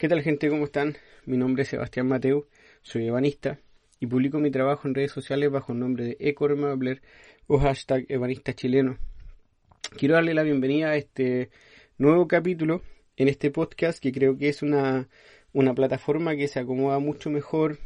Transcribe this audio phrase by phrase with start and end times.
[0.00, 0.48] ¿Qué tal gente?
[0.48, 0.96] ¿Cómo están?
[1.26, 2.46] Mi nombre es Sebastián Mateu,
[2.80, 3.60] soy ebanista
[3.98, 7.02] y publico mi trabajo en redes sociales bajo el nombre de Ecormabler
[7.46, 8.96] o hashtag ebanista chileno.
[9.98, 11.50] Quiero darle la bienvenida a este
[11.98, 12.80] nuevo capítulo
[13.18, 15.10] en este podcast que creo que es una,
[15.52, 17.76] una plataforma que se acomoda mucho mejor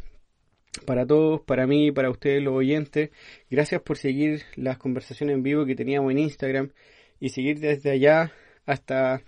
[0.86, 3.10] para todos, para mí, para ustedes los oyentes.
[3.50, 6.70] Gracias por seguir las conversaciones en vivo que teníamos en Instagram
[7.18, 8.32] y seguir desde allá
[8.66, 9.20] hasta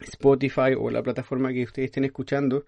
[0.00, 2.64] Spotify o la plataforma que ustedes estén escuchando.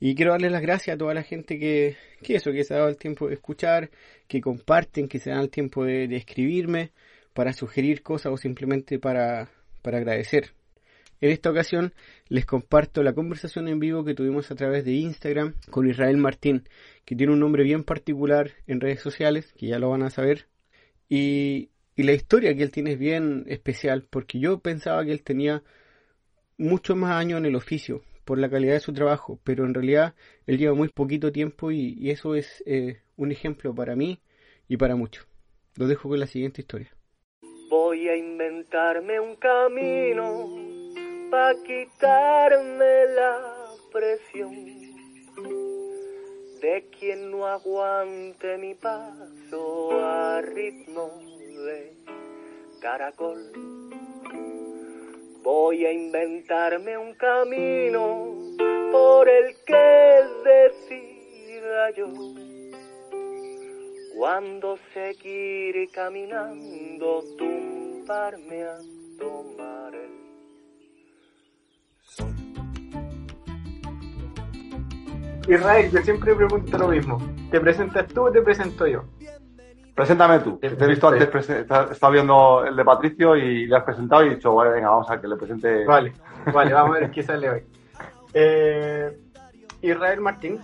[0.00, 2.78] Y quiero darles las gracias a toda la gente que, que eso, que se ha
[2.78, 3.90] dado el tiempo de escuchar,
[4.26, 6.90] que comparten, que se dan el tiempo de, escribirme
[7.32, 9.50] para sugerir cosas o simplemente para,
[9.82, 10.50] para agradecer.
[11.20, 11.94] En esta ocasión
[12.28, 16.68] les comparto la conversación en vivo que tuvimos a través de Instagram con Israel Martín,
[17.04, 20.48] que tiene un nombre bien particular en redes sociales, que ya lo van a saber.
[21.08, 25.22] Y, y la historia que él tiene es bien especial, porque yo pensaba que él
[25.22, 25.62] tenía
[26.58, 30.14] mucho más años en el oficio por la calidad de su trabajo, pero en realidad
[30.46, 34.20] él lleva muy poquito tiempo y, y eso es eh, un ejemplo para mí
[34.68, 35.26] y para muchos.
[35.76, 36.94] Lo dejo con la siguiente historia.
[37.68, 40.48] Voy a inventarme un camino
[41.30, 43.54] para quitarme la
[43.92, 44.84] presión
[46.60, 51.10] de quien no aguante mi paso a ritmo
[51.66, 51.96] de
[52.80, 53.83] caracol.
[55.44, 58.34] Voy a inventarme un camino
[58.90, 62.06] por el que decida yo
[64.16, 68.78] cuando seguir caminando, tumbarme a
[69.18, 70.10] tomar el
[72.00, 72.34] sol.
[75.46, 77.18] Israel, yo siempre pregunto lo mismo.
[77.50, 79.04] ¿Te presentas tú o te presento yo?
[79.94, 80.58] Preséntame tú.
[80.58, 84.34] Te he visto antes, estaba viendo el de Patricio y le has presentado y he
[84.34, 85.84] dicho, bueno, venga, vamos a que le presente.
[85.84, 86.12] Vale,
[86.52, 87.62] vale, vamos a ver qué sale hoy.
[88.32, 89.16] Eh,
[89.82, 90.58] Israel Martín,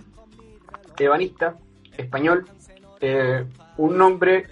[0.99, 1.55] ebanista,
[1.95, 2.45] español,
[2.99, 3.45] eh,
[3.77, 4.47] un nombre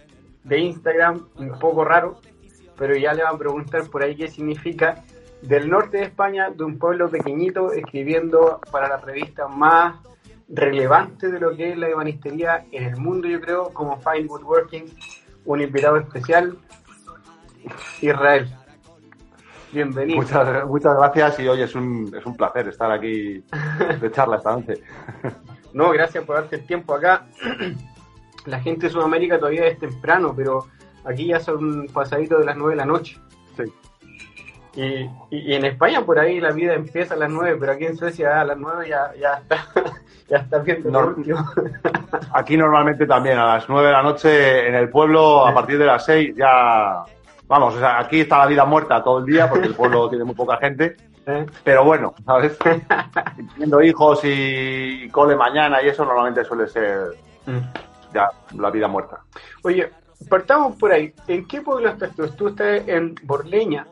[0.46, 2.22] de Instagram un poco raro,
[2.78, 5.04] pero ya le van a preguntar por ahí qué significa.
[5.42, 9.96] Del norte de España, de un pueblo pequeñito, escribiendo para la revista más
[10.50, 14.86] relevante de lo que es la ebanistería en el mundo, yo creo, como Fine Woodworking,
[15.46, 16.58] un invitado especial,
[18.02, 18.50] Israel.
[19.72, 20.20] Bienvenido.
[20.22, 23.44] Muchas, muchas gracias y hoy es un, es un placer estar aquí
[24.02, 24.76] de charla esta noche.
[25.74, 27.28] No, gracias por darte el tiempo acá.
[28.46, 30.66] La gente de Sudamérica todavía es temprano, pero
[31.06, 33.20] aquí ya son pasaditos de las 9 de la noche.
[33.56, 33.64] Sí.
[34.76, 34.84] Y,
[35.36, 37.98] y- y en España por ahí la vida empieza a las 9, pero aquí en
[37.98, 39.68] Suecia a las 9 ya, ya está,
[40.30, 41.16] ya está viendo No.
[42.34, 45.86] Aquí normalmente también a las 9 de la noche en el pueblo, a partir de
[45.86, 47.04] las 6 ya...
[47.48, 50.24] Vamos, o sea, aquí está la vida muerta todo el día porque el pueblo tiene
[50.24, 50.96] muy poca gente.
[51.64, 52.56] Pero bueno, ¿sabes?
[53.54, 57.16] Teniendo hijos y cole mañana y eso normalmente suele ser
[58.14, 59.22] ya la vida muerta.
[59.64, 59.90] Oye,
[60.30, 61.12] partamos por ahí.
[61.28, 62.28] ¿En qué pueblo estás tú?
[62.30, 63.88] Tú estás en Borleña,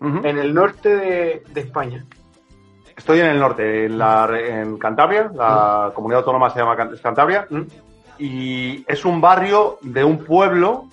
[0.00, 2.04] en el norte de, de España.
[3.02, 7.62] Estoy en el norte, en, la, en Cantabria, la comunidad autónoma se llama Cantabria, ¿Mm?
[8.20, 10.84] y es un barrio de un pueblo,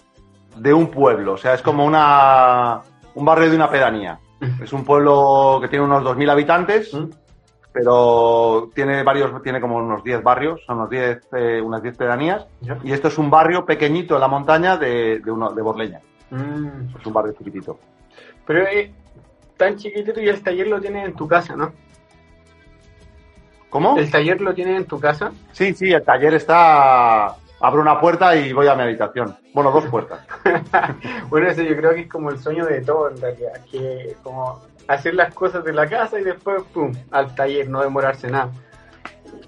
[0.56, 2.82] de un pueblo, o sea, es como una,
[3.14, 4.18] un barrio de una pedanía.
[4.60, 7.12] Es un pueblo que tiene unos 2.000 habitantes, ¿Mm?
[7.72, 12.48] pero tiene varios, tiene como unos 10 barrios, son unos 10, eh, unas 10 pedanías,
[12.84, 16.96] y esto es un barrio pequeñito en la montaña de, de, uno, de Borleña, Mm.
[17.00, 17.78] es un barrio chiquitito.
[18.48, 18.92] Pero eh,
[19.58, 21.72] tan chiquitito y el taller lo tienes en tu casa, ¿no?
[23.70, 23.98] ¿Cómo?
[23.98, 25.32] ¿El taller lo tienes en tu casa?
[25.52, 27.36] Sí, sí, el taller está.
[27.62, 29.36] Abro una puerta y voy a mi habitación.
[29.54, 30.26] Bueno, dos puertas.
[31.30, 34.62] bueno, eso yo creo que es como el sueño de todo en realidad, que como
[34.88, 38.50] hacer las cosas de la casa y después, pum, al taller, no demorarse nada.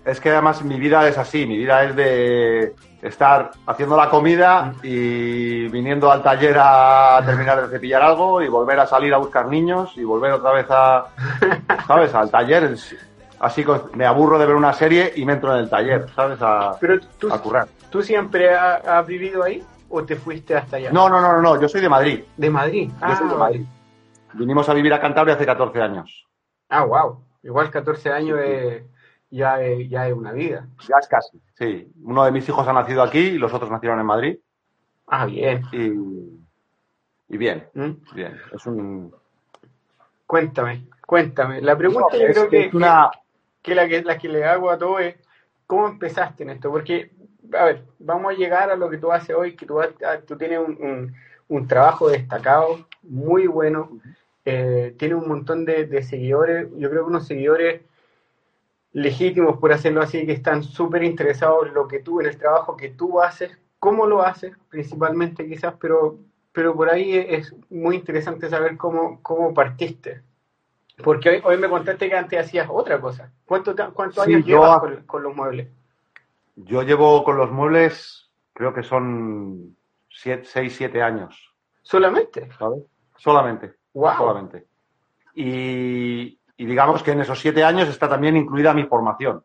[0.05, 4.73] Es que además mi vida es así, mi vida es de estar haciendo la comida
[4.83, 9.47] y viniendo al taller a terminar de cepillar algo y volver a salir a buscar
[9.47, 11.05] niños y volver otra vez a,
[11.87, 12.13] ¿sabes?
[12.13, 12.75] Al taller.
[13.41, 16.37] Así que me aburro de ver una serie y me entro en el taller, ¿sabes?
[16.41, 17.67] A, Pero tú, a currar.
[17.89, 20.91] ¿tú siempre ha- has vivido ahí o te fuiste hasta allá?
[20.91, 22.23] No, no, no, no, no, yo soy de Madrid.
[22.37, 22.91] ¿De Madrid?
[23.01, 23.65] Yo soy de Madrid.
[24.33, 26.27] Vinimos a vivir a Cantabria hace 14 años.
[26.69, 27.23] Ah, wow.
[27.41, 28.83] Igual 14 años es-
[29.31, 30.67] ya, es, ya es una vida.
[30.87, 31.41] Ya es casi.
[31.55, 34.37] Sí, uno de mis hijos ha nacido aquí y los otros nacieron en Madrid.
[35.07, 35.63] Ah, bien.
[35.71, 37.91] Y, y bien, ¿Mm?
[38.13, 38.37] bien.
[38.53, 39.11] Es un.
[40.27, 41.59] Cuéntame, cuéntame.
[41.61, 43.09] La pregunta No, yo es- creo que, es una.
[43.11, 43.20] que
[43.75, 45.15] la que la que le hago a todo es
[45.67, 47.11] cómo empezaste en esto, porque
[47.53, 49.79] a ver, vamos a llegar a lo que tú haces hoy, que tú,
[50.27, 51.15] tú tienes un, un-
[51.49, 53.99] un trabajo destacado, muy bueno,
[54.45, 57.81] eh, tiene un montón de, de seguidores, yo creo que unos seguidores
[58.93, 62.75] legítimos, por hacerlo así, que están súper interesados en lo que tú, en el trabajo
[62.77, 66.19] que tú haces, cómo lo haces, principalmente quizás, pero,
[66.53, 70.21] pero por ahí es muy interesante saber cómo, cómo partiste.
[71.01, 73.31] Porque hoy, hoy me contaste que antes hacías otra cosa.
[73.45, 75.69] ¿Cuánto, te- cuántos Sí, años llevas con, con los muebles?
[76.55, 79.75] Yo llevo con los muebles, creo que son
[80.09, 82.49] 6, 7 años, ¿Solamente?
[82.59, 82.83] ¿sabes?
[83.17, 83.73] Solamente.
[83.93, 84.17] Wow.
[84.17, 84.67] Solamente.
[85.35, 89.43] Y, y digamos que en esos 7 años está también incluida mi formación.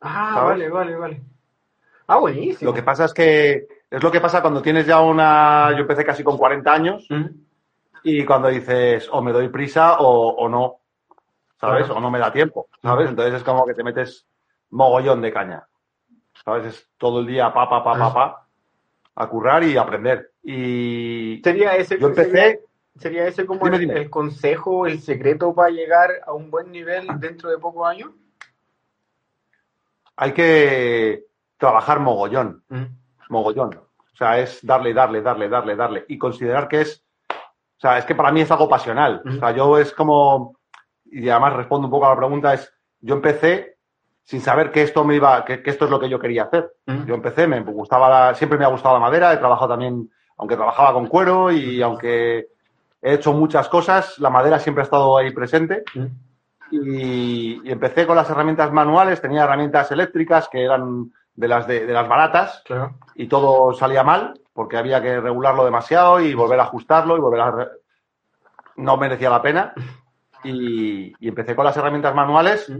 [0.00, 0.48] Ah, ¿Sabes?
[0.50, 1.22] vale, vale, vale.
[2.06, 2.70] Ah, buenísimo.
[2.70, 5.70] Lo que pasa es que es lo que pasa cuando tienes ya una.
[5.72, 7.06] Yo empecé casi con 40 años
[8.02, 10.79] y cuando dices o me doy prisa o, o no,
[11.60, 11.84] ¿sabes?
[11.84, 11.96] Claro.
[11.98, 13.08] O no me da tiempo, ¿sabes?
[13.10, 14.26] Entonces es como que te metes
[14.70, 15.64] mogollón de caña,
[16.44, 16.66] ¿sabes?
[16.66, 18.46] Es todo el día pa, pa, pa, pa, pa,
[19.16, 20.32] a currar y aprender.
[20.42, 22.56] Y Sería ese, yo empecé, sería,
[22.96, 24.00] sería ese como Dime, el, dime.
[24.00, 28.10] el consejo, el secreto para llegar a un buen nivel dentro de pocos años.
[30.16, 31.24] hay que
[31.58, 32.84] trabajar mogollón, Mm.
[33.30, 33.70] mogollón.
[33.74, 36.04] O sea, es darle, darle, darle, darle, darle.
[36.08, 37.02] Y considerar que es.
[37.30, 39.22] O sea, es que para mí es algo pasional.
[39.26, 40.56] O sea, yo es como.
[41.10, 42.72] Y además respondo un poco a la pregunta: es.
[43.02, 43.78] Yo empecé
[44.24, 45.44] sin saber que esto me iba.
[45.44, 46.70] que, que esto es lo que yo quería hacer.
[46.86, 47.04] Mm.
[47.06, 50.56] Yo empecé, me gustaba la- siempre me ha gustado la madera, he trabajado también, aunque
[50.56, 52.48] trabajaba con cuero y aunque
[53.02, 55.82] he hecho muchas cosas, la madera siempre ha estado ahí presente.
[55.94, 56.06] Mm.
[56.72, 61.86] Y, y empecé con las herramientas manuales, tenía herramientas eléctricas que eran de las, de,
[61.86, 62.94] de las baratas Claro.
[63.14, 67.40] y todo salía mal porque había que regularlo demasiado y volver a ajustarlo y volver
[67.40, 67.68] a...
[68.76, 69.72] No merecía la pena.
[70.44, 72.72] Y, y empecé con las herramientas manuales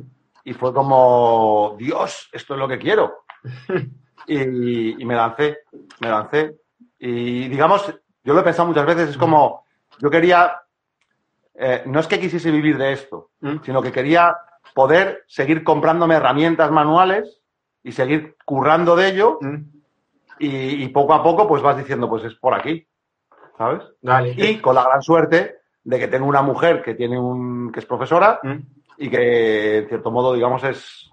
[0.44, 3.24] y fue como, Dios, esto es lo que quiero.
[4.26, 5.60] Y, y me lancé,
[6.00, 6.54] me lancé.
[6.98, 7.92] Y digamos,
[8.22, 9.64] yo lo he pensado muchas veces, es como,
[9.98, 10.60] yo quería,
[11.54, 13.56] eh, no es que quisiese vivir de esto, Mm.
[13.64, 14.36] sino que quería
[14.74, 17.40] poder seguir comprándome herramientas manuales
[17.82, 19.56] y seguir currando de ello Mm.
[20.38, 22.86] y, y poco a poco pues vas diciendo, pues es por aquí,
[23.56, 23.82] ¿sabes?
[24.02, 24.34] Dale.
[24.36, 25.59] Y con la gran suerte
[25.90, 28.56] de que tengo una mujer que tiene un, que es profesora Mm.
[28.98, 31.10] y que en cierto modo, digamos, es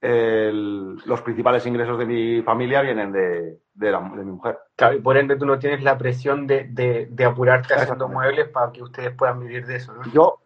[0.00, 4.58] el- los principales ingresos de mi familia vienen de, de la- de mi mujer.
[4.76, 8.48] Claro, y por ende tú no tienes la presión de, de, de apurarte haciendo muebles
[8.48, 10.02] para que ustedes puedan vivir de eso, ¿no?
[10.12, 10.38] Yo,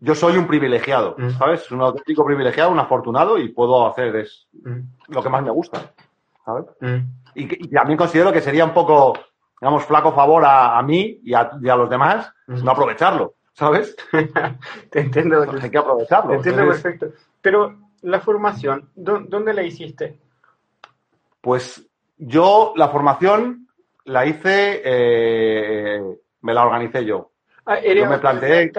[0.00, 1.30] yo soy un privilegiado, Mm.
[1.30, 1.70] ¿sabes?
[1.70, 4.80] Un auténtico privilegiado, un afortunado y puedo hacer es Mm.
[5.08, 5.92] lo que más me gusta,
[6.44, 6.66] ¿sabes?
[7.34, 9.14] Y, y también considero que sería un poco,
[9.60, 12.62] digamos, flaco favor a, a mí y a, y a los demás Mm.
[12.64, 13.96] no aprovecharlo, ¿sabes?
[14.90, 15.44] Te entiendo.
[15.60, 16.30] Hay que aprovecharlo.
[16.30, 17.16] Te entiendo Entonces, perfecto.
[17.42, 20.18] Pero la formación, ¿dó- ¿dónde la hiciste?
[21.40, 21.84] Pues
[22.16, 23.66] yo la formación
[24.04, 26.02] la hice, eh,
[26.42, 27.30] me la organicé yo.
[27.64, 28.72] Ah, eres Yo me planteé-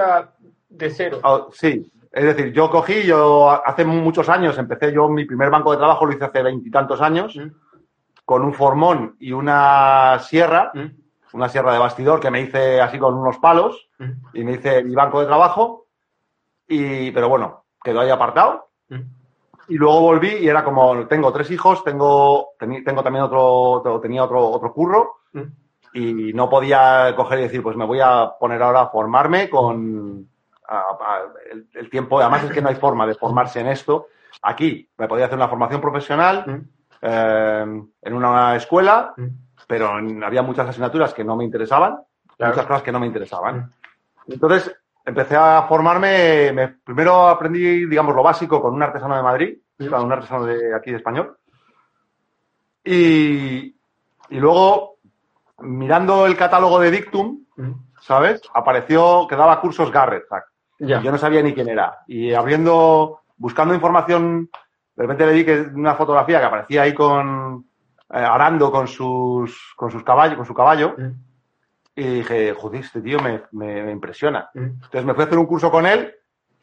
[0.70, 1.20] de cero.
[1.24, 5.72] Ah, sí, es decir, yo cogí, yo hace muchos años empecé yo mi primer banco
[5.72, 7.50] de trabajo, lo hice hace veintitantos años, Mm.
[8.28, 10.88] Con un formón y una sierra, Mm.
[11.32, 14.12] una sierra de bastidor que me hice así con unos palos Mm.
[14.34, 15.86] y me hice mi banco de trabajo,
[16.68, 18.68] y, pero bueno, quedó ahí apartado.
[18.90, 19.00] Mm.
[19.70, 24.46] Y luego volví y era como, tengo tres hijos, tengo, tengo también otro, tenía otro,
[24.50, 25.14] otro curro
[25.94, 30.28] y no podía coger y decir, pues me voy a poner ahora a formarme con
[30.68, 31.22] a- a-
[31.52, 32.20] el, el tiempo.
[32.20, 34.08] Además es que no hay forma de formarse en esto.
[34.42, 36.44] Aquí me podía hacer una formación profesional.
[37.02, 37.66] Eh,
[38.02, 39.28] en una escuela, Mm.
[39.68, 39.90] pero
[40.26, 41.98] había muchas asignaturas que no me interesaban,
[42.38, 42.54] Claro.
[42.54, 43.74] muchas cosas que no me interesaban.
[44.28, 44.76] Entonces
[45.06, 49.58] empecé a formarme, me- primero aprendí, digamos, lo básico con un artesano de Madrid,
[49.90, 51.38] con un artesano de aquí de español,
[52.84, 53.76] y,
[54.30, 54.98] y luego
[55.60, 57.72] mirando el catálogo de Dictum, Mm.
[58.02, 58.40] ¿sabes?
[58.54, 60.26] Apareció que daba cursos Garrett.
[60.30, 60.46] Hack.
[60.80, 61.00] Ya.
[61.00, 62.04] Y Yo no sabía ni quién era.
[62.06, 64.50] Y abriendo, buscando información,
[64.98, 67.66] de repente le vi que una fotografía que aparecía ahí con
[68.10, 71.12] eh, arando con sus con sus caballos, con su caballo, Mm.
[71.96, 74.50] y dije, joder, este tío me, me- me impresiona.
[74.54, 74.60] Mm.
[74.64, 76.14] Entonces me fui a hacer un curso con él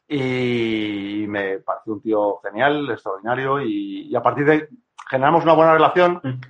[0.09, 4.63] y me pareció un tío genial, extraordinario, y, y a partir de ahí
[5.09, 6.41] generamos una buena relación Mm.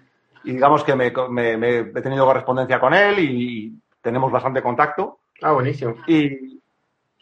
[0.45, 5.19] y digamos que me, me- me he tenido correspondencia con él y tenemos bastante contacto.
[5.43, 5.95] Ah, buenísimo.
[6.07, 6.61] Y,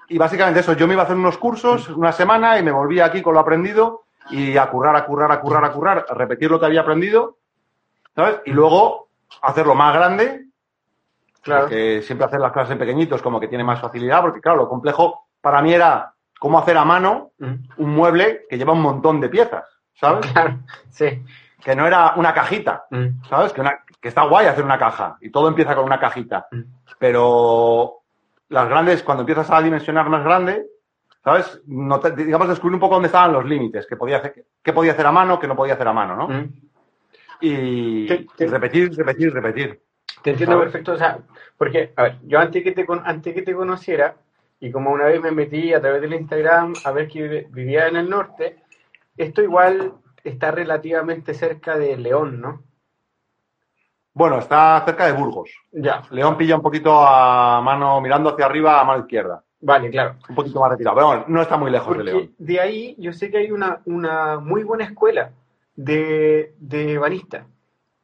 [0.09, 3.04] y básicamente eso, yo me iba a hacer unos cursos una semana y me volvía
[3.07, 6.50] aquí con lo aprendido y a currar, a currar, a currar, a currar, a repetir
[6.50, 7.37] lo que había aprendido,
[8.14, 8.41] ¿sabes?
[8.47, 9.09] Y luego
[9.43, 10.47] hacerlo más grande,
[11.43, 11.62] Claro.
[11.62, 14.69] porque siempre hacer las clases en pequeñitos como que tiene más facilidad, porque claro, lo
[14.69, 19.29] complejo para mí era cómo hacer a mano un mueble que lleva un montón de
[19.29, 19.64] piezas,
[19.95, 20.31] ¿sabes?
[20.33, 20.59] Claro.
[20.91, 21.23] Sí.
[21.61, 22.85] Que no era una cajita.
[23.29, 23.52] ¿sabes?
[23.52, 26.47] Que, una- que está guay hacer una caja y todo empieza con una cajita.
[26.99, 27.99] Pero
[28.49, 30.67] las grandes, cuando empiezas a dimensionar más grande,
[31.23, 31.61] ¿sabes?
[31.67, 34.93] No te- digamos, descubrir un poco dónde estaban los límites, qué podía hacer, qué podía
[34.93, 36.29] hacer a mano, qué no podía hacer a mano, ¿no?
[36.29, 36.52] Mm.
[37.41, 39.83] Y, Te- te- y repetir, repetir, repetir.
[40.23, 40.71] Te entiendo ¿Sabes?
[40.73, 41.19] perfecto, o sea,
[41.57, 44.14] porque, a ver, yo antes que te, con- antes que te conociera,
[44.61, 47.97] y como una vez me metí a través del Instagram a ver que vivía en
[47.97, 48.62] el norte,
[49.17, 52.62] esto igual está relativamente cerca de León, ¿no?
[54.14, 55.50] Bueno, está cerca de Burgos.
[55.73, 59.43] Ya, León pilla un poquito a mano, mirando hacia arriba a mano izquierda.
[59.62, 60.16] Vale, claro.
[60.28, 60.97] Un poquito más retirado.
[60.97, 62.35] Pero bueno, no está muy lejos de Porque León.
[62.38, 65.33] de ahí yo sé que hay una, una muy buena escuela
[65.76, 67.47] de, de banista.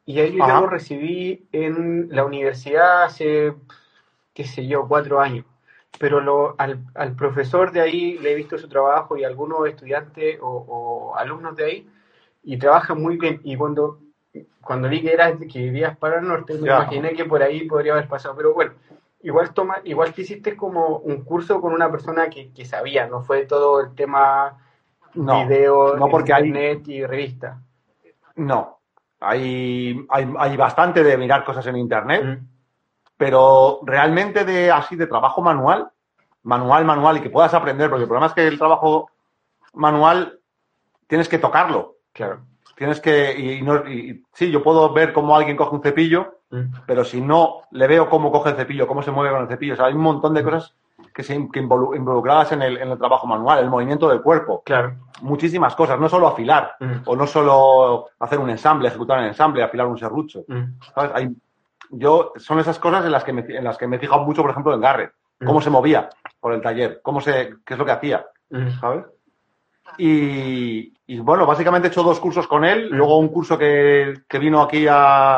[0.05, 3.53] Y ahí yo lo recibí en la universidad hace,
[4.33, 5.45] qué sé yo, cuatro años.
[5.99, 10.39] Pero lo, al, al profesor de ahí le he visto su trabajo y algunos estudiantes
[10.41, 11.89] o, o alumnos de ahí
[12.43, 13.41] y trabajan muy bien.
[13.43, 13.99] Y cuando,
[14.61, 16.77] cuando vi que, eras, que vivías para el norte, me Ya.
[16.77, 18.35] imaginé que por ahí podría haber pasado.
[18.35, 18.71] Pero bueno,
[19.21, 23.21] igual toma, igual que hiciste como un curso con una persona que, que sabía, no
[23.21, 24.57] fue todo el tema
[25.13, 27.61] No, video, no porque hay- internet y revista.
[28.35, 28.79] No.
[29.21, 32.47] Hay, hay, hay bastante de mirar cosas en internet, Mm.
[33.17, 35.89] pero realmente de así de trabajo manual,
[36.43, 39.09] manual, manual, y que puedas aprender, porque el problema es que el trabajo
[39.73, 40.39] manual
[41.07, 41.95] tienes que tocarlo.
[42.13, 42.39] Claro.
[42.79, 46.71] Tienes que, y, no- y- sí, yo puedo ver cómo alguien coge un cepillo, Mm.
[46.87, 49.73] pero si no le veo cómo coge el cepillo, cómo se mueve con el cepillo,
[49.73, 50.73] o sea, hay un montón de cosas
[51.13, 54.63] que se que involu- involucradas en el, en el trabajo manual, el movimiento del cuerpo,
[54.63, 54.95] Claro.
[55.21, 56.93] muchísimas cosas, no solo afilar, Mm.
[57.05, 60.45] o no solo hacer un ensamble, ejecutar un ensamble, afilar un serrucho.
[60.47, 60.79] Mm.
[60.95, 61.11] ¿sabes?
[61.15, 61.29] Hay,
[61.91, 64.41] yo, son esas cosas en las, que me, en las que me he fijado mucho,
[64.41, 65.11] por ejemplo, en Garrett.
[65.45, 65.63] Cómo Mm.
[65.63, 66.09] se movía
[66.39, 68.25] por el taller, cómo se, qué es lo que hacía.
[68.79, 69.05] ¿sabes?
[69.97, 72.95] Y, y, bueno, básicamente he hecho dos cursos con él, Mm.
[72.95, 75.37] luego un curso que, que vino aquí a,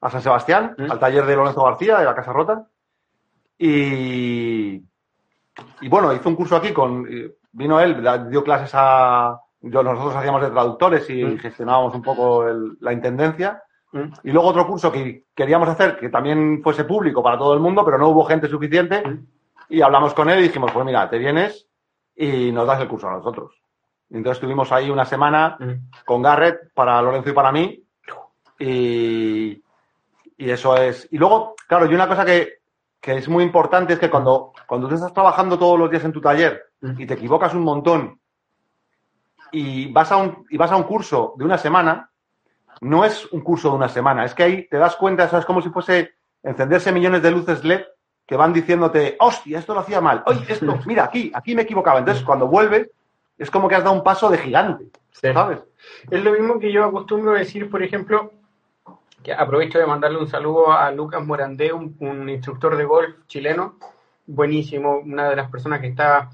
[0.00, 0.90] a San Sebastián, Mm.
[0.92, 2.66] al taller de Lorenzo García, de la Casa Rota.
[3.58, 4.76] Y,
[5.80, 7.06] y bueno, hizo un curso aquí con.
[7.52, 9.40] Vino él, dio clases a.
[9.60, 11.38] Yo, nosotros hacíamos de traductores y Mm.
[11.38, 13.62] gestionábamos un poco el- la intendencia.
[14.22, 17.84] Y luego otro curso que queríamos hacer que también fuese público para todo el mundo,
[17.84, 19.02] pero no hubo gente suficiente.
[19.70, 21.66] Y hablamos con él y dijimos, pues mira, te vienes
[22.14, 23.54] y nos das el curso a nosotros.
[24.10, 25.72] Entonces estuvimos ahí una semana Mm.
[26.06, 27.82] con Garrett para Lorenzo y para mí.
[28.58, 29.62] Y,
[30.36, 31.08] y eso es.
[31.10, 32.54] Y luego, claro, y una cosa que,
[33.00, 36.12] que es muy importante es que cuando, cuando tú estás trabajando todos los días en
[36.12, 37.00] tu taller Mm.
[37.00, 38.20] y te equivocas un montón
[39.50, 42.08] y vas a un, y vas a un curso de una semana,
[42.82, 45.44] no es un curso de una semana, es que ahí te das cuenta, eso es
[45.44, 46.12] como si fuese
[46.42, 47.82] encenderse millones de luces LED
[48.24, 51.98] que van diciéndote, hostia, esto lo hacía mal, oye, esto, mira, aquí, aquí me equivocaba.
[51.98, 52.88] Entonces, cuando vuelves,
[53.38, 55.32] es como que has dado un paso de gigante, Sí.
[55.32, 55.60] ¿sabes?
[56.10, 58.32] Es lo mismo que yo acostumbro a decir, por ejemplo,
[59.22, 63.76] que aprovecho de mandarle un saludo a Lucas Morandé, un, un instructor de golf chileno,
[64.26, 66.30] buenísimo, una de las personas que está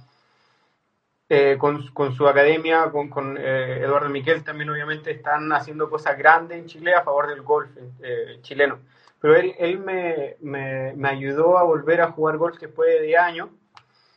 [1.29, 6.19] eh, con, con su academia, con, con, eh, Eduardo Miquel también obviamente están haciendo cosas
[6.19, 7.71] grandes en Chile a favor del golf
[8.03, 8.81] eh, chileno.
[9.21, 13.21] Pero él, él me, me, me ayudó a volver a jugar golf después de 10
[13.21, 13.49] años.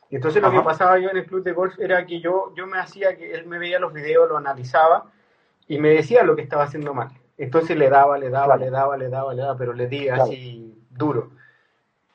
[0.10, 0.58] Y entonces lo Ajá.
[0.58, 3.34] que pasaba yo en el club de golf era que yo, yo me hacía que
[3.34, 5.12] él me veía los videos, lo analizaba
[5.68, 7.10] y me decía lo que estaba haciendo mal.
[7.38, 8.60] Entonces le daba, le daba, Claro.
[8.62, 10.24] le daba, le daba, le daba, pero le di Claro.
[10.24, 11.30] así duro.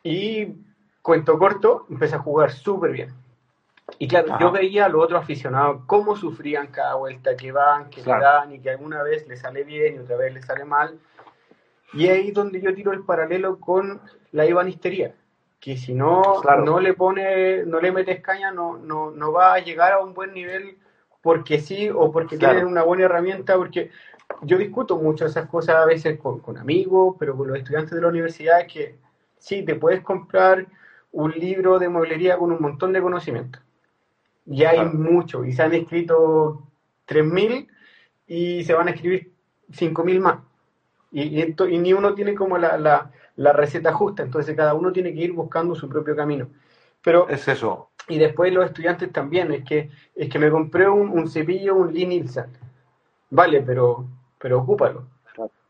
[0.03, 0.49] Y
[1.03, 3.13] cuento corto, empecé a jugar súper bien.
[3.99, 4.39] Y claro, Ajá.
[4.41, 8.21] yo veía a los otros aficionados cómo sufrían cada vuelta que van, que Claro.
[8.21, 10.99] le dan y que alguna vez les sale bien y otra vez les sale mal.
[11.93, 14.01] Y ahí donde yo tiro el paralelo con
[14.33, 15.15] la ibanistería,
[15.63, 16.65] que si no, Claro.
[16.65, 20.13] no le pone, no le metes caña, no, no, no va a llegar a un
[20.13, 20.77] buen nivel
[21.23, 22.55] porque sí o porque Claro.
[22.57, 23.93] tienen una buena herramienta, porque
[24.41, 28.01] yo discuto mucho esas cosas a veces con, con amigos, pero con los estudiantes de
[28.01, 28.97] la universidad que
[29.39, 30.67] sí, te puedes comprar
[31.13, 33.61] un libro de mueblería con un montón de conocimiento.
[34.45, 34.95] Y hay Claro.
[34.99, 36.67] mucho, y se han escrito
[37.07, 37.69] 3.000
[38.27, 39.31] y se van a escribir
[39.71, 40.41] 5.000 más.
[41.13, 44.75] Y, y, ento- y ni uno tiene como la, la, la receta justa, entonces cada
[44.75, 46.49] uno tiene que ir buscando su propio camino.
[47.03, 47.91] Pero, Es eso.
[48.09, 51.93] y después los estudiantes también, es que, es que me compré un, un cepillo, un
[51.93, 52.47] Lee Nielsen.
[53.31, 54.07] Vale, pero,
[54.39, 55.07] pero ocúpalo.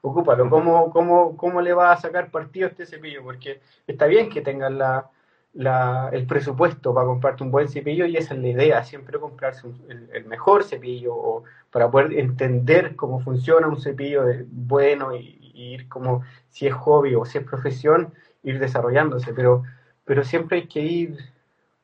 [0.04, 0.50] Ocúpalo.
[0.50, 3.22] ¿Cómo, cómo, ¿Cómo le va a sacar partido a este cepillo?
[3.22, 5.08] Porque está bien que tengas la,
[5.54, 9.66] la- el presupuesto para comprarte un buen cepillo y esa es la idea, siempre comprarse
[9.68, 15.14] un- el, el mejor cepillo o para poder entender cómo funciona un cepillo de- bueno
[15.14, 19.64] y, y ir como si es hobby o si es profesión, ir desarrollándose, pero,
[20.04, 21.18] pero siempre hay que ir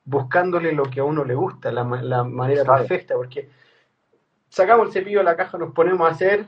[0.05, 3.49] buscándole lo que a uno le gusta, la, ma- la manera perfecta, porque
[4.49, 6.47] sacamos el cepillo de la caja, nos ponemos a hacer,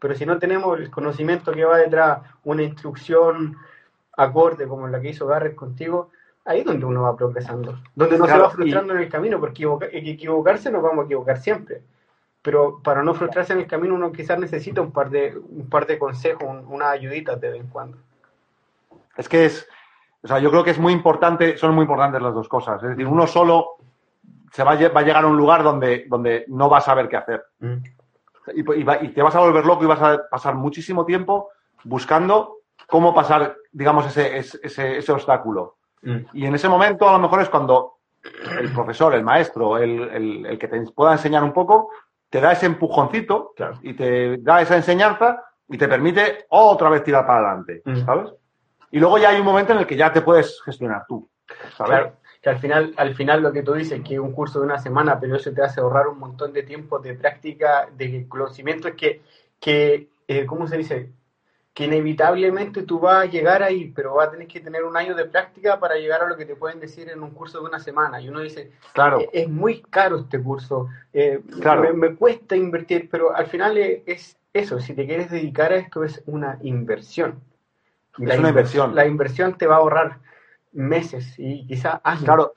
[0.00, 3.56] pero si no tenemos el conocimiento que va detrás, una instrucción
[4.16, 6.10] acorde como la que hizo Garrett contigo,
[6.44, 9.38] ahí es donde uno va progresando, donde no Claro, se va frustrando en el camino,
[9.38, 11.82] porque equivoca- equivocarse nos vamos a equivocar siempre.
[12.42, 15.86] Pero para no frustrarse en el camino uno quizás necesita un par de, un par
[15.86, 17.98] de consejos, un- unas ayuditas de vez en cuando.
[19.16, 19.68] Es que es,
[20.22, 22.82] o sea, yo creo que es muy importante, son muy importantes las dos cosas.
[22.82, 23.76] Es decir, uno solo
[24.52, 26.82] se va a, lle- va a llegar a un lugar donde, donde no va a
[26.82, 27.44] saber qué hacer.
[28.54, 31.50] Y, y va- y te vas a volver loco y vas a pasar muchísimo tiempo
[31.84, 32.56] buscando
[32.88, 35.76] cómo pasar, digamos, ese, ese, ese- ese obstáculo.
[36.32, 37.98] Y en ese momento a lo mejor es cuando
[38.58, 41.90] el profesor, el maestro, el, el- el que te pueda enseñar un poco,
[42.32, 43.78] te da ese empujoncito Claro.
[43.82, 48.06] y te da esa enseñanza y te permite otra vez tirar para adelante, Mm.
[48.06, 48.32] ¿sabes?
[48.90, 51.28] Y luego ya hay un momento en el que ya te puedes gestionar tú,
[51.76, 51.90] ¿sabes?
[51.90, 54.64] Claro, que al final, al final lo que tú dices, que es un curso de
[54.66, 58.92] una semana, pero eso te hace ahorrar un montón de tiempo de práctica, de conocimientos
[58.96, 59.20] que,
[59.60, 61.10] que eh, ¿cómo se dice?
[61.74, 65.14] Que inevitablemente tú vas a llegar ahí, pero vas a tener que tener un año
[65.14, 67.78] de práctica para llegar a lo que te pueden decir en un curso de una
[67.78, 68.20] semana.
[68.20, 71.80] Y uno dice, Claro, "Eh, es muy caro este curso, eh, Claro.
[71.82, 75.76] me, me cuesta invertir, pero al final es, es eso, si te quieres dedicar a
[75.76, 77.40] esto es una inversión.
[78.18, 78.94] Y Es la una inver- inversión.
[78.94, 80.18] La inversión te va a ahorrar
[80.72, 82.24] meses y quizás años.
[82.24, 82.52] claro.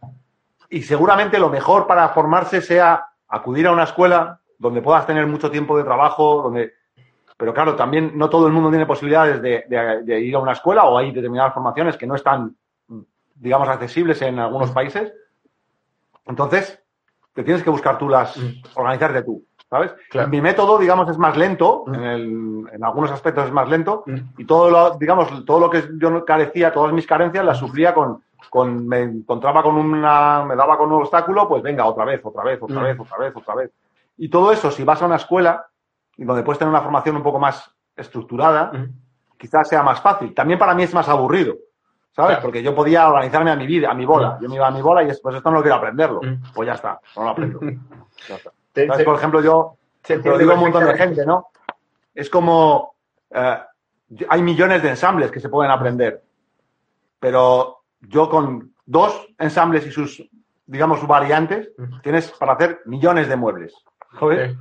[0.70, 5.50] Y seguramente lo mejor para formarse sea acudir a una escuela donde puedas tener mucho
[5.50, 6.74] tiempo de trabajo, donde...
[7.38, 10.54] Pero claro, también no todo el mundo tiene posibilidades de, de- de ir a una
[10.54, 12.56] escuela o hay determinadas formaciones que no están,
[13.36, 15.12] digamos, accesibles en algunos países.
[16.26, 16.82] Entonces,
[17.34, 18.38] te tienes que buscar tú las,
[18.76, 19.94] organizarte tú, ¿sabes?
[20.10, 20.30] Claro.
[20.30, 21.94] Mi método, digamos, es más lento, Mm.
[21.94, 24.16] en, el- en algunos aspectos es más lento, Mm.
[24.38, 28.24] y todo lo, digamos, todo lo que yo carecía, todas mis carencias las sufría con,
[28.50, 32.44] con, me encontraba con una, me daba con un obstáculo, pues venga, otra vez, otra
[32.44, 32.84] vez, otra Mm.
[32.84, 33.72] vez, otra vez, otra vez.
[34.18, 35.66] Y todo eso, si vas a una escuela,
[36.18, 38.72] y donde puedes tener una formación un poco más estructurada,
[39.38, 40.34] quizás sea más fácil.
[40.34, 41.56] También para mí es más aburrido,
[42.12, 42.32] ¿sabes?
[42.38, 42.42] Claro.
[42.42, 44.38] Porque yo podía organizarme a mi vida, a mi bola.
[44.42, 46.22] Yo me iba a mi bola y después esto no quiero aprenderlo.
[46.54, 47.60] Pues ya está, no lo aprendo.
[48.74, 51.48] Te- Por ejemplo, yo te lo digo a un montón de gente, ¿no?
[52.14, 52.96] Es como
[53.30, 53.58] eh,
[54.30, 56.24] hay millones de ensambles que se pueden aprender,
[57.20, 60.24] pero yo con dos ensambles y sus,
[60.66, 61.72] digamos, sus variantes,
[62.04, 63.74] tienes para hacer millones de muebles.
[64.20, 64.58] Sí.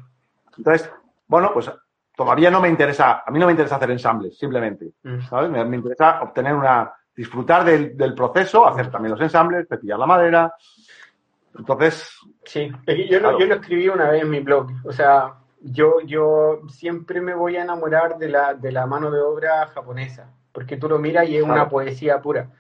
[0.58, 0.90] Entonces,
[1.26, 1.70] bueno, pues
[2.16, 5.20] todavía no me interesa, a mí no me interesa hacer ensambles, simplemente, Mm.
[5.22, 5.50] ¿sabes?
[5.50, 10.06] Me, me interesa obtener una, disfrutar del, del proceso, hacer también los ensambles, cepillar la
[10.06, 10.54] madera.
[11.58, 12.10] Entonces,
[12.44, 13.38] Sí, yo, lo, Claro.
[13.38, 14.68] yo lo escribí una vez en mi blog.
[14.84, 19.20] O sea, yo, yo siempre me voy a enamorar de la, de la mano de
[19.20, 22.50] obra japonesa, porque tú lo miras y es una poesía pura.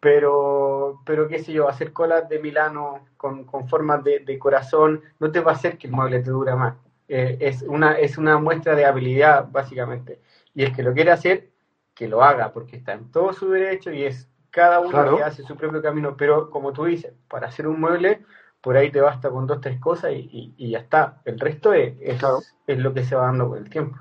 [0.00, 5.02] Pero, pero qué sé yo, hacer colas de Milano con, con formas de, de corazón
[5.18, 6.74] no te va a hacer que el mueble te dure más.
[7.12, 10.20] Eh, es, una, es una muestra de habilidad, básicamente.
[10.54, 11.50] Y el que lo quiere hacer,
[11.92, 15.16] que lo haga, porque está en todo su derecho y es cada uno Claro.
[15.16, 16.16] que hace su propio camino.
[16.16, 18.24] Pero como tú dices, para hacer un mueble,
[18.60, 21.20] por ahí te basta con dos, tres cosas y, y- y ya está.
[21.24, 22.38] El resto es, es, Claro.
[22.66, 23.98] es lo que se va dando con el tiempo.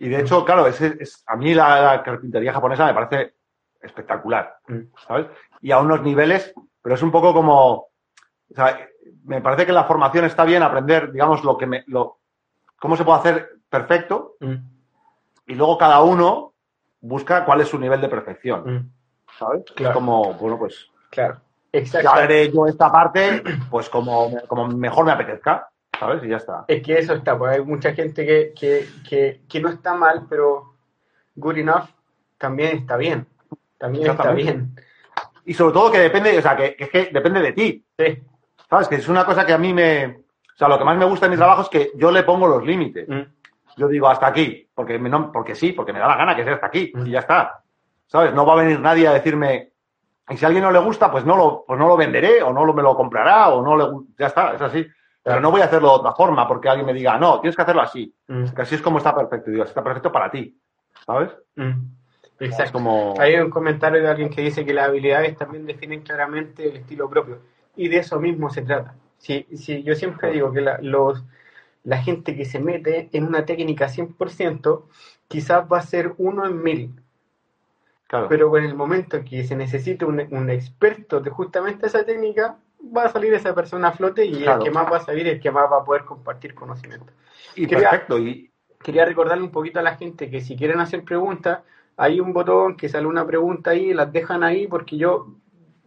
[0.00, 3.34] y de hecho, claro, es, es- a mí la, la carpintería japonesa me parece
[3.82, 4.80] espectacular, Mm.
[5.06, 5.26] ¿sabes?
[5.60, 7.90] Y a unos niveles, pero es un poco como, o
[8.54, 8.78] sea,
[9.28, 12.18] me parece que la formación está bien aprender, digamos, lo que me, lo,
[12.78, 14.54] cómo se puede hacer perfecto Mm,
[15.46, 16.54] y luego cada uno
[17.00, 18.90] busca cuál es su nivel de perfección, mm,
[19.38, 19.64] ¿sabes?
[19.74, 19.90] Claro.
[19.90, 21.40] Es como, bueno, pues claro,
[21.72, 22.10] ya exacto.
[22.10, 26.22] haré yo esta parte, pues como, como mejor me apetezca, ¿sabes?
[26.24, 26.64] Y ya está.
[26.68, 30.26] Es que eso está, pues hay mucha gente que, que, que, que no está mal,
[30.28, 30.74] pero
[31.34, 31.88] good enough
[32.38, 33.26] también está bien.
[33.78, 34.74] También está bien.
[35.44, 38.22] Y sobre todo que depende, o sea, que, que es que depende de ti, Sí.
[38.68, 38.88] ¿Sabes?
[38.88, 41.26] Que es una cosa que a mí me, o sea, lo que más me gusta
[41.26, 43.08] de mi trabajo es que yo le pongo los límites.
[43.08, 43.22] Mm,
[43.76, 46.42] Yo digo hasta aquí, porque, me- no, porque sí, porque me da la gana que
[46.42, 47.06] sea hasta aquí Mm.
[47.06, 47.62] y ya está.
[48.08, 48.34] ¿Sabes?
[48.34, 49.70] No va a venir nadie a decirme,
[50.28, 52.52] y si a alguien no le gusta, pues no lo, pues no lo venderé o
[52.52, 53.84] no lo, me lo comprará o no le
[54.18, 54.84] ya está, es así.
[55.22, 57.62] Pero no voy a hacerlo de otra forma porque alguien me diga, no, tienes que
[57.62, 58.12] hacerlo así.
[58.26, 59.50] mm, Que así es como está perfecto.
[59.50, 60.58] Digo, está perfecto para ti.
[61.06, 61.30] ¿Sabes?
[61.56, 61.70] mm.
[62.40, 62.72] Exacto.
[62.74, 63.14] como...
[63.18, 67.08] Hay un comentario de alguien que dice que las habilidades también definen claramente el estilo
[67.10, 67.38] propio.
[67.78, 68.94] Y de eso mismo se trata.
[69.18, 71.24] Sí, sí, yo siempre digo que la, los,
[71.84, 74.86] la gente que se mete en una técnica 100%,
[75.28, 76.94] quizás va a ser uno en mil.
[78.08, 78.28] Claro.
[78.28, 82.56] Pero en el momento que se necesite un, un experto de justamente esa técnica,
[82.96, 84.58] va a salir esa persona a flote y Claro.
[84.58, 87.12] el que más va a salir es el que más va a poder compartir conocimiento.
[87.54, 88.18] y quería- perfecto.
[88.18, 88.50] Y,
[88.82, 91.60] Quería recordarle un poquito a la gente que si quieren hacer preguntas,
[91.96, 95.34] hay un botón que sale una pregunta ahí, las dejan ahí porque yo,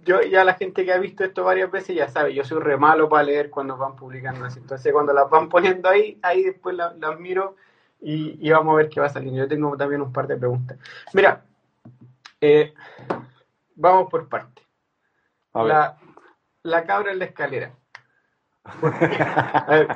[0.04, 2.78] yo ya la gente que ha visto esto varias veces ya sabe, yo soy re
[2.78, 4.60] malo para leer cuando van publicando así.
[4.60, 7.56] Entonces cuando las van poniendo ahí, ahí después la- las miro
[8.02, 9.40] y, y vamos a ver qué va saliendo.
[9.40, 10.78] Yo tengo también un par de preguntas.
[11.14, 11.44] Mira,
[12.42, 12.74] eh,
[13.76, 14.62] vamos por parte.
[15.68, 15.98] La,
[16.64, 17.74] la cabra en la escalera.
[19.68, 19.88] Ver,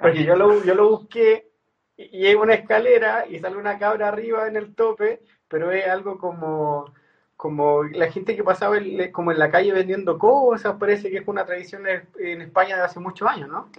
[0.00, 1.50] Porque yo lo, yo lo busqué
[1.96, 6.18] y hay una escalera y sale una cabra arriba en el tope, pero es algo
[6.18, 6.92] como,
[7.40, 11.26] como la gente que pasaba en- como en la calle vendiendo cosas, parece que es
[11.26, 13.70] una tradición en, en España de hace muchos años, ¿no?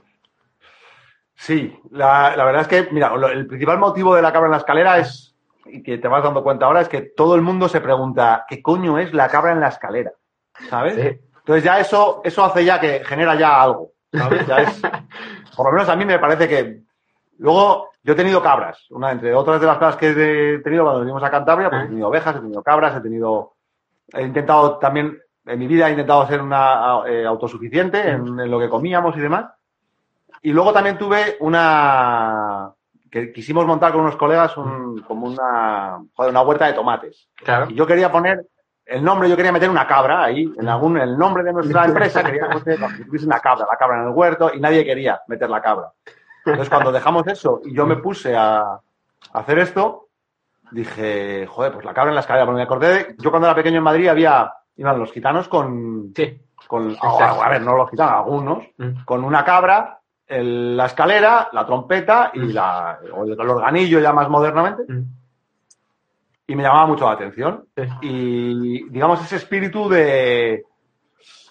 [1.36, 4.52] Sí, la, la verdad es que, mira, lo- el principal motivo de la cabra en
[4.54, 7.70] la escalera es, y que te vas dando cuenta ahora, es que todo el mundo
[7.70, 10.12] se pregunta, ¿qué coño es la cabra en la escalera?
[10.68, 10.96] ¿Sabes?
[10.96, 11.20] Sí.
[11.38, 14.48] Entonces ya eso, eso hace ya que genera ya algo, ¿sabes?
[14.48, 14.82] Ya es,
[15.56, 16.82] por lo menos a mí me parece que,
[17.38, 21.02] luego, yo he tenido cabras, una entre otras de las cabras que he tenido cuando
[21.02, 23.54] venimos a Cantabria, pues he tenido ovejas, he tenido cabras, he tenido,
[24.14, 28.60] he intentado también, en mi vida he intentado ser una eh, autosuficiente en, en lo
[28.60, 29.46] que comíamos y demás.
[30.42, 32.72] Y luego también tuve una
[33.12, 37.30] que quisimos montar con unos colegas un- como una, joder, una huerta de tomates.
[37.36, 37.68] Claro.
[37.70, 38.48] Y yo quería poner
[38.86, 42.24] el nombre, yo quería meter una cabra ahí, en algún, el nombre de nuestra empresa,
[42.24, 45.92] quería que una cabra, la cabra en el huerto, y nadie quería meter la cabra.
[46.46, 48.80] Entonces, cuando dejamos eso y yo me puse a, a
[49.34, 50.08] hacer esto,
[50.72, 52.46] dije, joder, pues la cabra en la escalera.
[52.46, 56.14] Porque me acordé de, yo cuando era pequeño en Madrid había, iban los gitanos con,
[56.16, 56.40] Sí.
[56.68, 57.42] con Exacto.
[57.44, 59.04] a ver, no los gitanos, algunos, Mm.
[59.06, 64.14] con una cabra, el- la escalera, la trompeta y la, o el, el organillo ya
[64.14, 65.04] más modernamente, Mm.
[66.48, 67.66] y me llamaba mucho la atención.
[67.76, 67.84] Sí.
[68.02, 70.64] Y digamos ese espíritu de,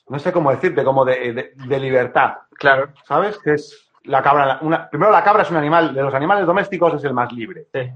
[0.08, 2.88] no sé cómo decirte, como de, de- de libertad, Claro.
[3.04, 3.38] ¿sabes?
[3.38, 6.94] Que es la cabra, una, primero la cabra es un animal, de los animales domésticos
[6.94, 7.90] es el más libre, Sí.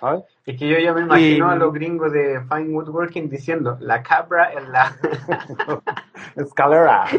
[0.00, 0.22] ¿sabes?
[0.46, 4.02] Es que yo ya me imagino Y- a los gringos de Fine Woodworking diciendo la
[4.02, 4.92] cabra en la.
[6.36, 7.04] Escalera.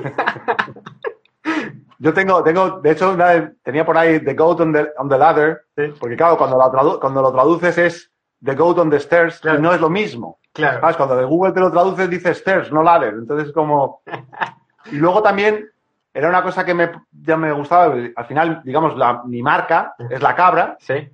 [2.00, 5.18] Yo tengo, tengo, de hecho, una tenía por ahí The Goat on the, on the
[5.20, 5.94] Ladder, Sí.
[6.00, 8.12] porque claro, cuando lo, tradu- cuando lo traduces es
[8.44, 9.60] The Goat on the Stairs Claro.
[9.60, 10.40] y no es lo mismo.
[10.52, 10.82] Claro.
[10.82, 10.98] ¿Sabes?
[10.98, 13.14] Cuando de Google te lo traduces dice Stairs, no Ladder.
[13.14, 14.02] Entonces es como...
[14.92, 15.70] Y luego también
[16.14, 20.22] era una cosa que me, ya me gustaba, al final, digamos, la, mi marca es
[20.22, 21.10] la cabra Sí.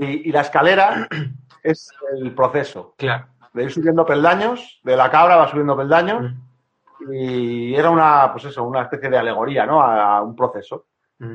[0.00, 1.08] y, y la escalera
[1.62, 3.26] es el proceso Claro.
[3.52, 6.32] de ir subiendo peldaños, de la cabra va subiendo peldaños
[7.00, 7.12] Mm.
[7.14, 9.82] y era una, pues eso, una especie de alegoría, ¿no?
[9.82, 10.84] A, a un proceso.
[11.18, 11.34] Mm.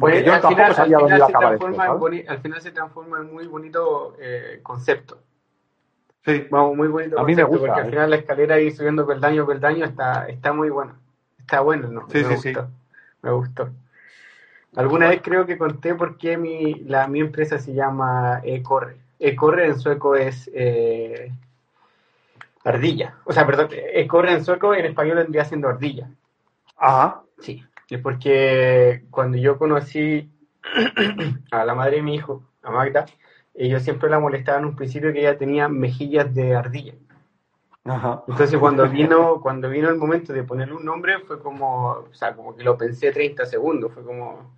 [0.00, 1.84] Porque Pues yo al tampoco final, al sabía dónde iba a se acabar esto, transforma
[1.84, 2.00] en ¿sabes?
[2.02, 5.18] boni- al final se transforma en muy bonito eh, concepto.
[6.24, 7.84] Sí, Vamos, muy bonito A mí me concepto, gusta, porque eh.
[7.84, 10.94] al final la escalera ir subiendo peldaño peldaño está, está muy bueno.
[11.48, 12.06] Está bueno, ¿no?
[12.10, 12.68] Sí, me sí, gustó.
[13.22, 13.70] Me gustó.
[14.76, 18.98] Alguna vez creo que conté por qué mi, la, mi empresa se llama E-Corre.
[19.18, 21.32] E-Corre en sueco es eh,
[22.64, 23.14] ardilla.
[23.24, 26.10] O sea, perdón, E-Corre en sueco en español vendría siendo ardilla.
[26.76, 27.22] Ajá.
[27.38, 27.64] Sí.
[27.88, 30.30] Es porque cuando yo conocí
[31.50, 33.06] a la madre de mi hijo, a Magda,
[33.54, 36.92] ellos siempre la molestaban en un principio que ella tenía mejillas de ardilla.
[37.88, 38.22] Ajá.
[38.28, 42.34] Entonces cuando vino, cuando vino el momento de ponerle un nombre fue como, o sea,
[42.34, 44.52] como que lo pensé 30 segundos, fue como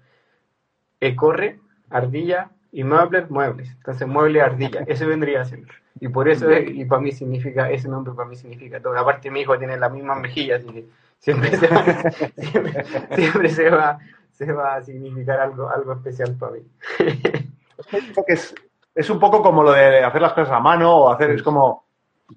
[1.00, 1.58] e corre,
[1.90, 3.70] ardilla y muebles, muebles.
[3.76, 5.60] Entonces mueble, ardilla, eso vendría a ser.
[6.00, 8.96] Y por eso, es- y para mí significa, ese nombre para mí significa todo.
[8.98, 10.86] Aparte mi hijo tiene las mismas mejillas, así que
[11.18, 11.84] siempre se va,
[12.36, 13.98] siempre, siempre se va,
[14.30, 16.60] se va a significar algo, algo especial para mí.
[18.26, 18.54] Es,
[18.94, 21.84] es un poco como lo de hacer las cosas a mano o hacer, es como,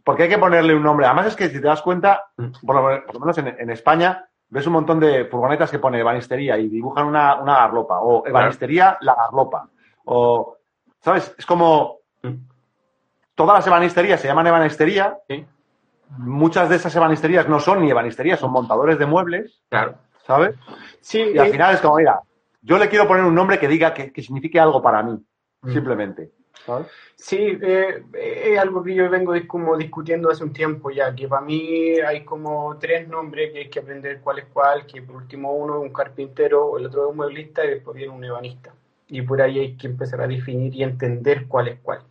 [0.03, 1.05] porque hay que ponerle un nombre.
[1.05, 2.25] Además es que si te das cuenta,
[2.65, 5.99] por lo, por lo menos en, en España, ves un montón de furgonetas que pone
[5.99, 9.67] ebanistería y dibujan una, una garlopa, o ebanistería la garlopa,
[10.05, 10.57] o,
[10.99, 11.33] ¿sabes?
[11.37, 11.97] Es como,
[13.35, 15.45] todas las ebanisterías se llaman ebanistería, Sí.
[16.17, 19.95] muchas de esas ebanisterías no son ni ebanisterías, son montadores de muebles, Claro.
[20.25, 20.55] ¿sabes?
[21.01, 22.19] Sí, Y al eh, final es como, mira,
[22.61, 25.17] yo le quiero poner un nombre que diga que, que signifique algo para mí,
[25.63, 25.71] Mm.
[25.71, 26.31] simplemente.
[26.65, 26.87] ¿Sabes?
[27.15, 31.41] Sí, eh, es algo que yo vengo como discutiendo hace un tiempo ya, que para
[31.41, 35.53] mí hay como tres nombres que hay que aprender cuál es cuál, que por último
[35.53, 38.73] uno es un carpintero, el otro es un mueblista y después viene un ebanista.
[39.07, 42.01] Y por ahí hay que empezar a definir y entender cuál es cuál.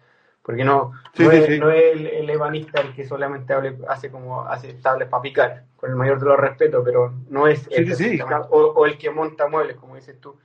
[0.42, 1.58] Porque no, Sí, no, sí, es, sí.
[1.58, 5.64] no es el, el ebanista el que solamente hable- hace como hace tablas para picar,
[5.76, 7.86] con el mayor de los respetos, pero no es el
[8.16, 8.46] claro.
[8.50, 10.36] o, o el que monta muebles, como dices tú.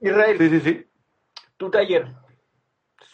[0.00, 0.86] Israel, Sí, sí, sí.
[1.56, 2.06] tu taller,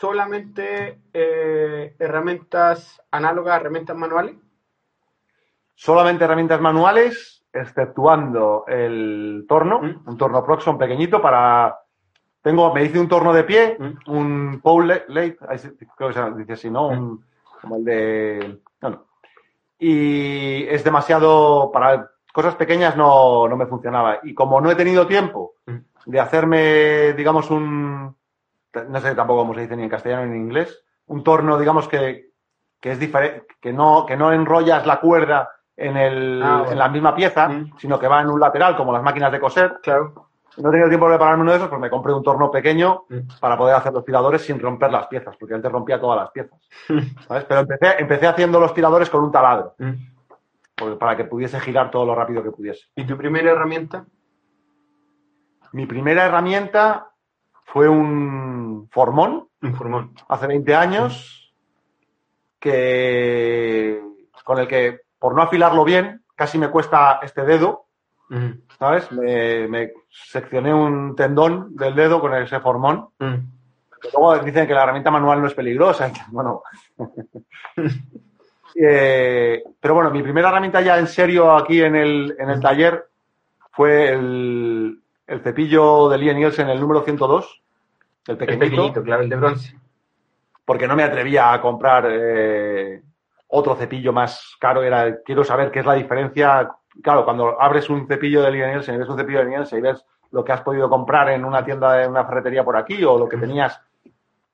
[0.07, 4.35] solamente eh, herramientas análogas, herramientas manuales.
[5.77, 10.03] Solamente herramientas manuales, exceptuando el torno, Mm.
[10.09, 11.79] un torno Proxon pequeñito para...
[12.43, 14.11] Tengo, me hice un torno de pie, Mm.
[14.11, 15.39] un pole late,
[15.97, 16.89] creo que se dice así, ¿no?
[16.89, 17.25] Un-
[17.61, 18.61] como el de...
[18.81, 19.05] No, no.
[19.79, 24.19] Y es demasiado, para cosas pequeñas no, no me funcionaba.
[24.25, 25.77] Y como no he tenido tiempo Mm.
[26.07, 28.17] de hacerme, digamos, un...
[28.89, 30.85] No sé tampoco cómo se dice ni en castellano ni en inglés.
[31.07, 32.31] Un torno, digamos, que,
[32.81, 36.73] que es diferente, que no, que no enrollas la cuerda en, el, Ah, bueno.
[36.73, 37.73] en la misma pieza, Mm.
[37.79, 39.79] sino que va en un lateral, como las máquinas de coser.
[39.83, 40.29] Claro.
[40.59, 43.05] No he tenido tiempo de prepararme uno de esos, pues me compré un torno pequeño
[43.09, 43.19] Mm.
[43.41, 46.61] para poder hacer los tiradores sin romper las piezas, porque antes rompía todas las piezas.
[47.29, 47.45] ¿sabes?
[47.45, 49.93] Pero empecé, empecé haciendo los tiradores con un taladro, Mm.
[50.77, 52.87] pues, para que pudiese girar todo lo rápido que pudiese.
[52.97, 54.05] ¿Y tu primera herramienta?
[55.73, 57.09] Mi primera herramienta
[57.65, 58.52] fue un
[58.91, 60.15] formón Un formón.
[60.29, 61.55] hace 20 años
[62.59, 64.01] que
[64.45, 67.87] con el que por no afilarlo bien casi me cuesta este dedo,
[68.29, 68.63] Mm.
[68.79, 69.13] ¿sabes?
[69.13, 73.09] Me, me seccioné un tendón del dedo con ese formón.
[73.19, 73.35] Mm.
[74.15, 76.09] Luego dicen que la herramienta manual no es peligrosa.
[76.29, 76.63] y Bueno.
[78.75, 83.07] Eh, pero bueno, mi primera herramienta ya en serio aquí en el, en el taller
[83.71, 87.62] fue el, el cepillo de Lee Nielsen, el número 102,
[88.27, 89.77] el El pequeñito, claro, el de bronce.
[90.65, 93.03] porque no me atrevía a comprar eh,
[93.49, 94.83] otro cepillo más caro.
[94.83, 96.71] Era, quiero saber qué es la diferencia.
[97.03, 100.05] Claro, cuando abres un cepillo de Nielsen y ves un cepillo de Nielsen y ves
[100.31, 103.29] lo que has podido comprar en una tienda, en una ferretería por aquí o lo
[103.29, 103.81] que tenías,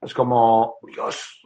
[0.01, 1.43] es como, Dios,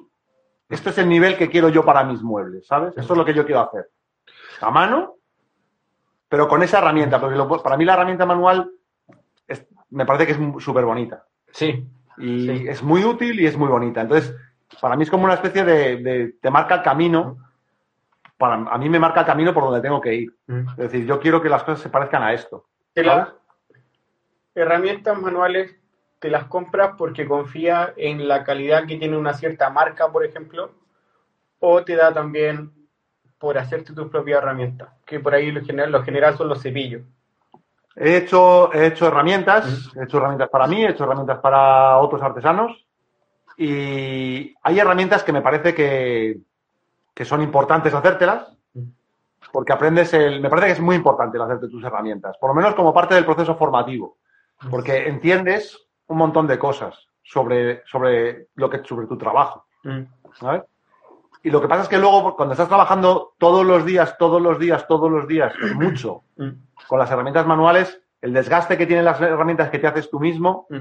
[0.68, 2.96] esto es el nivel que quiero yo para mis muebles, ¿sabes?
[2.96, 3.90] Esto es lo que yo quiero hacer.
[4.62, 5.16] A mano,
[6.28, 8.70] pero con esa herramienta, porque lo- para mí la herramienta manual
[9.46, 11.86] es- me parece que es súper bonita Sí.
[12.18, 12.64] Y Sí.
[12.68, 14.00] es muy útil y es muy bonita.
[14.02, 14.34] Entonces,
[14.80, 17.38] para mí es como una especie de, de- te marca el camino.
[18.38, 20.34] Para, a mí me marca el camino por donde tengo que ir.
[20.46, 20.68] Mm.
[20.70, 22.66] Es decir, yo quiero que las cosas se parezcan a esto.
[22.94, 23.28] Las
[24.54, 25.76] herramientas manuales
[26.18, 30.72] te las compras porque confía en la calidad que tiene una cierta marca, por ejemplo,
[31.58, 32.70] o te da también
[33.38, 37.02] por hacerte tus propias herramientas, que por ahí lo general, lo general son los cepillos.
[37.96, 42.22] He hecho, he hecho herramientas, he hecho herramientas para mí, he hecho herramientas para otros
[42.22, 42.86] artesanos
[43.56, 46.38] y hay herramientas que me parece que,
[47.14, 48.56] que son importantes hacértelas
[49.52, 50.40] porque aprendes el...
[50.40, 53.14] Me parece que es muy importante el hacerte tus herramientas, por lo menos como parte
[53.14, 54.16] del proceso formativo,
[54.70, 59.66] porque entiendes un montón de cosas sobre, sobre, lo que, sobre tu trabajo.
[60.40, 60.62] ¿sabes?
[61.42, 64.58] Y lo que pasa es que luego, cuando estás trabajando todos los días, todos los
[64.58, 66.22] días, todos los días, mucho.
[66.88, 70.66] Con las herramientas manuales, el desgaste que tienen las herramientas que te haces tú mismo,
[70.70, 70.80] Mm.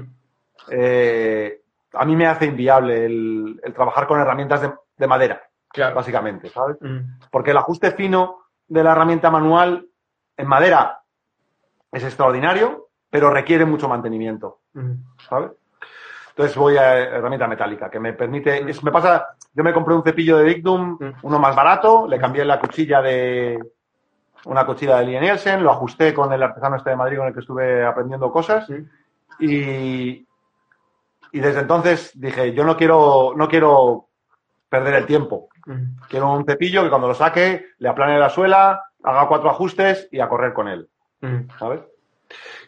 [0.70, 1.60] eh,
[1.94, 5.94] a mí me hace inviable el, el trabajar con herramientas de, de madera, Claro.
[5.96, 6.76] básicamente, ¿sabes?
[6.80, 6.98] Mm.
[7.30, 8.38] Porque el ajuste fino
[8.68, 9.86] de la herramienta manual
[10.36, 11.00] en madera
[11.90, 14.92] es extraordinario, pero requiere mucho mantenimiento, Mm.
[15.28, 15.50] ¿sabes?
[16.30, 18.70] Entonces voy a herramienta metálica, que me permite...
[18.70, 19.36] es- me pasa...
[19.52, 21.12] Yo me compré un cepillo de Dictum, Mm.
[21.24, 23.58] uno más barato, le cambié la cuchilla de...
[24.44, 27.34] Una cuchilla de Lee Nielsen, lo ajusté con el artesano este de Madrid con el
[27.34, 28.84] que estuve aprendiendo cosas Mm.
[29.44, 30.26] y,
[31.32, 34.08] y desde entonces dije, yo no quiero, no quiero
[34.68, 35.48] perder el tiempo.
[35.66, 36.00] Mm.
[36.08, 40.20] Quiero un cepillo que cuando lo saque le aplane la suela, haga cuatro ajustes y
[40.20, 40.88] a correr con él,
[41.20, 41.48] Mm.
[41.58, 41.80] ¿sabes?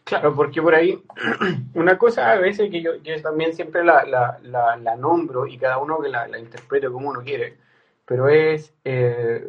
[0.04, 1.02] Claro, porque por ahí,
[1.74, 5.56] una cosa a veces que yo, yo también siempre la, la, la, la nombro y
[5.58, 7.56] cada uno que la, la interprete como uno quiere,
[8.04, 9.48] pero es, eh,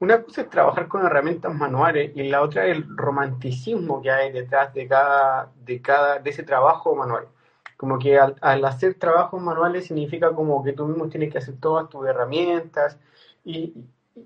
[0.00, 4.32] una cosa es trabajar con herramientas manuales y la otra es el romanticismo que hay
[4.32, 7.28] detrás de cada, de cada, de ese trabajo manual.
[7.76, 11.56] Como que al, al hacer trabajos manuales significa como que tú mismo tienes que hacer
[11.60, 12.98] todas tus herramientas
[13.44, 13.74] y,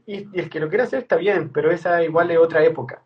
[0.07, 3.03] y, y el que lo quiera hacer está bien, pero esa igual es otra época.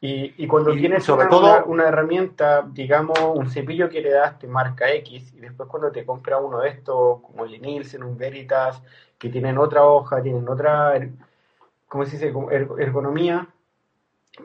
[0.00, 4.10] Y, y cuando Y tienes sobre una, todo- una- herramienta, digamos, un cepillo que le
[4.10, 8.02] das te marca X, y después cuando te compras uno de estos, como el Nielsen,
[8.04, 8.82] un Veritas,
[9.18, 10.94] que tienen otra hoja, tienen otra,
[11.94, 12.32] ¿cómo se dice?
[12.32, 13.46] Como er- ergonomía,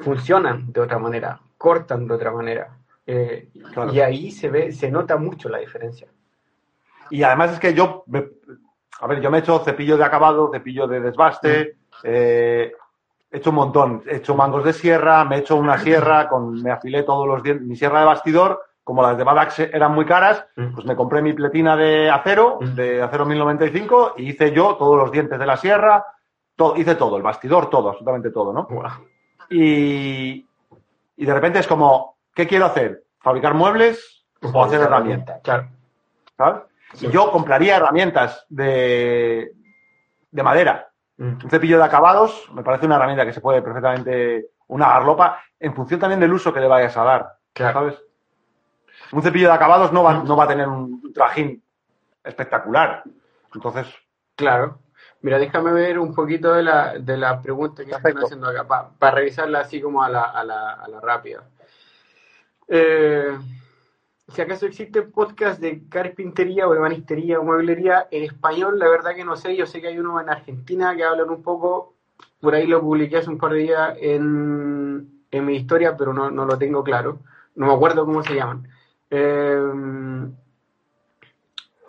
[0.02, 2.70] funcionan de otra manera, cortan de otra manera.
[3.08, 3.92] Eh, Claro.
[3.92, 6.08] Y ahí se ve, se nota mucho la diferencia.
[7.10, 8.28] Y además es que yo, me-
[9.02, 12.72] a ver, yo me he hecho cepillo de acabado, cepillo de desbaste, eh,
[13.32, 16.62] he hecho un montón, he hecho mangos de sierra, me he hecho una sierra, con,
[16.62, 20.06] me afilé todos los dientes, mi sierra de bastidor, como las de Badax eran muy
[20.06, 20.74] caras, Mm.
[20.76, 22.76] pues me compré mi pletina de acero, Mm.
[22.76, 26.06] de acero 1095, y hice yo todos los dientes de la sierra,
[26.78, 28.68] hice todo, el bastidor, todo, absolutamente todo, ¿no?
[29.50, 30.46] Y,
[31.18, 33.04] y de repente es como, ¿qué quiero hacer?
[33.20, 35.42] ¿Fabricar muebles o hacer herramientas?
[35.44, 35.70] Claro.
[36.38, 36.62] ¿sabes?
[37.02, 39.52] Y yo compraría herramientas de,
[40.32, 40.90] de madera.
[41.18, 41.44] Mm.
[41.44, 45.74] Un cepillo de acabados me parece una herramienta que se puede perfectamente, una garlopa, en
[45.76, 47.74] función también del uso que le vayas a dar, Claro.
[47.80, 48.02] ¿sabes?
[49.12, 51.62] Un cepillo de acabados no va, no va a tener un trajín
[52.24, 53.04] espectacular.
[53.54, 53.88] Entonces,
[54.36, 54.80] Claro.
[55.22, 59.16] Mira, déjame ver un poquito de la, de la pregunta que están haciendo acá, para
[59.16, 61.44] revisarla así como a la, a la, a la rápida.
[62.68, 63.38] Eh,
[64.30, 69.26] si acaso existe podcast de carpintería o ebanistería o mueblería en español, la verdad que
[69.26, 69.56] no sé.
[69.58, 71.96] Yo sé que hay uno en Argentina que hablan un poco,
[72.40, 76.32] por ahí lo publiqué hace un par de días en, en mi historia, pero no,
[76.32, 77.20] no lo tengo claro.
[77.56, 78.70] No me acuerdo cómo se llaman.
[79.10, 80.30] Eh,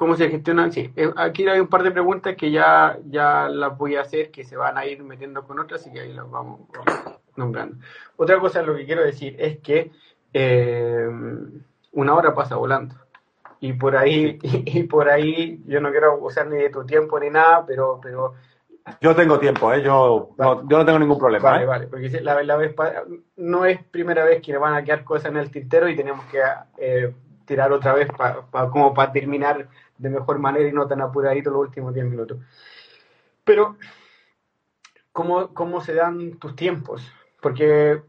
[0.01, 0.73] ¿Cómo se gestionan?
[0.73, 4.31] Sí, eh, aquí hay un par de preguntas que ya, ya las voy a hacer,
[4.31, 7.77] que se van a ir metiendo con otras, y que ahí las vamos, vamos nombrando.
[8.17, 9.91] Otra cosa, lo que quiero decir es que
[10.33, 11.07] eh,
[11.93, 12.95] una hora pasa volando.
[13.61, 17.29] Y por ahí, y, por ahí, yo no quiero usar ni de tu tiempo ni
[17.29, 18.33] nada, pero, pero
[19.03, 19.83] Yo tengo tiempo, ¿eh?
[19.83, 21.51] Yo, no, yo no tengo ningún problema.
[21.51, 21.67] Vale, ¿eh?
[21.67, 22.75] vale, porque la, la vez
[23.37, 26.25] no es primera vez que le van a quedar cosas en el tintero y tenemos
[26.25, 26.41] que
[26.79, 29.69] eh, tirar otra vez pa- pa- como para terminar
[30.01, 32.39] de mejor manera y no tan apuradito los últimos 10 minutos.
[33.45, 33.77] Pero,
[35.13, 37.03] ¿cómo, cómo se dan tus tiempos?
[37.41, 38.03] Porque,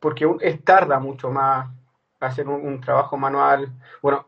[0.00, 1.70] porque es tarda mucho más
[2.20, 3.72] hacer un, trabajo manual.
[4.02, 4.26] Bueno,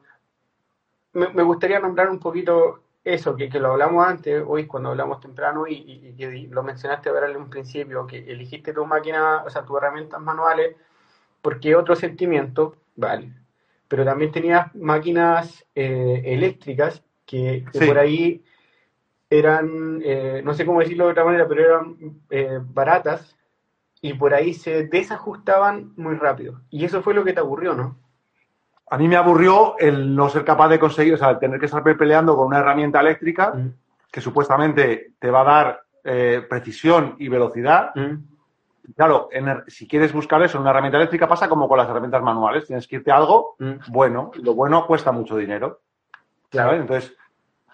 [1.12, 5.66] me, gustaría nombrar un poquito eso, que, que lo hablamos antes, hoy cuando hablamos temprano
[5.66, 9.76] y, y- lo mencionaste ahora en un principio, que elegiste tu máquina, o sea, tus
[9.78, 10.76] herramientas manuales,
[11.42, 13.32] porque otro sentimiento, vale,
[13.90, 17.86] pero también tenías máquinas eh, eléctricas que, que Sí.
[17.86, 18.40] por ahí
[19.28, 21.96] eran, eh, no sé cómo decirlo de otra manera, pero eran
[22.30, 23.36] eh, baratas
[24.00, 26.60] y por ahí se desajustaban muy rápido.
[26.70, 27.98] Y eso fue lo que te aburrió, ¿no?
[28.88, 31.66] A mí me aburrió el no ser capaz de conseguir, o sea, el tener que
[31.66, 33.68] estar peleando con una herramienta eléctrica Mm,
[34.10, 37.90] que supuestamente te va a dar eh, precisión y velocidad.
[37.94, 38.14] mm,
[38.96, 42.22] Claro, en si quieres buscar eso en una herramienta eléctrica pasa como con las herramientas
[42.22, 42.66] manuales.
[42.66, 43.72] Tienes que irte a algo mm.
[43.92, 44.30] bueno.
[44.42, 45.80] Lo bueno cuesta mucho dinero.
[46.50, 46.70] Claro.
[46.70, 46.80] ¿sabes?
[46.82, 47.16] Entonces,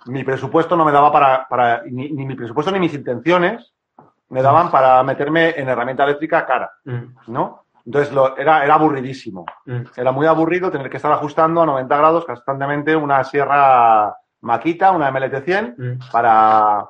[0.06, 3.72] mi presupuesto no me daba para, para ni, ni mi presupuesto ni mis intenciones
[4.28, 7.62] me daban para meterme en herramienta eléctrica cara, Mm, ¿no?
[7.86, 9.46] Entonces, lo, era, era aburridísimo.
[9.64, 9.82] mm.
[9.96, 15.10] Era muy aburrido tener que estar ajustando a 90 grados constantemente una sierra maquita, una
[15.10, 16.10] MLT-100, Mm.
[16.10, 16.88] para,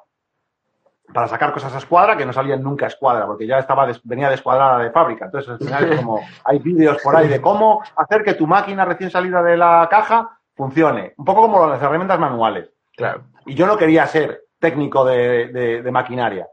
[1.13, 4.01] para sacar cosas a escuadra que no salían nunca a escuadra, porque ya estaba des-
[4.05, 5.27] venía descuadrada de fábrica.
[5.27, 8.85] Entonces, al final es como, hay vídeos por ahí de cómo hacer que tu máquina
[8.85, 11.15] recién salida de la caja funcione.
[11.17, 12.71] Un poco como las herramientas manuales.
[12.97, 13.23] Claro.
[13.45, 16.49] Y yo no quería ser técnico de, de- de maquinaria.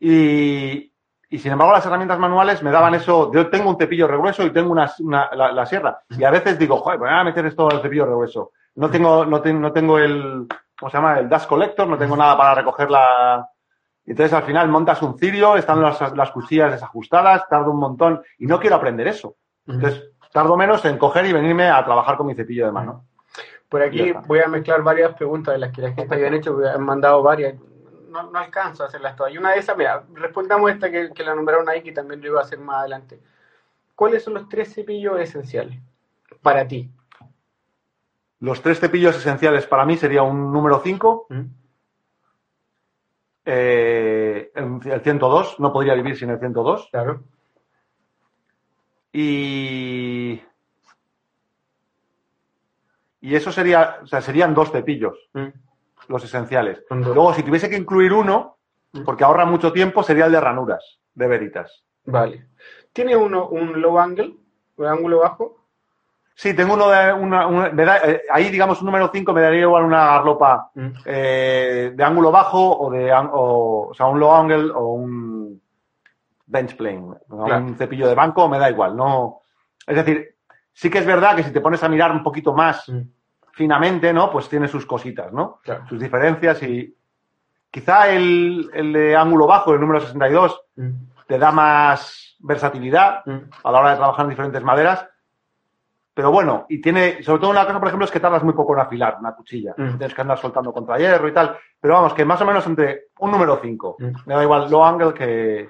[0.00, 0.92] Y,
[1.30, 3.32] y, sin embargo, las herramientas manuales me daban eso.
[3.32, 5.98] Yo tengo un cepillo regrueso y tengo una, una- la, la sierra.
[6.10, 8.52] Y a veces digo, joder, voy a meter esto al cepillo regrueso.
[8.76, 10.46] No tengo, no, ten- no tengo el,
[10.78, 11.18] ¿cómo se llama?
[11.20, 13.48] El dust collector, no tengo nada para recoger la.
[14.06, 18.46] Entonces, al final montas un cirio, están las, las cuchillas desajustadas, tardo un montón y
[18.46, 19.36] no quiero aprender eso.
[19.66, 23.04] Entonces, tardo menos en coger y venirme a trabajar con mi cepillo de mano.
[23.68, 26.68] Por aquí voy a mezclar varias preguntas de las que la gente habían hecho, porque
[26.68, 27.54] han mandado varias.
[28.10, 29.32] No, no alcanzo a hacerlas todas.
[29.32, 32.28] Y una de esas, mira, respondamos esta que, que la nombraron ahí, que también lo
[32.28, 33.18] iba a hacer más adelante.
[33.94, 35.78] ¿Cuáles son los tres cepillos esenciales
[36.42, 36.90] para ti?
[38.40, 41.42] Los tres cepillos esenciales para mí sería un número 5, ¿Mm?
[43.44, 46.88] Eh, el el 102, no podría vivir sin el 102.
[46.90, 47.22] Claro.
[49.12, 50.40] Y.
[53.20, 55.46] Y eso sería, o sea, serían dos cepillos, ¿Mm?
[56.08, 56.84] los esenciales.
[56.90, 58.58] Luego, si tuviese que incluir uno,
[59.04, 61.84] porque ahorra mucho tiempo, sería el de ranuras, de Veritas.
[62.04, 62.48] Vale.
[62.92, 64.36] ¿Tiene uno un low angle,
[64.76, 65.63] un ángulo bajo?
[66.36, 69.40] Sí, tengo uno de una, una- me da- eh, ahí, digamos, un número 5 me
[69.40, 70.88] daría igual una garlopa ¿Mm?
[71.04, 75.62] eh, de ángulo bajo o de o, o sea, un low angle o un
[76.46, 79.40] bench plane, un cepillo de banco, me da igual, no.
[79.86, 80.36] Es decir,
[80.72, 83.00] sí que es verdad que si te pones a mirar un poquito más ¿Mm?
[83.52, 84.30] finamente, ¿no?
[84.30, 85.60] Pues tiene sus cositas, ¿no?
[85.62, 85.86] Claro.
[85.88, 86.96] Sus diferencias y
[87.70, 90.90] quizá el, el de ángulo bajo, el número 62, ¿Mm?
[91.28, 93.38] te da más versatilidad ¿Mm?
[93.62, 95.08] a la hora de trabajar en diferentes maderas.
[96.14, 98.72] Pero bueno, y tiene, sobre todo una cosa, por ejemplo, es que tardas muy poco
[98.74, 99.74] en afilar una cuchilla.
[99.76, 99.98] Mm.
[99.98, 101.56] Tienes que andar soltando contra hierro y tal.
[101.80, 103.96] Pero vamos, que más o menos entre un número 5.
[103.98, 104.10] Mm.
[104.26, 105.68] Me da igual low angle que,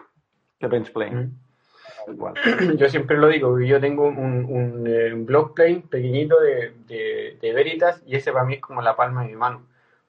[0.59, 1.15] que bench plane.
[1.17, 2.13] ¿Mm?
[2.13, 2.35] Igual.
[2.77, 7.39] Yo siempre lo digo, yo tengo un, un, eh, un block plane pequeñito de, de,
[7.41, 9.63] de Veritas y ese para mí es como la palma de mi mano.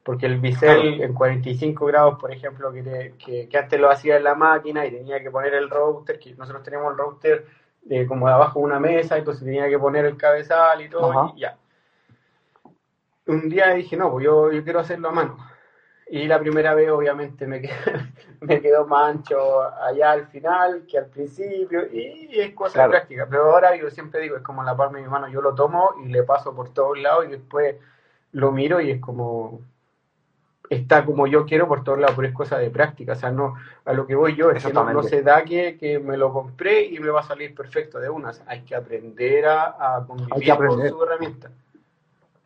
[0.04, 4.18] Porque el bisel en 45 grados, por ejemplo, que, te- que, que antes lo hacía
[4.18, 7.46] en la máquina y tenía que poner el router, que nosotros teníamos el router
[7.90, 11.12] eh, como de abajo de una mesa, entonces tenía que poner el cabezal y todo,
[11.12, 11.34] Ajá.
[11.36, 11.58] y ya.
[13.28, 15.38] Un día dije, no, pues yo, yo quiero hacerlo a mano.
[16.08, 17.74] Y la primera vez, obviamente, me quedó,
[18.42, 22.92] me quedó más ancho allá al final que al principio, y es cosa Claro.
[22.92, 23.26] práctica.
[23.28, 25.96] Pero ahora yo siempre digo, es como la palma de mi mano, yo lo tomo
[26.04, 27.76] y le paso por todos lados y después
[28.34, 29.62] lo miro y es como.
[30.70, 33.14] Está como yo quiero por todos lados, pero es cosa de práctica.
[33.14, 33.54] O sea, no,
[33.86, 36.34] a lo que voy yo es que no, no se da que, que me lo
[36.34, 38.30] compré y me va a salir perfecto de una.
[38.30, 40.90] O sea, hay que aprender a, a convivir Hay que aprender.
[40.92, 41.50] con su herramienta.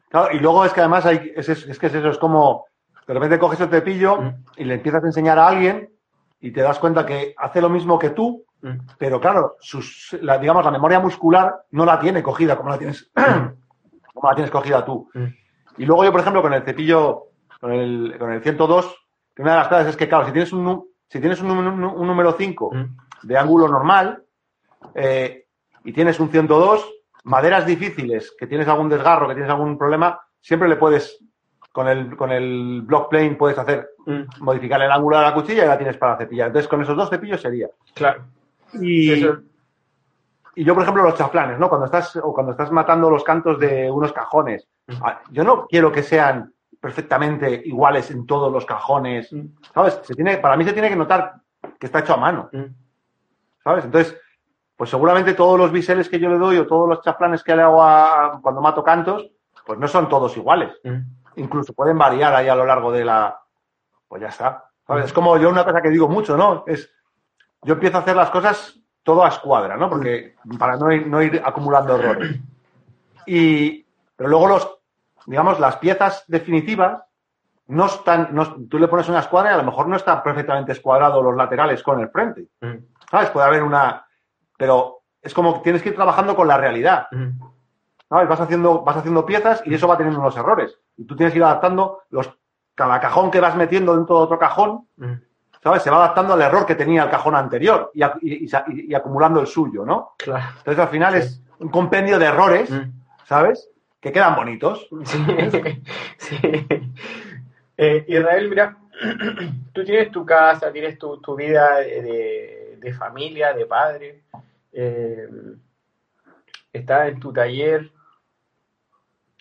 [0.09, 2.65] Claro, y luego es que además hay, es, es- es que es eso, es como
[3.07, 4.35] de repente coges el cepillo Mm.
[4.57, 5.89] y le empiezas a enseñar a alguien
[6.41, 8.77] y te das cuenta que hace lo mismo que tú, Mm.
[8.97, 13.09] pero claro, sus, la, digamos, la memoria muscular no la tiene cogida como la tienes,
[14.13, 15.09] como la tienes cogida tú.
[15.13, 15.25] Mm.
[15.77, 17.27] Y luego yo, por ejemplo, con el cepillo,
[17.59, 18.95] con el, con el 102,
[19.35, 21.47] que una de las cosas es que, claro, si tienes un, si tienes un,
[22.07, 23.27] número 5 Mm.
[23.27, 24.23] de ángulo normal
[24.95, 25.45] eh,
[25.83, 26.87] y tienes un 102,
[27.23, 31.19] maderas difíciles, que tienes algún desgarro, que tienes algún problema, siempre le puedes,
[31.71, 34.23] con el, con el block plane puedes hacer, Mm.
[34.39, 36.47] modificar el ángulo de la cuchilla y la tienes para cepillar.
[36.47, 37.67] Entonces, con esos dos cepillos sería.
[37.93, 38.23] Claro.
[38.73, 39.39] Y, Eso-
[40.55, 41.69] y yo, por ejemplo, los chaflanes, ¿no?
[41.69, 44.93] Cuando estás, o cuando estás matando los cantos de unos cajones, Mm.
[45.03, 49.47] ah, yo no quiero que sean perfectamente iguales en todos los cajones, Mm.
[49.73, 49.99] ¿sabes?
[50.03, 51.35] Se tiene, para mí se tiene que notar
[51.79, 52.65] que está hecho a mano, Mm.
[53.63, 53.85] ¿sabes?
[53.85, 54.17] Entonces,
[54.77, 57.61] pues seguramente todos los biseles que yo le doy o todos los chaflanes que le
[57.63, 59.29] hago a- cuando mato cantos,
[59.65, 60.71] pues no son todos iguales.
[60.83, 60.99] Mm.
[61.35, 63.39] Incluso pueden variar ahí a lo largo de la...
[64.07, 64.65] Pues ya está.
[64.87, 65.05] ¿sabes?
[65.05, 66.63] Es como yo una cosa que digo mucho, ¿no?
[66.65, 66.89] Es,
[67.61, 69.89] yo empiezo a hacer las cosas todo a escuadra, ¿no?
[69.89, 72.39] Porque para no ir, no ir acumulando errores.
[73.25, 74.78] Y, pero luego los,
[75.29, 77.01] digamos, las piezas definitivas
[77.67, 80.71] no están, no- tú le pones una escuadra y a lo mejor no está perfectamente
[80.71, 82.47] escuadrado los laterales con el frente.
[82.61, 82.75] Mm.
[83.11, 83.29] ¿Sabes?
[83.29, 84.05] Puede haber una,
[84.57, 87.07] pero es como que tienes que ir trabajando con la realidad.
[87.11, 87.39] Mm.
[88.09, 88.27] ¿sabes?
[88.27, 90.75] Vas haciendo, vas haciendo piezas y eso va teniendo unos errores.
[90.97, 92.27] Y tú tienes que ir adaptando los,
[92.73, 95.13] cada cajón que vas metiendo dentro de otro cajón, Mm.
[95.61, 95.83] ¿sabes?
[95.83, 100.13] Se va adaptando al error que tenía el cajón anterior y, acumulando el suyo, ¿no?
[100.17, 100.43] Claro.
[100.57, 101.19] Entonces al final Sí.
[101.19, 102.71] es un compendio de errores.
[103.25, 103.69] ¿sabes?
[104.01, 104.87] Que quedan bonitos.
[105.05, 105.17] Sí,
[106.17, 106.37] sí.
[107.77, 108.77] Eh, Israel, mira,
[109.73, 114.23] tú tienes tu casa, tienes tu, tu vida de, de- familia, de padre,
[114.73, 115.27] eh,
[116.73, 117.91] estás en tu taller,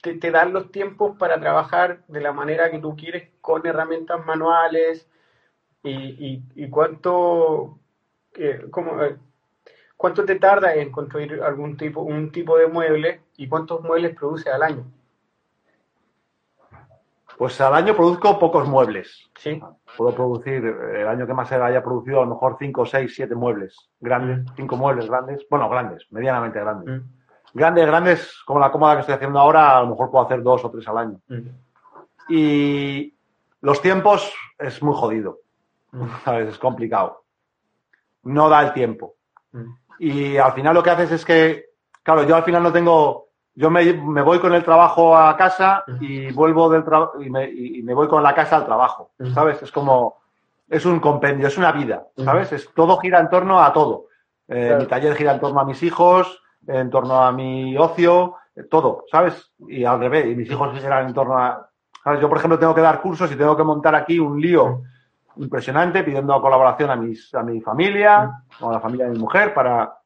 [0.03, 5.09] te, dan los tiempos para trabajar de la manera que tú quieres con herramientas manuales
[5.83, 7.79] y, y- cuánto,
[8.37, 8.99] eh, cómo,
[9.97, 14.53] cuánto te tarda en construir algún tipo, un tipo de mueble y cuántos muebles produces
[14.53, 14.85] al año.
[17.37, 19.31] Pues al año produzco pocos muebles.
[19.39, 19.61] Sí.
[19.97, 23.35] Puedo producir, eh, el año que más haya producido, a lo mejor 5, 6, 7
[23.37, 24.55] muebles grandes, Mm.
[24.57, 27.01] 5 muebles grandes, bueno, grandes, medianamente grandes.
[27.03, 27.19] Mm,
[27.55, 30.63] Grandes, grandes, como la cómoda que estoy haciendo ahora, a lo mejor puedo hacer dos
[30.67, 31.19] o tres al año.
[31.29, 31.49] mm,
[32.29, 33.15] Y
[33.63, 35.39] los tiempos es muy jodido,
[35.93, 36.49] mm, ¿sabes?
[36.49, 37.23] Es complicado.
[38.25, 39.15] No da el tiempo.
[39.53, 39.65] mm,
[40.01, 41.67] Y al final lo que haces es que,
[42.03, 43.28] claro, yo al final no tengo,
[43.59, 47.51] yo me, me voy con el trabajo a casa y vuelvo del trabajo y me,
[47.51, 49.11] y me voy con la casa al trabajo.
[49.35, 49.61] ¿sabes?
[49.61, 50.19] Es como,
[50.69, 52.07] es un compendio, es una vida.
[52.25, 52.53] ¿sabes?
[52.53, 54.07] Es, todo gira en torno a todo.
[54.47, 54.79] Eh, Claro.
[54.83, 59.05] Mi taller gira en torno a mis hijos, en torno a mi ocio, eh, todo,
[59.11, 59.53] ¿sabes?
[59.67, 61.69] Y al revés, y mis hijos giran en torno a...
[62.05, 62.21] ¿sabes?
[62.21, 64.83] Yo, por ejemplo, tengo que dar cursos y tengo que montar aquí un lío
[65.35, 68.31] impresionante pidiendo colaboración a, mis, a mi familia
[68.61, 69.99] o a la familia de mi mujer para,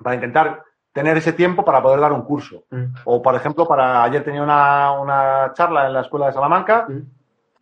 [0.00, 0.62] para intentar
[0.96, 2.64] tener ese tiempo para poder dar un curso.
[2.70, 6.86] mm, O, por ejemplo, para ayer tenía una, una charla en la escuela de Salamanca.
[6.88, 7.02] mm.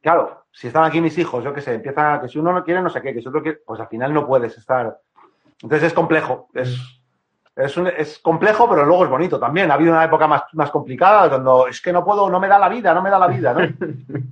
[0.00, 2.80] Claro, si están aquí mis hijos, yo qué sé, empieza que si uno no quiere,
[2.80, 4.96] no sé qué, que si otro quiere, pues al final no puedes estar.
[5.60, 6.46] Entonces es complejo.
[6.54, 6.78] Es,
[7.56, 9.70] es, un- es complejo, pero luego es bonito también.
[9.70, 12.58] Ha habido una época más, más complicada cuando es que no puedo, no me da
[12.58, 13.60] la vida, no me da la vida, ¿no?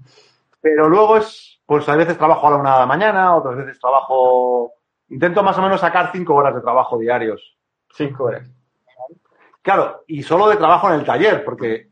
[0.61, 3.81] Pero luego es, pues a veces trabajo a la una de la mañana, otras veces
[3.81, 4.75] trabajo.
[5.09, 7.57] Intento más o menos sacar cinco horas de trabajo diarios.
[7.95, 8.49] Cinco horas.
[9.63, 11.89] Claro, y solo de trabajo en el taller, porque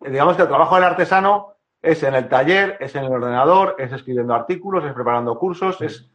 [0.00, 3.92] digamos que el trabajo del artesano es en el taller, es en el ordenador, es
[3.92, 6.10] escribiendo artículos, es preparando cursos, es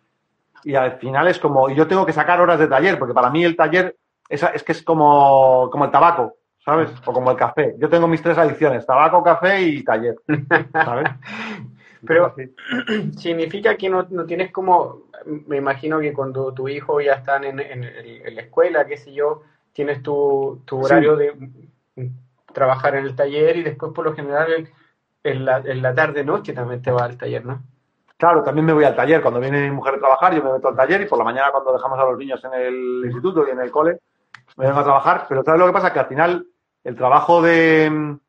[0.64, 3.30] y al final es como, y yo tengo que sacar horas de taller, porque para
[3.32, 3.98] mí el taller
[4.30, 6.92] es, es que es como, como el tabaco, ¿sabes?
[7.06, 7.76] O como el café.
[7.80, 10.16] Yo tengo mis tres adicciones, tabaco, café y taller,
[10.74, 11.10] ¿sabes?
[12.06, 12.34] Pero
[13.18, 17.60] significa que no, no tienes como, me imagino que cuando tu hijo ya están en,
[17.60, 19.42] en- en la escuela, qué sé yo,
[19.76, 20.86] tienes tu, tu Sí.
[20.86, 21.34] horario de
[21.96, 22.08] mm,
[22.54, 24.70] trabajar en el taller y después por lo general
[25.22, 27.62] en, la, en la tarde-noche también te vas al taller, ¿no?
[28.18, 29.22] Claro, también me voy al taller.
[29.22, 31.52] Cuando viene mi mujer a trabajar, yo me meto al taller y por la mañana
[31.52, 34.00] cuando dejamos a los niños en el instituto y en el cole,
[34.56, 35.26] me vengo a trabajar.
[35.28, 35.92] Pero ¿sabes lo que pasa?
[35.92, 36.48] Que al final
[36.86, 38.20] el trabajo de, mm,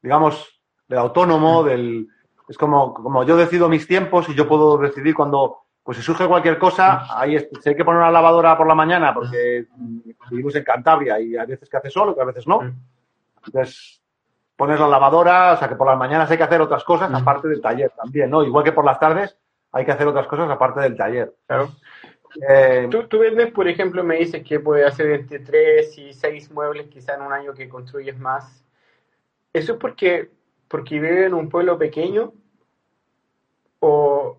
[0.00, 2.08] digamos, del autónomo, del,
[2.48, 6.26] es como, como yo decido mis tiempos y yo puedo decidir cuando, pues si surge
[6.26, 9.98] cualquier cosa, ahí es- si hay que poner una lavadora por la mañana porque mm,
[10.30, 12.60] vivimos en Cantabria y hay veces que hace sol, otras veces no.
[13.44, 14.02] Entonces,
[14.56, 17.48] pones la lavadora, o sea que por las mañanas hay que hacer otras cosas aparte
[17.48, 18.42] del taller también, ¿no?
[18.44, 19.36] Igual que por las tardes
[19.72, 21.34] hay que hacer otras cosas aparte del taller.
[21.46, 21.70] Claro.
[22.48, 26.50] Eh, Tú, tú vendes, por ejemplo, me dices que puedes hacer entre 3 y 6
[26.52, 28.64] muebles quizá en un año que construyes más.
[29.52, 30.30] ¿Eso es porque,
[30.68, 32.32] porque vives en un pueblo pequeño?
[33.80, 34.38] ¿O,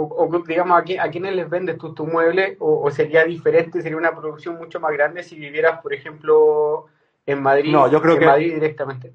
[0.00, 2.56] o, o, digamos, ¿a, qui- a quiénes les vendes tú tu mueble?
[2.60, 6.86] O, o sería diferente, sería una producción mucho más grande si vivieras, por ejemplo,
[7.26, 9.12] en Madrid, No, yo creo en que- Madrid directamente.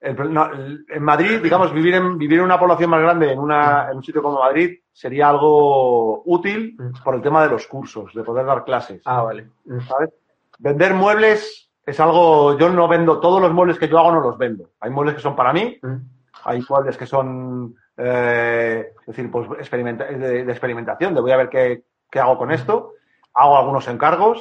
[0.00, 3.88] El no, en Madrid, digamos, vivir en, vivir en una población más grande, en, una,
[3.90, 7.02] en un sitio como Madrid, sería algo útil Mm.
[7.02, 9.02] por el tema de los cursos, de poder dar clases.
[9.04, 9.48] Ah, vale.
[9.64, 9.80] Mm.
[9.80, 10.10] ¿sabes?
[10.60, 14.38] Vender muebles es algo, yo no vendo, todos los muebles que yo hago no los
[14.38, 14.70] vendo.
[14.78, 15.96] Hay muebles que son para mí, Mm.
[16.44, 21.36] hay muebles que son, eh, es decir, pues experimenta- de, de experimentación, de voy a
[21.36, 22.92] ver qué, qué hago con esto.
[23.34, 24.40] Hago algunos encargos.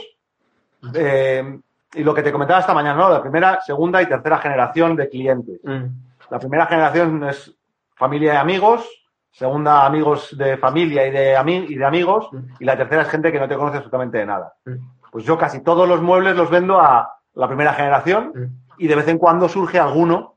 [0.94, 1.60] Eh,
[1.94, 3.10] y lo que te comentaba esta mañana, ¿no?
[3.10, 5.60] La primera, segunda y tercera generación de clientes.
[5.64, 5.86] Mm.
[6.30, 7.54] La primera generación es
[7.96, 8.88] familia y amigos,
[9.32, 12.38] segunda amigos de familia y de, ami- y de amigos, Mm.
[12.60, 14.54] y la tercera es gente que no te conoce absolutamente de nada.
[14.66, 14.76] Mm.
[15.12, 18.34] Pues yo casi todos los muebles los vendo a la primera generación
[18.78, 20.36] y de vez en cuando surge alguno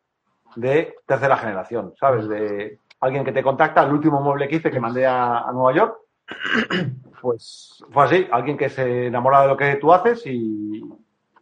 [0.55, 2.29] de tercera generación, ¿sabes?
[2.29, 5.73] De alguien que te contacta, el último mueble que hice que mandé a, a Nueva
[5.73, 5.99] York,
[7.21, 10.83] pues fue así, alguien que se enamora de lo que tú haces y,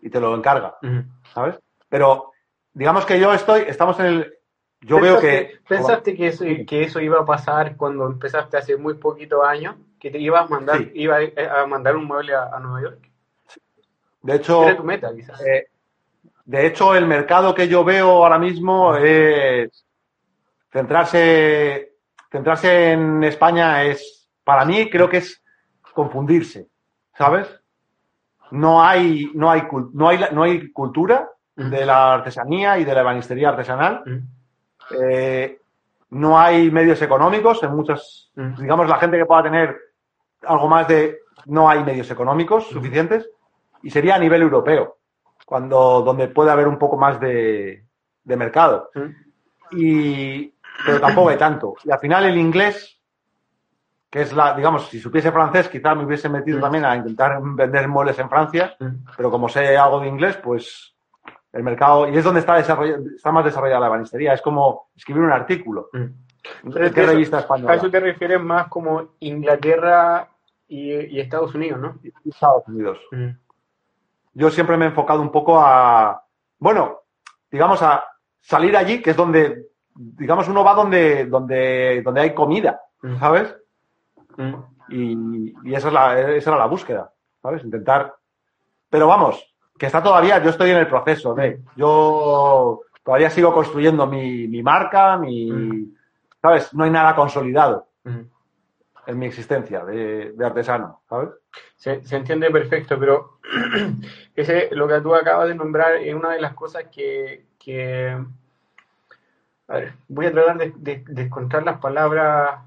[0.02, 0.76] y te lo encarga.
[1.34, 1.56] ¿sabes?
[1.88, 2.32] Pero
[2.72, 4.34] digamos que yo estoy, estamos en el...
[4.80, 5.58] Yo veo que...
[5.68, 9.74] ¿Pensaste que eso, que eso iba a pasar cuando empezaste hace muy poquitos años?
[9.98, 10.90] ¿Que te ibas a mandar, Sí.
[10.94, 13.10] iba a, a mandar un mueble a, a Nueva York?
[14.22, 15.40] De hecho, Era tu meta, quizás.
[15.40, 15.66] eh,
[16.44, 19.84] de hecho, el mercado que yo veo ahora mismo es
[20.78, 21.94] centrarse,
[22.30, 25.42] centrarse en España es, para mí, creo que es
[25.92, 26.68] confundirse,
[27.16, 27.48] ¿sabes?
[28.50, 29.62] No hay, no hay,
[29.92, 34.02] no hay, no hay cultura de la artesanía y de la ebanistería artesanal.
[34.06, 34.18] Mm.
[35.02, 35.58] Eh,
[36.10, 38.54] no hay medios económicos en muchas, Mm.
[38.62, 39.76] digamos, la gente que pueda tener
[40.46, 43.28] algo más de, no hay medios económicos suficientes
[43.82, 44.98] y sería a nivel europeo,
[45.44, 47.84] cuando, donde puede haber un poco más de,
[48.22, 48.90] de mercado.
[48.94, 49.76] Mm.
[49.76, 50.54] Y,
[50.84, 51.74] pero tampoco hay tanto.
[51.84, 53.00] Y al final el inglés,
[54.10, 56.60] que es la, digamos, si supiese francés, quizás me hubiese metido Mm.
[56.62, 59.04] también a intentar vender muebles en Francia, Mm.
[59.16, 60.94] pero como sé algo de inglés, pues
[61.52, 65.32] el mercado, y es donde está, está más desarrollada la ebanistería, es como escribir un
[65.32, 65.88] artículo.
[65.92, 65.98] Mm.
[66.64, 67.74] ¿En Pero qué revista A española?
[67.74, 70.28] eso te refieres más como Inglaterra
[70.68, 71.98] y, y Estados Unidos, ¿no?
[72.02, 72.98] Y Estados Unidos.
[73.10, 73.28] Mm.
[74.34, 76.22] Yo siempre me he enfocado un poco a,
[76.58, 77.00] bueno,
[77.50, 78.04] digamos a
[78.40, 79.66] salir allí, que es donde,
[80.00, 83.16] digamos, uno va donde, donde, donde hay comida, Mm.
[83.18, 83.54] ¿sabes?
[84.36, 84.54] Mm.
[84.90, 87.62] Y, y esa, es la, esa era la búsqueda, ¿sabes?
[87.64, 88.14] Intentar.
[88.90, 94.06] Pero vamos, que está todavía, yo estoy en el proceso de, yo todavía sigo construyendo
[94.06, 95.96] mi, mi marca, mi, Mm.
[96.40, 96.72] ¿sabes?
[96.74, 98.20] No hay nada consolidado Mm.
[99.08, 101.30] en mi existencia de, de artesano, ¿sabes?
[101.76, 103.38] Se, se entiende perfecto, pero
[104.34, 108.16] ese, lo que tú acabas de nombrar es una de las cosas que, que-
[109.68, 112.60] a ver, voy a tratar de, encontrar las palabras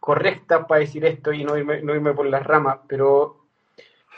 [0.00, 3.44] correctas para decir esto y no irme, no irme por las ramas, pero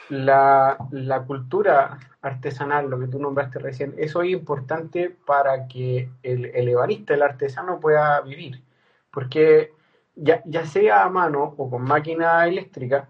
[0.08, 6.46] la, la cultura artesanal, lo que tú nombraste recién, eso es importante para que el,
[6.46, 8.62] el ebanista, el artesano pueda vivir,
[9.10, 9.72] porque
[10.14, 13.08] ya, ya sea a mano o con máquina eléctrica,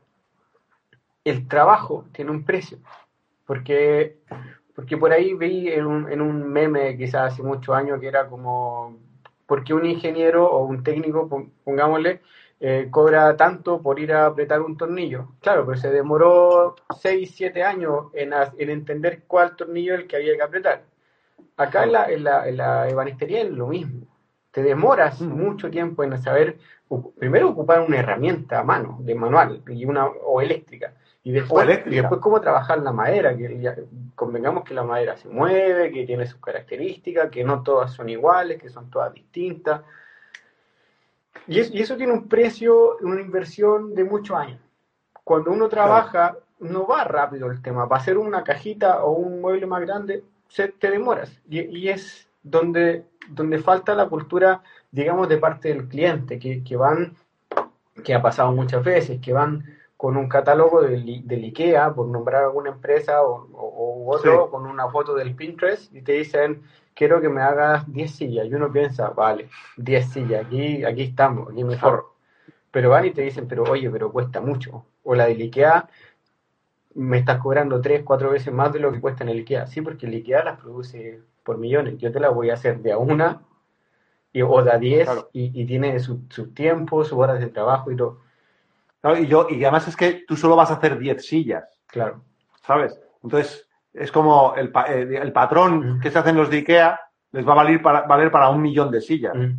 [1.25, 2.79] el trabajo tiene un precio.
[3.47, 4.19] Porque,
[4.75, 8.29] porque por ahí vi en un, en un meme quizás hace muchos años que era
[8.29, 8.97] como,
[9.47, 12.21] porque un ingeniero o un técnico, pon- pongámosle,
[12.61, 15.29] eh, cobra tanto por ir a apretar un tornillo.
[15.41, 20.17] Claro, pero se demoró 6, 7 años en, en entender cuál tornillo es el que
[20.17, 20.83] había que apretar.
[21.57, 24.07] Acá en la, en la, en la ebanistería es lo mismo.
[24.51, 25.29] Te demoras Mm.
[25.29, 26.59] mucho tiempo en saber,
[27.19, 30.95] primero ocupar una herramienta a mano, de manual, y una, o eléctrica.
[31.23, 31.97] Y después, eléctrica.
[31.97, 33.77] y después cómo trabajar la madera, que ya-
[34.15, 38.61] convengamos que la madera se mueve, que tiene sus características, que no todas son iguales,
[38.61, 39.83] que son todas distintas.
[41.47, 44.61] Y, es- y eso tiene un precio, una inversión de muchos años.
[45.25, 47.89] Cuando uno trabaja, no va rápido el tema.
[47.89, 51.31] Para hacer una cajita o un mueble más grande, se, te demoras.
[51.49, 56.77] Y, y es donde, donde falta la cultura, digamos, de parte del cliente, que, que
[56.77, 57.15] van,
[58.03, 59.65] que ha pasado muchas veces, que van
[60.01, 64.51] con un catálogo del, del IKEA, por nombrar alguna empresa, o, otro, Sí.
[64.51, 66.63] con una foto del Pinterest, y te dicen,
[66.95, 68.47] quiero que me hagas 10 sillas.
[68.47, 72.15] Y uno piensa, vale, 10 sillas, aquí, aquí estamos, aquí me forro.
[72.71, 74.87] Pero van y te dicen, pero oye, pero cuesta mucho.
[75.05, 75.87] O la del IKEA,
[76.95, 79.67] me estás cobrando 3, 4 veces más de lo que cuesta en el IKEA.
[79.67, 81.99] Sí, porque el IKEA las produce por millones.
[81.99, 83.43] Yo te las voy a hacer de a una
[84.33, 85.29] y, o de a 10 Claro.
[85.35, 88.30] y, y tiene su, su tiempo, sus horas de trabajo y todo.
[89.01, 92.23] Claro, y, yo, y además es que tú solo vas a hacer 10 sillas, Claro.
[92.67, 93.01] ¿sabes?
[93.23, 96.01] Entonces, es como el, pa- eh, el patrón Mm.
[96.01, 97.01] que se hacen los de IKEA
[97.33, 99.35] les va a valer para, valer para un millón de sillas.
[99.35, 99.55] Mm.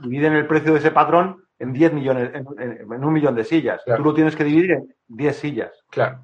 [0.00, 3.44] Dividen el precio de ese patrón en 10 millones, en, en- en un millón de
[3.44, 3.80] sillas.
[3.84, 4.02] Claro.
[4.02, 5.72] Tú lo tienes que dividir en 10 sillas.
[5.90, 6.20] Claro.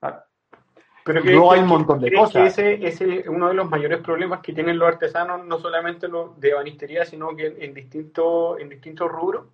[0.00, 0.18] Claro.
[1.04, 2.42] Pero Y luego hay un montón de ¿crees cosas.
[2.42, 2.46] que
[2.76, 6.38] ese ese es uno de los mayores problemas que tienen los artesanos, no solamente los
[6.38, 9.46] de ebanistería, sino que en, en distintos en distintos rubros.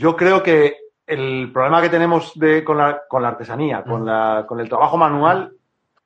[0.00, 0.76] Yo creo que
[1.06, 4.96] el problema que tenemos de, con, la, con la artesanía, con, la, con el trabajo
[4.96, 5.52] manual,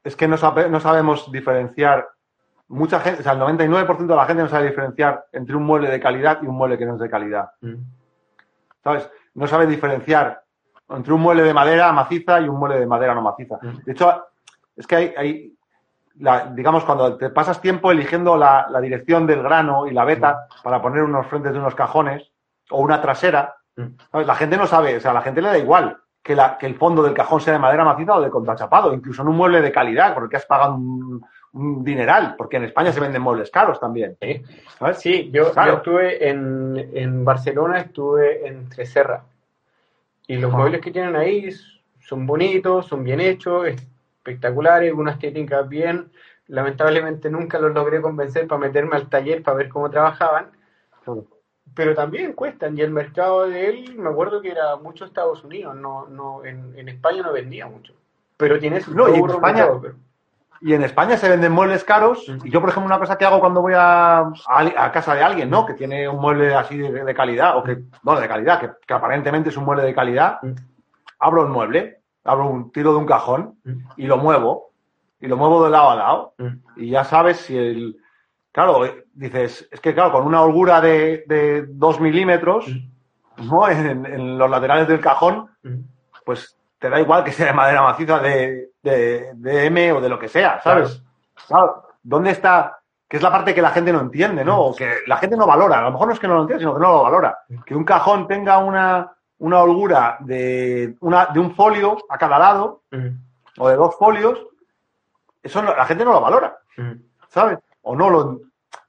[0.03, 2.09] es que no, sabe- no sabemos diferenciar.
[2.69, 5.91] Mucha gente, o sea, el 99% de la gente no sabe diferenciar entre un mueble
[5.91, 7.51] de calidad y un mueble que no es de calidad.
[8.83, 9.09] ¿Sabes?
[9.35, 10.43] No sabe diferenciar
[10.91, 13.59] entre un mueble de madera maciza y un mueble de madera no maciza.
[13.85, 14.25] De hecho,
[14.77, 15.55] es que hay, hay
[16.19, 20.47] la- digamos, cuando te pasas tiempo eligiendo la, la dirección del grano y la veta
[20.63, 22.31] para poner unos frentes de unos cajones
[22.71, 23.55] o una trasera.
[23.77, 24.27] ¿Sabes?
[24.27, 26.67] la gente no sabe, o sea, a la gente le da igual que, la, que
[26.67, 29.61] el fondo del cajón sea de madera maciza o de contrachapado, incluso en un mueble
[29.61, 33.79] de calidad, porque has pagado un, un dineral, porque en España se venden muebles caros
[33.79, 34.17] también.
[34.21, 34.43] Sí.
[34.79, 34.99] ¿sabes?
[34.99, 35.73] Sí, yo, Claro.
[35.73, 39.25] yo estuve en, en Barcelona, estuve en Treserra.
[40.27, 41.51] Y los muebles que tienen ahí
[42.01, 46.11] son bonitos, son bien hechos, espectaculares, una estética bien.
[46.47, 50.47] Lamentablemente nunca los logré convencer para meterme al taller para ver cómo trabajaban,
[51.75, 52.77] pero también cuestan.
[52.77, 56.73] Y el mercado de él, me acuerdo que era mucho Estados Unidos, no, no, en,
[56.79, 57.93] en España no vendía mucho.
[58.37, 59.95] Pero tiene su No, y en España- pero-
[60.61, 62.27] Y en España se venden muebles caros.
[62.43, 64.33] Y yo, por ejemplo, una cosa que hago cuando voy a, a,
[64.77, 65.67] a casa de alguien, ¿no?
[65.67, 68.95] Que tiene un mueble así de, de calidad, o que, no, de calidad, que, que
[68.95, 70.39] aparentemente es un mueble de calidad,
[71.19, 73.59] abro el mueble, abro un tiro de un cajón
[73.97, 74.71] y lo muevo.
[75.21, 76.35] Y lo muevo de lado a lado.
[76.77, 77.97] Y ya sabes si el.
[78.55, 82.67] Claro, eh, dices, es que claro, con una holgura de, de dos milímetros,
[83.39, 83.69] ¿no?
[83.69, 85.81] En, en los laterales del cajón, Mm.
[86.25, 90.09] pues te da igual que sea de madera maciza de, de, de M o de
[90.09, 91.03] lo que sea, ¿sabes?
[91.49, 92.79] Claro, ¿dónde está?
[93.09, 94.61] Que es la parte que la gente no entiende, ¿no?
[94.61, 95.79] O que la gente no valora.
[95.79, 97.39] A lo mejor no es que no lo entienda, sino que no lo valora.
[97.67, 102.83] Que un cajón tenga una, una holgura de, una, de un folio a cada lado,
[102.93, 103.09] Mm.
[103.59, 104.39] o de dos folios,
[105.43, 106.93] eso no- la gente no lo valora, Mm.
[107.29, 107.59] ¿sabes?
[107.85, 108.41] O no lo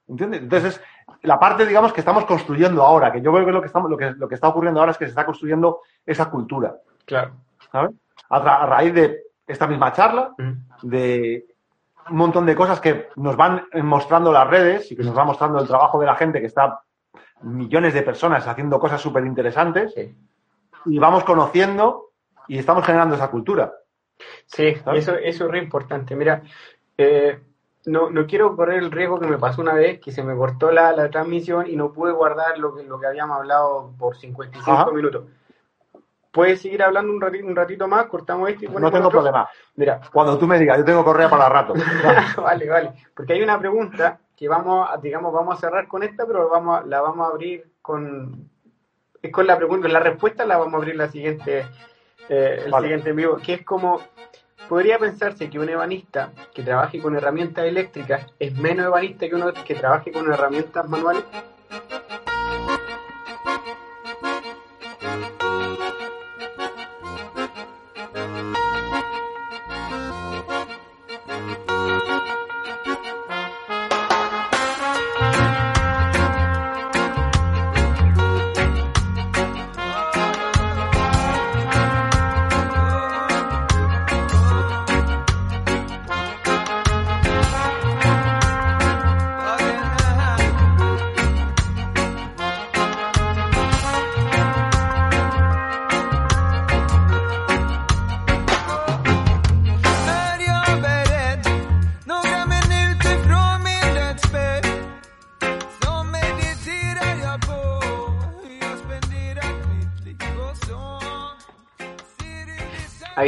[0.08, 0.38] entiende.
[0.38, 0.80] Entonces,
[1.22, 3.96] la parte, digamos, que estamos construyendo ahora, que yo creo que lo que, estamos, lo
[3.96, 6.76] que, lo que está ocurriendo ahora es que se está construyendo esa cultura.
[7.04, 7.32] Claro.
[7.70, 7.92] ¿sabes?
[8.30, 10.52] A, ra- a raíz de esta misma charla, Mm.
[10.88, 11.46] de
[12.10, 15.58] un montón de cosas que nos van mostrando las redes y que nos va mostrando
[15.60, 16.80] el trabajo de la gente que está
[17.42, 20.16] millones de personas haciendo cosas súper interesantes Sí.
[20.86, 22.10] y vamos conociendo
[22.48, 23.72] y estamos generando esa cultura.
[24.46, 25.02] Sí, ¿Sabes?
[25.08, 26.14] eso, eso es re importante.
[26.16, 26.42] Mira,
[26.96, 27.40] eh,
[27.86, 30.70] no, no quiero correr el riesgo que me pasó una vez, que se me cortó
[30.70, 34.70] la, la transmisión y no pude guardar lo que, lo que habíamos hablado por 55
[34.70, 34.90] Ajá.
[34.90, 35.24] minutos.
[36.32, 38.06] ¿Puedes seguir hablando un ratito, un ratito más?
[38.06, 39.20] Cortamos este y No tengo otro?
[39.20, 39.48] problema.
[39.76, 41.72] Mira, Cuando tú me digas, yo tengo correa para rato.
[42.42, 42.92] vale, vale.
[43.14, 46.78] Porque hay una pregunta que vamos, a, digamos, vamos a cerrar con esta, pero vamos,
[46.82, 48.50] a- la vamos a abrir con,
[49.22, 51.64] es con la pregunta, la respuesta la vamos a abrir la siguiente,
[52.28, 52.84] eh, el Vale.
[52.88, 54.02] siguiente en vivo, que es como,
[54.68, 59.52] podría pensarse que un ebanista que trabaje con herramientas eléctricas es menos ebanista que uno
[59.52, 61.24] que trabaje con herramientas manuales.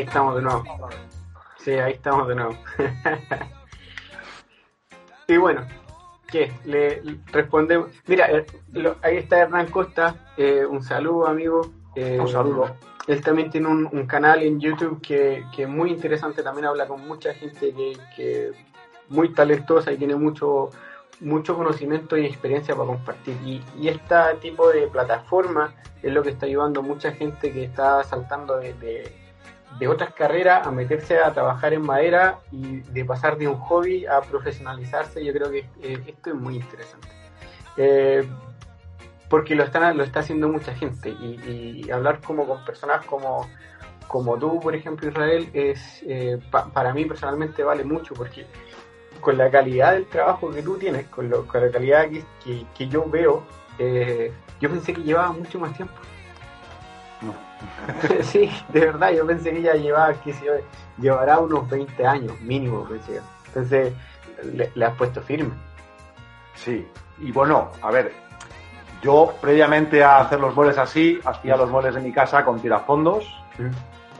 [0.09, 0.65] Estamos de nuevo.
[1.59, 2.57] Sí, ahí estamos de nuevo.
[5.27, 5.67] y bueno,
[6.29, 6.53] ¿qué?
[6.65, 7.03] Le
[7.33, 7.89] respondemos.
[8.07, 10.15] Mira, eh, lo- ahí está Hernán Costa.
[10.37, 11.71] eh, un saludo, amigo.
[11.95, 12.77] Eh, Un saludo.
[13.07, 16.43] Él también tiene un, un canal en YouTube que, que es muy interesante.
[16.43, 18.53] También habla con mucha gente que, que
[19.09, 20.71] muy talentosa y tiene mucho
[21.21, 23.37] mucho conocimiento y experiencia para compartir.
[23.45, 27.65] Y, y este tipo de plataforma es lo que está ayudando a mucha gente que
[27.65, 29.28] está saltando de, de-
[29.79, 34.07] de otras carreras a meterse a trabajar en madera y de pasar de un hobby
[34.07, 35.25] a profesionalizarse.
[35.25, 37.09] Yo creo que eh, esto es muy interesante.
[37.77, 38.27] Eh,
[39.29, 43.47] porque lo, están, lo está haciendo mucha gente y, y hablar como con personas como,
[44.07, 48.47] como tú, por ejemplo, Israel, es eh, pa- para mí personalmente vale mucho porque
[49.21, 52.07] con la calidad del trabajo que tú tienes, con, lo- con la calidad
[52.43, 53.43] que, que- yo veo,
[54.61, 55.95] yo pensé que llevaba mucho más tiempo.
[58.23, 60.53] Sí, de verdad, yo pensé que ya llevaba, yo,
[60.99, 63.21] llevará unos 20 años mínimo, pensé.
[63.47, 63.93] Entonces,
[64.53, 65.55] le, le has puesto firme.
[66.55, 66.87] Sí,
[67.19, 68.13] y bueno, a ver,
[69.03, 73.25] yo previamente a hacer los moles así, hacía los moles de mi casa con tirafondos,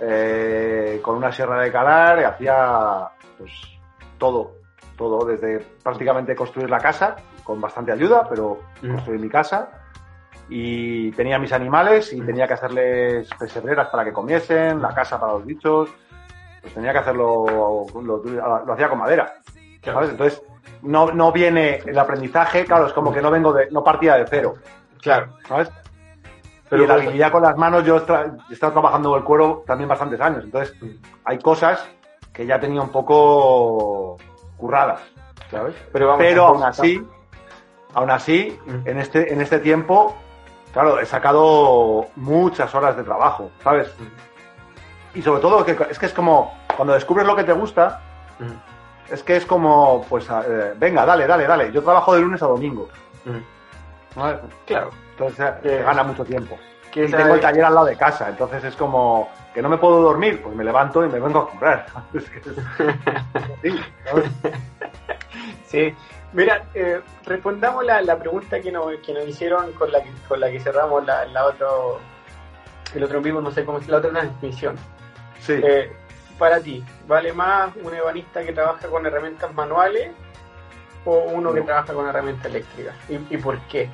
[0.01, 3.53] eh, con una sierra de calar, y hacía pues
[4.19, 4.53] todo,
[4.97, 8.93] todo, desde prácticamente construir la casa, con bastante ayuda, pero Mm.
[8.93, 9.69] construir mi casa.
[10.49, 12.27] Y tenía mis animales y Mm.
[12.27, 15.91] tenía que hacerles pesebreras para que comiesen, la casa para los bichos.
[16.63, 19.35] Pues tenía que hacerlo, lo, lo hacía con madera.
[19.85, 20.11] ¿sabes?
[20.11, 20.43] Entonces,
[20.83, 24.27] no, no viene el aprendizaje, claro, es como que no vengo de, no partía de
[24.29, 24.55] cero,
[25.01, 25.29] Claro.
[25.49, 25.69] ¿sabes?
[26.69, 30.21] Pero Pero la habilidad con las manos, yo he estado trabajando el cuero también bastantes
[30.21, 30.77] años, entonces
[31.25, 31.89] hay cosas
[32.33, 34.19] que ya tenía un poco
[34.59, 35.01] curradas,
[35.51, 35.75] ¿sabes?
[35.93, 37.03] Pero vamos, Pero aún así,
[37.95, 38.89] aún así, Mm.
[38.89, 40.15] en este, en este tiempo,
[40.73, 43.93] claro, he sacado muchas horas de trabajo, ¿sabes?
[45.15, 48.03] Y sobre todo, que, es que es como, cuando descubres lo que te gusta,
[48.39, 51.73] Mm, es que es como, pues, eh, venga, dale, dale, dale.
[51.73, 52.89] Yo trabajo de lunes a domingo.
[53.25, 53.39] mm.
[54.67, 54.91] Claro.
[55.13, 56.59] Entonces eh, gana mucho tiempo.
[56.91, 59.77] Que Y tengo el taller al lado de casa, entonces es como que no me
[59.77, 61.87] puedo dormir, pues me levanto y me vengo a comprar.
[65.67, 65.95] Sí,
[66.33, 70.41] mira, eh, respondamos la, la pregunta que nos, que nos hicieron con la que, con
[70.41, 72.01] la que cerramos la, la otro,
[72.95, 74.77] el otro vivo, no sé cómo es la otra transmisión.
[75.41, 75.55] Sí.
[75.63, 75.93] Eh,
[76.39, 80.13] para ti, ¿vale más un ebanista que trabaja con herramientas manuales
[81.05, 81.67] o uno que No.
[81.67, 82.95] trabaja con herramientas eléctricas?
[83.09, 83.89] ¿Y, y por qué?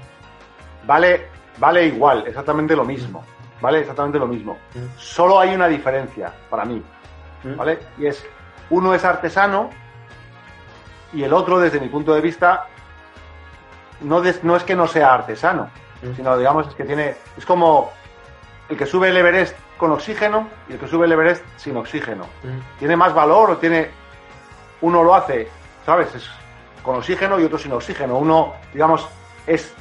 [0.84, 1.26] Vale,
[1.58, 3.24] vale igual, exactamente lo mismo.
[3.60, 4.58] Vale, exactamente lo mismo.
[4.74, 4.98] Mm.
[4.98, 6.82] Solo hay una diferencia para mí,
[7.44, 7.56] ¿Mm?
[7.56, 7.78] ¿vale?
[7.98, 8.26] Y es,
[8.68, 9.70] uno es artesano
[11.14, 12.66] y el otro, desde mi punto de vista,
[14.00, 15.70] no, des- no es que no sea artesano,
[16.02, 16.14] Mm.
[16.16, 17.90] sino digamos es que tiene, es como
[18.68, 22.24] el que sube el Everest con oxígeno y el que sube el Everest sin oxígeno.
[22.42, 23.90] Mm, ¿Tiene más valor o tiene,
[24.82, 25.48] uno lo hace,
[25.86, 26.14] ¿sabes?
[26.14, 26.28] Es
[26.82, 28.18] con oxígeno y otro sin oxígeno.
[28.18, 29.08] Uno, digamos,
[29.46, 29.72] es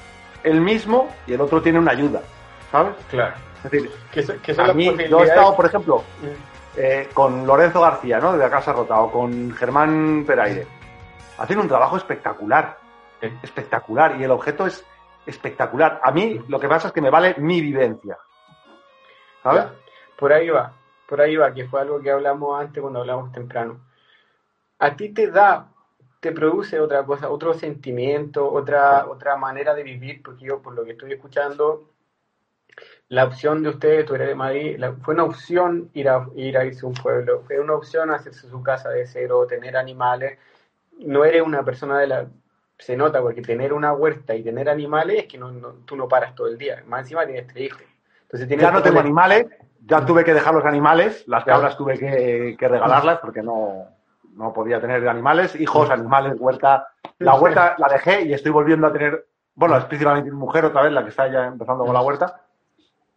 [0.43, 2.21] el mismo y el otro tiene una ayuda,
[2.71, 2.93] ¿sabes?
[3.09, 3.35] Claro.
[3.63, 6.27] Es decir, ¿Qué son, qué son a mí, yo he estado, por ejemplo, Mm,
[6.77, 8.33] eh, con Lorenzo García, ¿no?
[8.33, 10.65] De la Casa Rota, o con Germán Peraire.
[11.37, 12.77] Hacen un trabajo espectacular.
[13.41, 14.19] Espectacular.
[14.19, 14.85] Y el objeto es
[15.25, 16.01] espectacular.
[16.03, 18.17] A mí lo que pasa es que me vale mi vivencia.
[19.41, 19.65] ¿Sabes?
[20.17, 20.73] Por ahí va,
[21.07, 23.79] por ahí va, que fue algo que hablamos antes cuando hablamos temprano.
[24.79, 25.67] A ti te da,
[26.19, 30.85] te produce otra cosa, otro sentimiento, otra, otra manera de vivir, porque yo, por lo
[30.85, 31.89] que estoy escuchando,
[33.09, 36.57] la opción de ustedes, tú eres de Madrid, la- fue una opción ir a, ir
[36.57, 40.39] a irse a un pueblo, fue una opción hacerse su casa de cero, tener animales.
[40.99, 42.25] No eres una persona de la...
[42.77, 46.07] Se nota, porque tener una huerta y tener animales es que no, no- tú no
[46.07, 46.83] paras todo el día.
[46.87, 47.81] Más encima tienes tres hijos.
[48.23, 49.45] Entonces tienes Ya no tengo animales,
[49.85, 51.53] ya tuve que dejar los animales, las Ya.
[51.53, 53.85] cabras tuve que, que regalarlas porque no,
[54.35, 56.87] no podía tener animales, hijos, animales, huerta.
[57.19, 60.81] La huerta la dejé y estoy volviendo a tener, bueno, es principalmente mi mujer otra
[60.81, 62.41] vez la que está ya empezando con la huerta.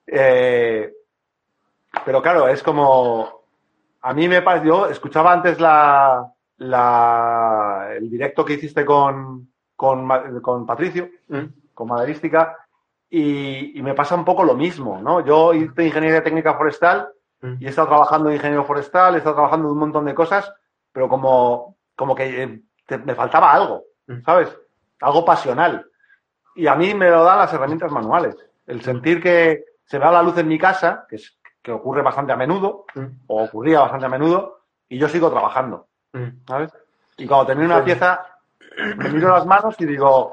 [0.07, 0.93] Eh,
[2.05, 3.43] pero claro, es como,
[4.03, 10.09] a mí me pareció, escuchaba antes la, la, el directo que hiciste con, con,
[10.41, 11.45] con Patricio, Mm,
[11.75, 12.57] con maderística
[13.11, 15.25] y, y me pasa un poco lo mismo, ¿no?
[15.25, 17.09] Yo hice ingeniería técnica forestal
[17.43, 17.55] mm.
[17.61, 20.53] y he estado trabajando de ingeniero forestal, he estado trabajando de un montón de cosas,
[20.93, 24.23] pero como, como que eh, te- me faltaba algo, Mm.
[24.25, 24.57] ¿sabes?
[25.01, 25.85] Algo pasional.
[26.55, 28.37] Y a mí me lo dan las herramientas manuales.
[28.65, 32.03] El sentir que se me da la luz en mi casa, que, es, que ocurre
[32.03, 35.89] bastante a menudo, Mm, o ocurría bastante a menudo, y yo sigo trabajando.
[36.47, 36.73] ¿Sabes?
[37.17, 38.27] Y cuando termino una pieza,
[38.97, 40.31] me miro las manos y digo,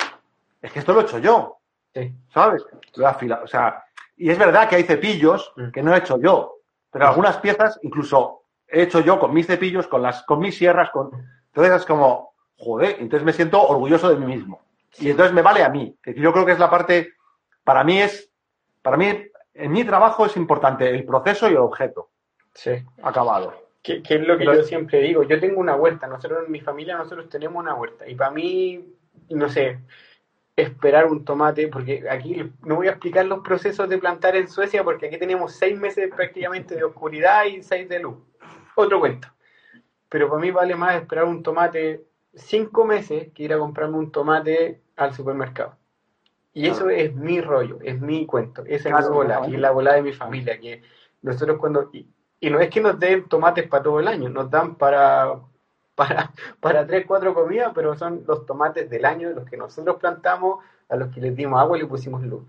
[0.61, 1.57] es que esto lo he hecho yo,
[1.93, 2.11] Sí.
[2.33, 2.65] ¿sabes?
[2.95, 3.43] Lo he afilado.
[3.43, 3.83] O sea,
[4.17, 5.69] y es verdad que hay cepillos Mm.
[5.71, 6.55] que no he hecho yo,
[6.91, 10.89] pero algunas piezas incluso he hecho yo con mis cepillos, con las, con mis sierras,
[10.91, 11.11] con.
[11.47, 14.61] Entonces es como, joder, entonces me siento orgulloso de mí mismo.
[14.97, 15.95] Y entonces me vale a mí.
[16.01, 17.13] Que yo creo que es la parte,
[17.63, 18.31] para mí es,
[18.81, 22.09] para mí, en mi trabajo es importante el proceso y el objeto
[22.55, 22.71] Sí.
[23.03, 23.53] acabado.
[23.83, 25.23] Que, que es lo que yo siempre digo.
[25.23, 28.09] Yo tengo una huerta, nosotros en mi familia nosotros tenemos una huerta.
[28.09, 28.83] Y para mí,
[29.29, 29.79] no sé,
[30.55, 34.83] esperar un tomate, porque aquí no voy a explicar los procesos de plantar en Suecia,
[34.83, 38.17] porque aquí tenemos seis meses prácticamente de oscuridad y seis de luz.
[38.75, 39.27] Otro cuento.
[40.09, 42.05] Pero para mí vale más esperar un tomate
[42.35, 45.75] cinco meses que ir a comprarme un tomate al supermercado.
[46.55, 49.93] Y eso es mi rollo, es mi cuento, esa es mi bola, y la bola
[49.93, 50.83] de mi familia, que
[51.23, 52.05] nosotros cuando, y,
[52.43, 55.33] y no es que nos den tomates para todo el año, nos dan para
[55.95, 60.59] para, para tres, cuatro comidas, pero son los tomates del año, los que nosotros plantamos,
[60.89, 62.43] a los que les dimos agua y le pusimos luz.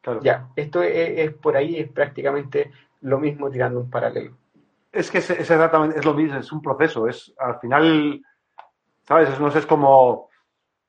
[0.00, 0.20] Claro.
[0.22, 4.34] Ya, esto es, es por ahí, es prácticamente lo mismo tirando un paralelo.
[4.90, 8.22] Es que es, es exactamente, es lo mismo, es un proceso, es al final,
[9.02, 9.28] ¿sabes?
[9.28, 10.30] Es, no sé, es como,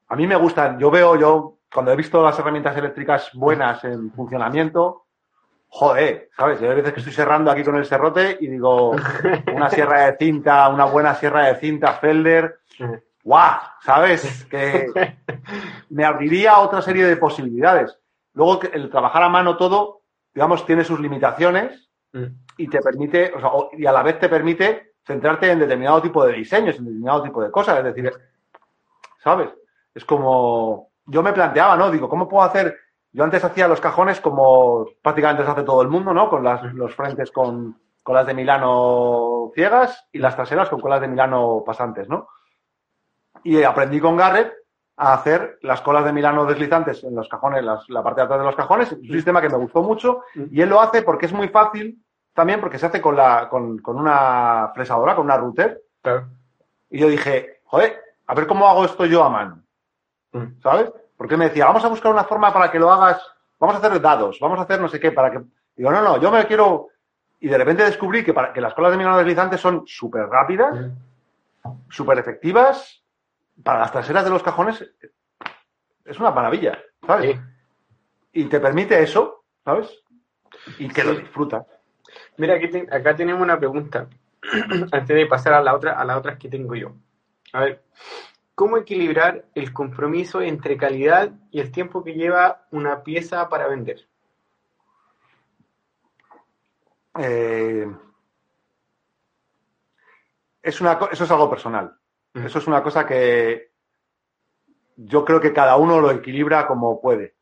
[0.07, 4.11] a mí me gustan, yo veo, yo, cuando he visto las herramientas eléctricas buenas en
[4.11, 5.03] funcionamiento,
[5.73, 6.59] joder, ¿sabes?
[6.59, 8.91] Yo hay veces que estoy cerrando aquí con el serrote y digo,
[9.51, 12.59] una sierra de cinta, una buena sierra de cinta, Felder,
[13.23, 13.59] ¡guau!
[13.81, 14.45] ¿Sabes?
[14.51, 14.85] Que
[15.89, 17.97] me abriría otra serie de posibilidades.
[18.35, 20.01] Luego, el trabajar a mano todo,
[20.31, 21.89] digamos, tiene sus limitaciones
[22.55, 26.23] y te permite, o sea, y a la vez te permite centrarte en determinado tipo
[26.23, 27.79] de diseños, en determinado tipo de cosas.
[27.79, 28.13] Es decir,
[29.23, 29.49] ¿sabes?
[29.95, 31.89] Es como, yo me planteaba, ¿no?
[31.89, 32.77] Digo, ¿cómo puedo hacer?
[33.13, 36.29] Yo antes hacía los cajones como prácticamente se hace todo el mundo, ¿no?
[36.29, 41.07] Con las, los frentes con colas de Milano ciegas y las traseras con colas de
[41.07, 42.27] Milano pasantes, ¿no?
[43.43, 44.53] Y aprendí con Garrett
[44.97, 48.39] a hacer las colas de Milano deslizantes en los cajones, las- la parte de atrás
[48.39, 48.91] de los cajones.
[48.91, 52.03] Es un sistema que me gustó mucho y él lo hace porque es muy fácil
[52.33, 55.81] también porque se hace con, la, con, con una fresadora, con una router.
[56.01, 56.27] Claro.
[56.89, 59.61] Y yo dije, joder, a ver cómo hago esto yo a mano.
[60.31, 60.59] Mm.
[60.61, 60.91] ¿Sabes?
[61.23, 63.25] Porque me decía, vamos a buscar una forma para que lo hagas,
[63.57, 65.39] vamos a hacer dados, vamos a hacer no sé qué, para que.
[65.73, 66.89] Digo, no, no, yo me quiero.
[67.39, 70.75] Y de repente descubrí que, para, que las colas de Milano deslizantes son súper rápidas,
[71.89, 73.01] súper efectivas.
[73.63, 74.83] Para las traseras de los cajones
[76.03, 77.37] es una maravilla, ¿sabes?
[77.37, 77.41] Sí.
[78.33, 80.03] Y te permite eso, ¿sabes?
[80.77, 81.65] Y que lo disfrutas.
[82.35, 84.07] Mira, aquí te- acá tenemos una pregunta,
[84.91, 86.91] antes de pasar a la otra, a las otras que tengo yo.
[87.53, 87.81] A ver,
[88.55, 94.07] ¿cómo equilibrar el compromiso entre calidad y el tiempo que lleva una pieza para vender?
[97.19, 97.87] Eh,
[100.61, 101.95] es una, eso es algo personal.
[102.33, 102.45] Mm.
[102.45, 103.71] Eso es una cosa que
[104.95, 107.35] yo creo que cada uno lo equilibra como puede.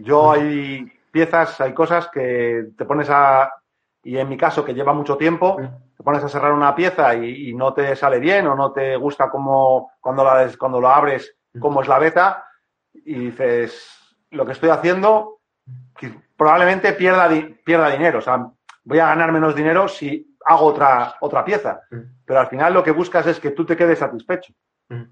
[0.00, 3.52] Yo hay piezas, hay cosas que te pones a,
[4.02, 5.84] y en mi caso que lleva mucho tiempo, Mm.
[6.04, 9.30] Pones a cerrar una pieza y, y no te sale bien o no te gusta
[9.30, 12.44] cómo, cuando, la, des- cuando lo abres, cómo es la beta
[12.92, 15.40] y dices, lo que estoy haciendo
[16.36, 17.28] probablemente pierda,
[17.64, 18.18] pierda dinero.
[18.18, 18.46] O sea,
[18.84, 21.80] voy a ganar menos dinero si hago otra, otra pieza.
[21.90, 21.96] Mm.
[22.26, 24.52] Pero al final lo que buscas es que tú te quedes satisfecho
[24.90, 25.02] Mm.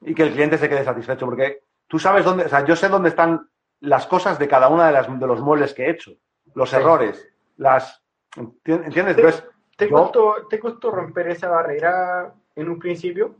[0.00, 2.88] y que el cliente se quede satisfecho, porque tú sabes dónde, o sea, yo sé
[2.88, 3.46] dónde están
[3.80, 6.12] las cosas de cada una de, las, de los muebles que he hecho,
[6.54, 6.76] los Sí.
[6.76, 8.02] errores, las...
[8.34, 9.18] ¿enti- ¿Entiendes?
[9.18, 9.44] Entonces,
[9.76, 13.36] ¿Te, costó, ¿Te costó romper esa barrera en un principio?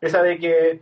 [0.00, 0.80] Esa de que,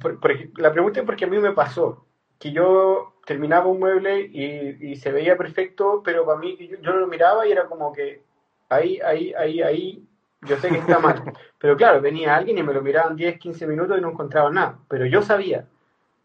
[0.00, 2.06] por- por- la pregunta es porque a mí me pasó,
[2.38, 6.92] que yo terminaba un mueble y, y se veía perfecto, pero para mí yo, yo
[6.94, 8.22] lo miraba y era como que
[8.70, 10.08] ahí, ahí, ahí, ahí,
[10.40, 11.28] yo sé que está mal.
[11.58, 14.78] Pero claro, venía alguien y me lo miraban 10, 15 minutos y no encontraba nada,
[14.88, 15.68] pero yo sabía.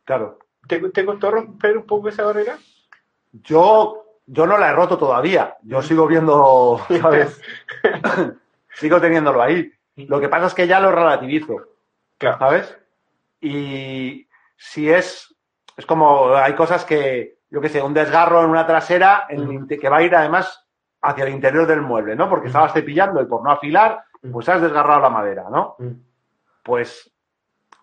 [0.06, 2.60] claro, ¿Te, te costó romper un poco esa barrera?
[3.50, 7.42] yo, yo no la he roto todavía, yo sigo viendo, ¿sabes?
[8.76, 9.72] sigo teniéndolo ahí.
[9.96, 11.56] Lo que pasa es que ya lo relativizo.
[12.18, 12.40] Claro.
[12.40, 12.78] ¿sabes?
[13.42, 15.36] Y si es,
[15.76, 19.90] es como, hay cosas que, yo qué sé, un desgarro en una trasera en que
[19.90, 20.66] va a ir además
[21.02, 22.30] hacia el interior del mueble, ¿no?
[22.30, 25.76] Porque estabas cepillando y por no afilar, pues has desgarrado la madera, ¿no?
[26.64, 27.14] Pues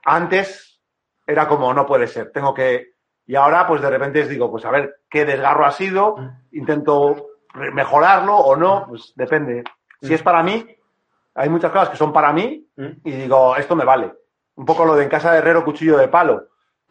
[0.05, 0.80] antes
[1.26, 2.95] era como, no puede ser, tengo que...
[3.31, 6.16] Y ahora, pues de repente digo, pues a ver, ¿qué desgarro ha sido?
[6.51, 9.62] Intento re- mejorarlo o no, pues depende.
[10.03, 10.66] Si es para mí,
[11.37, 12.89] hay muchas cosas que son para mí Mm.
[13.05, 14.12] y digo, esto me vale.
[14.57, 16.47] Un poco lo de en casa de herrero, cuchillo de palo.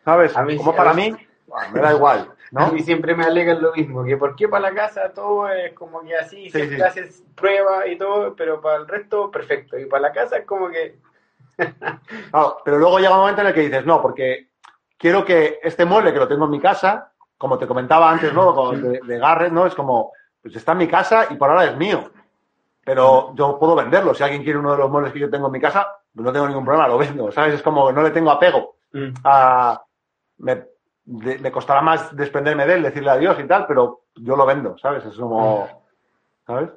[0.05, 0.37] ¿Sabes?
[0.37, 1.13] A mí Como para a mí,
[1.45, 2.71] bueno, me da igual, A ¿no?
[2.71, 6.01] mí siempre me alegan lo mismo, que por qué para la casa todo es como
[6.03, 6.81] que así, Sí, sí.
[6.81, 9.77] haces pruebas y todo, pero para el resto perfecto.
[9.77, 10.99] Y para la casa es como que...
[12.63, 14.48] Pero luego llega un momento en el que dices, no, porque
[14.99, 18.53] quiero que este mueble que lo tengo en mi casa, como te comentaba antes, ¿no?
[18.81, 19.65] De, de Garrett, ¿no?
[19.65, 20.11] Es como,
[20.43, 22.11] pues está en mi casa y por ahora es mío.
[22.83, 24.13] Pero yo puedo venderlo.
[24.13, 26.31] Si alguien quiere uno de los muebles que yo tengo en mi casa, pues no
[26.33, 27.31] tengo ningún problema, lo vendo.
[27.31, 27.53] ¿Sabes?
[27.55, 28.75] Es como, no le tengo apego.
[29.23, 29.81] a-
[30.39, 30.65] me,
[31.05, 34.77] de- me costará más desprenderme de él, decirle adiós y tal, pero yo lo vendo,
[34.77, 35.05] ¿sabes?
[35.05, 35.67] Es como,
[36.47, 36.69] ¿sabes?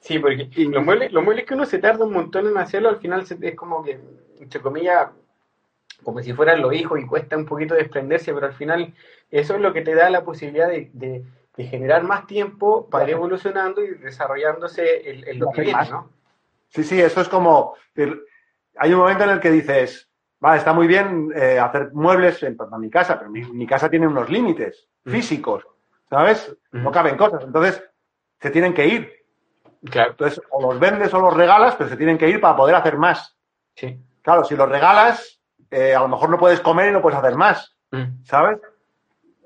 [0.00, 2.96] Sí, porque los muebles, los muebles que uno se tarda un montón en hacerlo, al
[2.98, 4.00] final se- es como que,
[4.40, 5.08] entre comillas,
[6.02, 8.92] como si fueran los hijos y cuesta un poquito desprenderse, pero al final
[9.30, 11.24] eso es lo que te da la posibilidad de, de-
[11.56, 15.88] de generar más tiempo para ir evolucionando y desarrollándose en, en lo que viene.
[15.88, 16.10] ¿no?
[16.68, 17.74] Sí, sí, eso es como,
[18.76, 20.10] hay un momento en el que dices,
[20.40, 23.88] vale, está muy bien eh, hacer muebles en, para mi casa, pero mi, mi casa
[23.88, 25.10] tiene unos límites Mm.
[25.12, 25.66] físicos,
[26.10, 26.56] ¿sabes?
[26.72, 26.92] No Mm.
[26.92, 27.82] caben cosas, entonces
[28.40, 29.12] se tienen que ir.
[29.90, 30.12] Claro.
[30.12, 32.96] Entonces, o los vendes o los regalas, pero se tienen que ir para poder hacer
[32.96, 33.36] más.
[33.76, 33.96] Sí.
[34.22, 35.33] claro, si los regalas,
[35.74, 38.24] eh, a lo mejor no puedes comer y no puedes hacer más, Mm.
[38.24, 38.58] ¿sabes?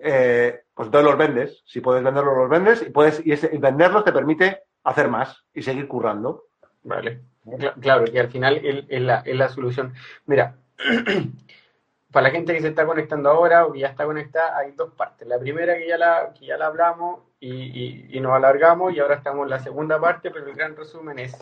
[0.00, 1.62] Eh, pues entonces los vendes.
[1.66, 5.44] Si puedes venderlos, los vendes y puedes y, ese- y venderlos te permite hacer más
[5.54, 6.44] y seguir currando.
[6.84, 7.20] Vale.
[7.44, 9.92] Cla- Claro, que al final es, es la, es la solución.
[10.26, 10.54] Mira,
[12.12, 14.92] para la gente que se está conectando ahora o que ya está conectada, hay dos
[14.94, 15.26] partes.
[15.28, 19.00] La primera que ya la, que ya la hablamos y, y- y nos alargamos y
[19.00, 21.36] ahora estamos en la segunda parte, pero el gran resumen es,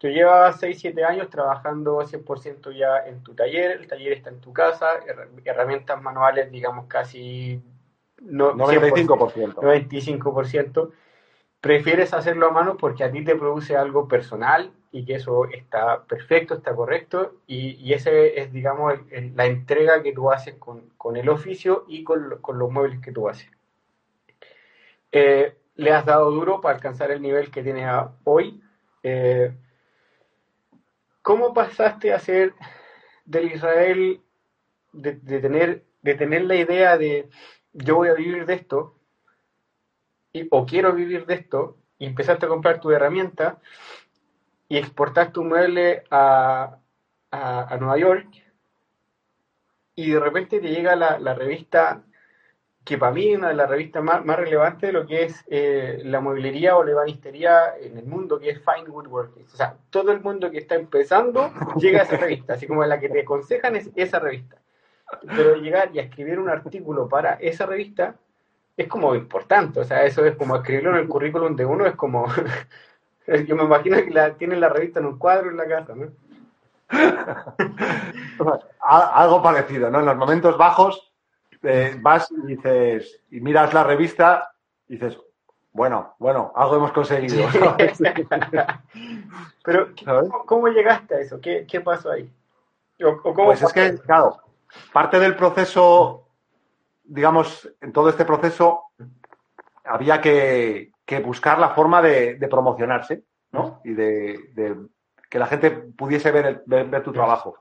[0.00, 4.40] tú llevas 6, 7 años trabajando 100% ya en tu taller, el taller está en
[4.40, 7.62] tu casa, herra- herramientas manuales, digamos, casi
[8.22, 9.62] no, 95%.
[9.62, 10.92] 95%.
[11.60, 16.04] Prefieres hacerlo a mano porque a ti te produce algo personal y que eso está
[16.04, 20.56] perfecto, está correcto y, y ese es, digamos, el- el- la entrega que tú haces
[20.56, 23.50] con, con el oficio y con, con los muebles que tú haces.
[25.12, 27.88] Eh, le has dado duro para alcanzar el nivel que tienes
[28.24, 28.62] hoy.
[29.02, 29.52] Eh,
[31.22, 32.54] ¿Cómo pasaste a ser
[33.24, 34.22] del Israel
[34.92, 37.28] de, tener, de tener la idea de
[37.72, 38.98] yo voy a vivir de esto
[40.32, 43.60] y- o quiero vivir de esto y empezaste a comprar tu herramienta
[44.68, 46.78] y exportar tu mueble a,
[47.30, 48.28] a- a Nueva York
[49.94, 52.04] y de repente te llega la, la revista
[52.84, 55.44] que para mí es una de las revistas más, más relevantes de lo que es
[55.48, 59.44] eh, la mueblería o la ebanistería en el mundo, que es Fine Woodworking.
[59.52, 62.98] O sea, todo el mundo que está empezando llega a esa revista, así como la
[62.98, 64.56] que te aconsejan es esa revista.
[65.26, 68.14] Pero llegar y escribir un artículo para esa revista
[68.76, 71.94] es como importante, o sea, eso es como escribirlo en el currículum de uno, es
[71.96, 72.26] como,
[73.46, 76.06] yo me imagino que la, tienen la revista en un cuadro en la casa, ¿no?
[78.80, 80.00] Algo parecido, ¿no?
[80.00, 81.09] En los momentos bajos
[81.62, 84.52] eh, vas y dices, y miras la revista
[84.88, 85.18] y dices,
[85.72, 87.46] bueno, bueno, algo hemos conseguido.
[89.64, 90.30] Pero, ¿qué- ¿Sabes?
[90.46, 91.40] ¿cómo, llegaste a eso?
[91.40, 92.30] ¿Qué, qué pasó ahí?
[93.02, 94.40] ¿O, o cómo Pues es que, claro,
[94.92, 96.26] parte del proceso,
[97.04, 98.84] digamos, en todo este proceso,
[99.84, 103.80] había que, que buscar la forma de, de promocionarse, ¿no?
[103.84, 104.76] Y de, de
[105.28, 107.56] que la gente pudiese ver, el- ver, ver tu trabajo.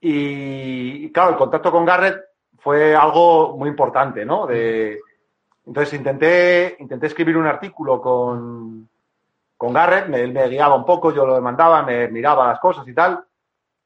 [0.00, 2.20] Y, y, claro, el contacto con Garrett
[2.64, 4.46] fue algo muy importante, ¿no?
[4.46, 4.98] De,
[5.66, 8.88] entonces intenté, intenté escribir un artículo con,
[9.54, 12.94] con Garrett, él me guiaba un poco, yo lo demandaba, me miraba las cosas y
[12.94, 13.22] tal,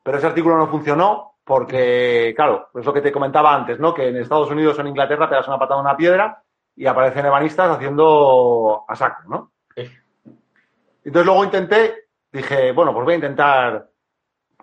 [0.01, 3.93] pero ese artículo no funcionó porque, claro, es lo que te comentaba antes, ¿no?
[3.93, 6.41] Que en Estados Unidos o en Inglaterra pegas una patada a una piedra
[6.77, 9.53] y aparecen ebanistas haciendo a saco, ¿no?
[9.75, 11.95] Entonces luego intenté,
[12.31, 13.89] dije, bueno, pues voy a intentar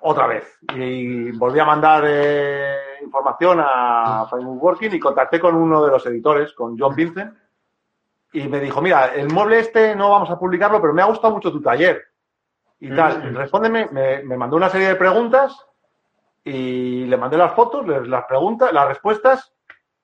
[0.02, 0.58] otra vez.
[0.74, 6.06] Y volví a mandar eh, información a Facebook Working y contacté con uno de los
[6.06, 7.34] editores, con John Vincent,
[8.34, 11.34] y me dijo, mira, el mueble este no vamos a publicarlo, pero me ha gustado
[11.34, 12.04] mucho tu taller.
[12.80, 13.36] Y tal, Mm.
[13.38, 15.58] respóndeme, me, me mandó una serie de preguntas
[16.44, 19.54] y le mandé las fotos, las preguntas, las respuestas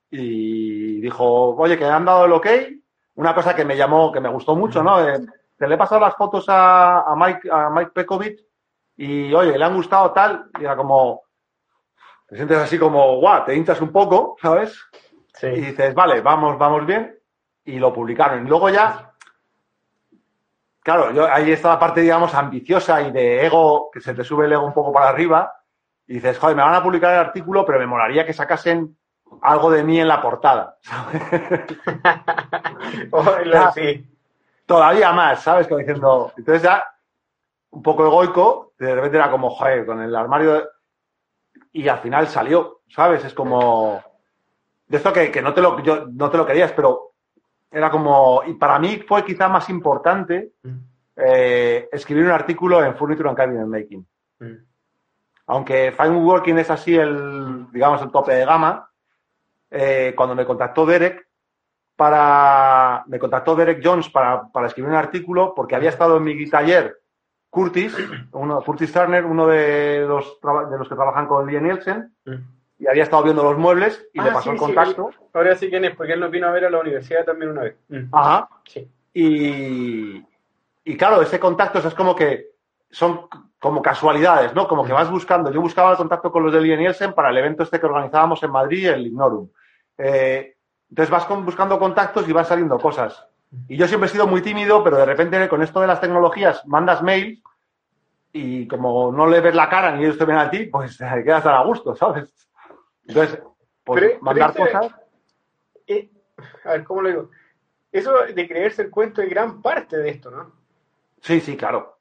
[0.09, 2.47] y dijo, oye, que han dado el ok.
[3.15, 5.05] Una cosa que me llamó, que me gustó mucho, ¿no?
[5.05, 5.19] Eh,
[5.57, 8.39] te le he pasado las fotos a, a Mike, a Mike Pekovic
[8.97, 10.45] y, oye, le han gustado tal.
[10.59, 11.21] Y era como,
[12.31, 14.81] te sientes así como, guau, te hinchas un poco, ¿sabes?
[15.33, 15.47] Sí.
[15.47, 17.13] Y dices, vale, vamos, vamos bien.
[17.65, 18.45] Y lo publicaron.
[18.45, 19.11] Y luego ya,
[20.81, 24.45] claro, yo, ahí está la parte, digamos, ambiciosa y de ego, que se te sube
[24.45, 25.53] el ego un poco para arriba.
[26.07, 28.95] Y dices, joder, me van a publicar el artículo, pero me molaría que sacasen
[29.41, 30.77] algo de mí en la portada.
[30.83, 31.21] ¿sabes?
[33.51, 33.71] Ya.
[33.73, 34.09] sí.
[34.65, 35.67] Todavía más, ¿sabes?
[35.67, 36.81] Como diciendo, entonces ya,
[37.71, 40.69] un poco egoico, de repente era como, joder, con el armario.
[41.73, 43.23] Y al final salió, ¿sabes?
[43.23, 44.03] Es como.
[44.87, 47.13] De esto que, que no, te lo, yo, no te lo querías, pero
[47.69, 48.43] era como.
[48.45, 50.53] Y para mí fue quizá más importante
[51.15, 54.07] eh, escribir un artículo en Furniture and Cabinet Making.
[54.39, 54.55] Mm.
[55.47, 58.89] Aunque Fine Woodworking es así el, digamos, el tope de gama,
[59.69, 61.27] eh, cuando me contactó Derek
[61.95, 66.49] para, me contactó Derek Jones para, para escribir un artículo porque había estado en mi
[66.49, 67.00] taller
[67.51, 67.95] Curtis,
[68.31, 72.33] uno, Curtis Turner, uno de los, de los que trabajan con Lee Nielsen, Mm.
[72.79, 75.11] y había estado viendo los muebles y Ah, le pasó sí, el contacto.
[75.33, 77.61] ahora sí quién es, porque él nos vino a ver a la universidad también una
[77.63, 77.75] vez.
[77.89, 78.15] Mm.
[78.15, 78.49] Ajá.
[78.65, 78.89] Sí.
[79.13, 80.25] Y,
[80.85, 82.51] y claro, ese contacto o sea, es como que
[82.89, 83.27] son
[83.59, 84.67] como casualidades, ¿no?
[84.67, 85.51] Como que vas buscando.
[85.51, 88.41] Yo buscaba el contacto con los de Lee Nielsen para el evento este que organizábamos
[88.43, 89.47] en Madrid, el Ignorum.
[89.97, 90.55] Eh,
[90.89, 93.27] entonces vas con- buscando contactos y van saliendo cosas.
[93.67, 96.65] Y yo siempre he sido muy tímido, pero de repente con esto de las tecnologías
[96.67, 97.41] mandas mail
[98.33, 101.05] y como no le ves la cara ni ellos te ven a ti, pues te
[101.23, 102.33] quedas tan a gusto, ¿sabes?
[103.07, 103.41] Entonces,
[103.83, 104.95] pues Pero- mandar pero cosas.
[105.87, 106.09] Eh,
[106.63, 107.29] a ver, ¿cómo lo digo?
[107.91, 110.53] Eso de creerse el cuento es gran parte de esto, ¿no?
[111.21, 111.97] Sí, sí, claro.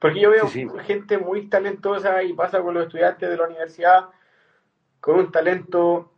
[0.00, 0.78] Porque yo veo Sí, sí.
[0.86, 4.06] gente muy talentosa y pasa con los estudiantes de la universidad
[5.00, 6.11] con un talento,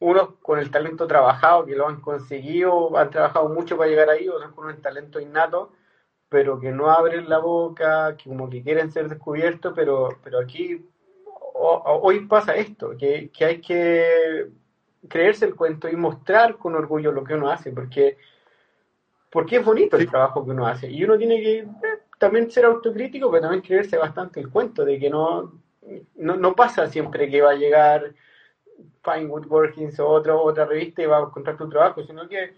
[0.00, 4.28] unos con el talento trabajado, que lo han conseguido, han trabajado mucho para llegar ahí,
[4.28, 5.72] otros con un talento innato,
[6.28, 10.86] pero que no abren la boca, que como que quieren ser descubiertos, pero, pero aquí
[11.54, 14.48] o- hoy pasa esto, que, que hay que
[15.08, 18.18] creerse el cuento y mostrar con orgullo lo que uno hace, porque,
[19.30, 20.90] porque es bonito el trabajo que uno hace.
[20.90, 21.66] Y uno tiene que eh,
[22.18, 25.52] también ser autocrítico, pero también creerse bastante el cuento de que no,
[26.16, 28.14] no, no pasa siempre que va a llegar
[29.12, 32.56] Fine Woodworkings o otra, otra revista y va a encontrar tu trabajo, sino que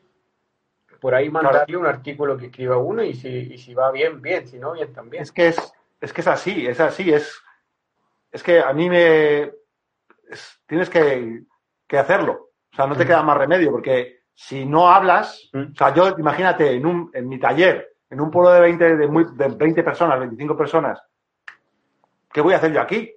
[1.00, 4.46] por ahí mandarle un artículo que escriba uno y si, y si va bien, bien,
[4.46, 5.22] si no, bien también.
[5.22, 7.40] Es que es, es que es así, es así, es,
[8.32, 9.42] es que a mí me
[10.28, 11.42] es- tienes que,
[11.86, 12.50] que hacerlo.
[12.72, 13.06] O sea, no te Mm.
[13.06, 15.72] queda más remedio, porque si no hablas, Mm.
[15.72, 19.06] o sea, yo imagínate en un, en mi taller, en un pueblo de 20, de,
[19.08, 21.02] muy- de 20 personas, 25 personas,
[22.32, 23.12] ¿qué voy a hacer yo aquí?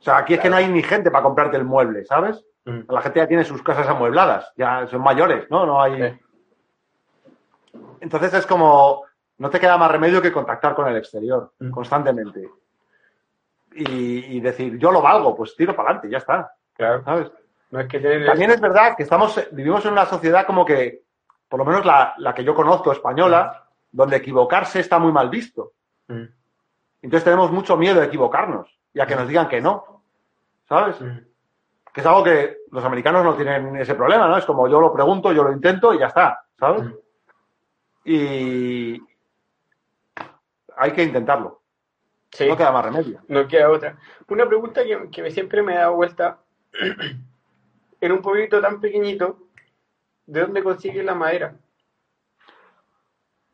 [0.00, 2.44] O sea, aquí es que no hay ni gente para comprarte el mueble, ¿sabes?
[2.64, 2.80] Mm.
[2.88, 5.66] La gente ya tiene sus casas amuebladas, ya son mayores, ¿no?
[5.66, 6.12] No hay.
[6.12, 6.20] Sí.
[8.00, 9.04] Entonces es como,
[9.38, 11.70] no te queda más remedio que contactar con el exterior Mm.
[11.70, 12.48] constantemente.
[13.74, 17.30] Y, y decir, yo lo valgo, pues tiro para adelante, ya está, Claro, ¿sabes?
[17.70, 21.02] no es que tener También es verdad que estamos, vivimos en una sociedad como que,
[21.48, 25.72] por lo menos la, la que yo conozco, española, donde equivocarse está muy mal visto.
[26.08, 26.24] Mm.
[27.02, 30.02] Entonces tenemos mucho miedo de equivocarnos y a que nos digan que no,
[30.68, 30.96] ¿sabes?
[31.94, 34.36] Que es algo que los americanos no tienen ese problema, ¿no?
[34.36, 36.82] Es como yo lo pregunto, yo lo intento y ya está, ¿sabes?
[38.04, 39.00] Y
[40.76, 41.62] hay que intentarlo.
[42.32, 42.48] Sí.
[42.48, 43.20] No queda más remedio.
[43.28, 43.96] No queda otra.
[44.28, 46.40] Una pregunta que, que me- siempre me da vuelta.
[48.00, 49.38] en un pueblito tan pequeñito,
[50.26, 51.54] ¿de dónde consigues la madera?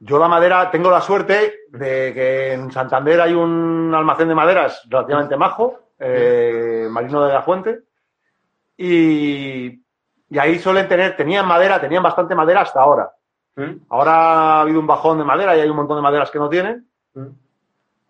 [0.07, 4.83] Yo la madera, tengo la suerte de que en Santander hay un almacén de maderas
[4.91, 7.81] relativamente majo, eh, Marino de la Fuente,
[8.77, 9.83] y,
[10.29, 13.13] y ahí suelen tener, tenían madera, tenían bastante madera hasta ahora.
[13.57, 13.87] ¿Mm?
[13.89, 16.51] Ahora ha habido un bajón de madera y hay un montón de maderas que no
[16.51, 16.87] tienen.
[17.15, 17.29] ¿Mm?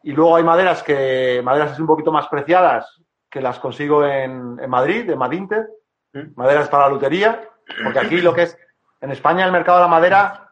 [0.02, 4.58] Y luego hay maderas que, maderas así un poquito más preciadas, que las consigo en,
[4.60, 5.68] en Madrid, en Madinter,
[6.12, 6.34] ¿Mm?
[6.34, 7.40] maderas para la lutería,
[7.84, 8.58] porque aquí lo que es,
[9.00, 10.43] en España el mercado de la madera,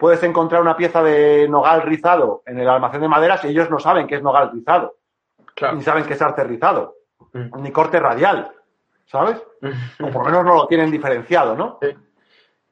[0.00, 3.78] puedes encontrar una pieza de nogal rizado en el almacén de maderas y ellos no
[3.78, 4.96] saben qué es nogal rizado,
[5.54, 5.76] Claro.
[5.76, 6.96] ni saben qué es arte rizado,
[7.32, 7.62] Mm.
[7.62, 8.50] ni corte radial,
[9.06, 9.40] ¿sabes?
[10.00, 11.78] O por lo menos no lo tienen diferenciado, ¿no?
[11.82, 11.94] Sí.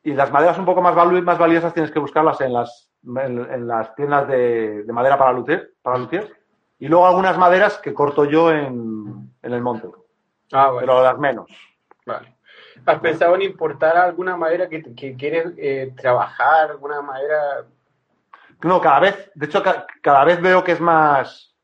[0.04, 3.68] Y las maderas un poco más, más valiosas tienes que buscarlas en las, en, en
[3.68, 6.34] las tiendas de, de madera para luthier, para luthier.
[6.78, 9.88] Y luego algunas maderas que corto yo en, en el monte,
[10.52, 10.80] Ah, vale.
[10.80, 11.50] pero las menos.
[12.06, 12.36] vale.
[12.88, 16.70] ¿Has pensado en importar alguna madera que, que quieres eh, trabajar?
[16.70, 17.64] ¿Alguna madera?
[18.62, 21.54] No, cada vez, de hecho, ca- cada vez veo que es más...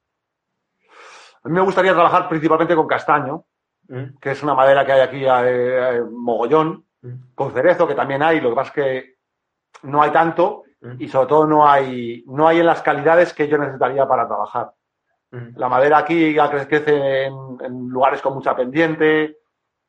[1.42, 3.44] A mí me gustaría trabajar principalmente con castaño,
[3.88, 4.18] ¿Mm?
[4.20, 7.34] que es una madera que hay aquí eh, eh, mogollón, ¿Mm?
[7.34, 9.14] con cerezo, que también hay, lo que pasa es que
[9.82, 10.94] no hay tanto ¿Mm?
[11.02, 14.72] y sobre todo no hay, no hay en las calidades que yo necesitaría para trabajar.
[15.56, 19.38] La madera aquí ya crece en, en lugares con mucha pendiente,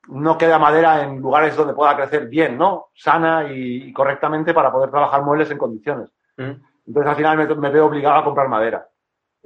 [0.07, 2.89] no queda madera en lugares donde pueda crecer bien, ¿no?
[2.93, 6.09] Sana y, y correctamente para poder trabajar muebles en condiciones.
[6.37, 6.51] ¿Mm?
[6.87, 8.87] Entonces al final me, me veo obligado a comprar madera.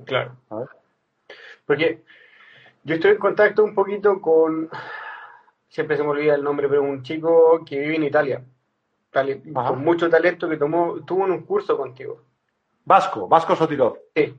[0.06, 0.36] Claro.
[0.48, 0.70] ¿sabes?
[1.66, 2.04] Porque
[2.84, 4.70] yo estoy en contacto un poquito con,
[5.68, 8.44] siempre se me olvida el nombre, pero un chico que vive en Italia,
[9.54, 12.24] con mucho talento que tomó, tuvo en un curso contigo.
[12.86, 13.98] Vasco, Vasco Sotirov.
[14.16, 14.36] Sí,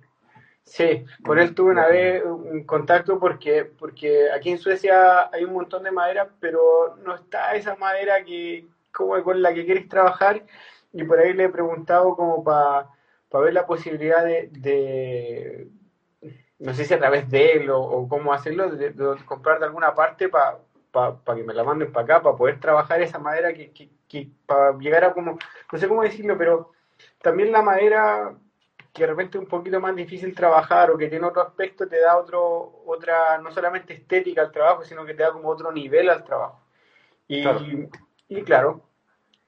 [0.65, 5.55] sí, con él tuve una vez un contacto porque, porque aquí en Suecia hay un
[5.55, 10.45] montón de madera, pero no está esa madera que, como con la que quieres trabajar,
[10.93, 12.89] y por ahí le he preguntado como para
[13.33, 15.69] ver la posibilidad de, de,
[16.59, 19.95] no sé si a través de él o, cómo hacerlo, de, de comprar de alguna
[19.95, 20.59] parte para
[21.37, 25.05] que me la manden para acá, para poder trabajar esa madera que, que para llegar
[25.05, 25.39] a como,
[25.73, 26.73] no sé cómo decirlo, pero
[27.23, 28.35] también la madera
[28.93, 32.01] que de repente es un poquito más difícil trabajar o que tiene otro aspecto, te
[32.01, 36.11] da otro, otra, no solamente estética al trabajo, sino que te da como otro nivel
[36.11, 36.61] al trabajo.
[37.29, 37.61] Y Claro.
[38.29, 38.81] y claro,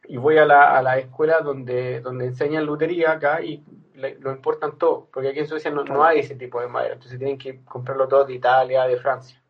[0.05, 3.65] y voy a la, a la escuela donde, donde enseñan lutería acá y
[3.95, 6.95] le- lo importan todo, porque aquí en Suecia no, no hay ese tipo de madera,
[6.95, 9.41] entonces tienen que comprarlo todo de Italia, de Francia.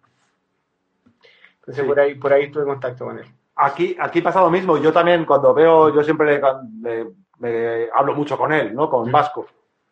[1.60, 1.88] Entonces Sí.
[1.88, 3.26] por ahí, por ahí tuve contacto con él.
[3.56, 4.76] Aquí, aquí pasa lo mismo.
[4.78, 6.40] Yo también cuando veo, yo siempre
[7.38, 8.88] me hablo mucho con él, ¿no?
[8.90, 9.10] Con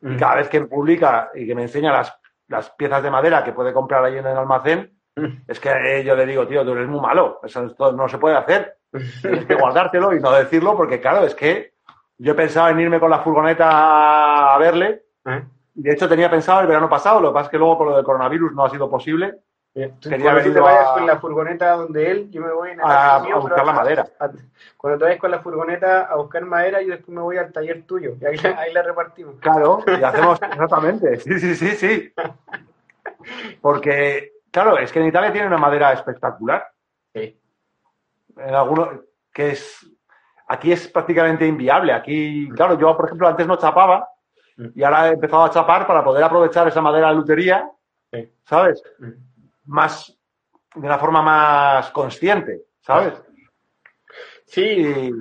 [0.00, 0.12] Mm.
[0.12, 2.18] Y cada vez que publica y que me enseña las,
[2.48, 5.42] las piezas de madera que puede comprar ahí en el almacén, Mm.
[5.48, 7.40] es que eh, yo le digo, tío, tú eres muy malo.
[7.42, 8.76] Eso no se puede hacer.
[9.20, 11.74] Tienes que guardártelo y no decirlo porque, claro, es que
[12.18, 15.42] yo pensaba en irme con la furgoneta a verle ¿Eh?
[15.74, 17.96] de hecho tenía pensado el verano pasado, lo que pasa es que luego por lo
[17.96, 19.36] del coronavirus no ha sido posible.
[19.72, 22.52] Eh, tú- Quería cuando tú te vayas a- con la furgoneta donde él, yo me
[22.52, 24.04] voy en el A- mío, a buscar la madera.
[24.76, 27.84] cuando te vayas con la furgoneta a buscar madera, yo después me voy al taller
[27.86, 29.36] tuyo y ahí, la- ahí la repartimos.
[29.40, 31.16] Claro, y hacemos exactamente.
[31.20, 32.12] Sí, sí, sí, sí.
[33.60, 36.66] Porque, claro, es que en Italia tiene una madera espectacular.
[37.14, 37.38] Sí.
[38.36, 38.88] En algunos,
[39.32, 39.86] que es.
[40.48, 41.92] Aquí es prácticamente inviable.
[41.92, 44.08] Aquí, claro, yo, por ejemplo, antes no chapaba
[44.74, 47.70] y ahora he empezado a chapar para poder aprovechar esa madera de lutería,
[48.12, 48.28] Sí.
[48.44, 48.82] ¿sabes?
[49.64, 50.16] Más,
[50.74, 53.14] de una forma más consciente, ¿sabes?
[54.46, 55.12] Sí,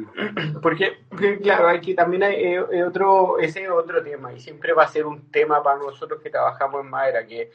[0.61, 1.05] porque
[1.41, 4.87] claro, aquí también hay eh, eh, otro, ese es otro tema y siempre va a
[4.87, 7.51] ser un tema para nosotros que trabajamos en madera, que,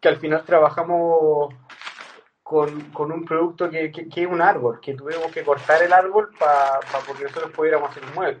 [0.00, 1.52] que al final trabajamos
[2.42, 5.92] con, con un producto que, que- que es un árbol, que tuvimos que cortar el
[5.92, 8.40] árbol para porque nosotros pudiéramos hacer un mueble.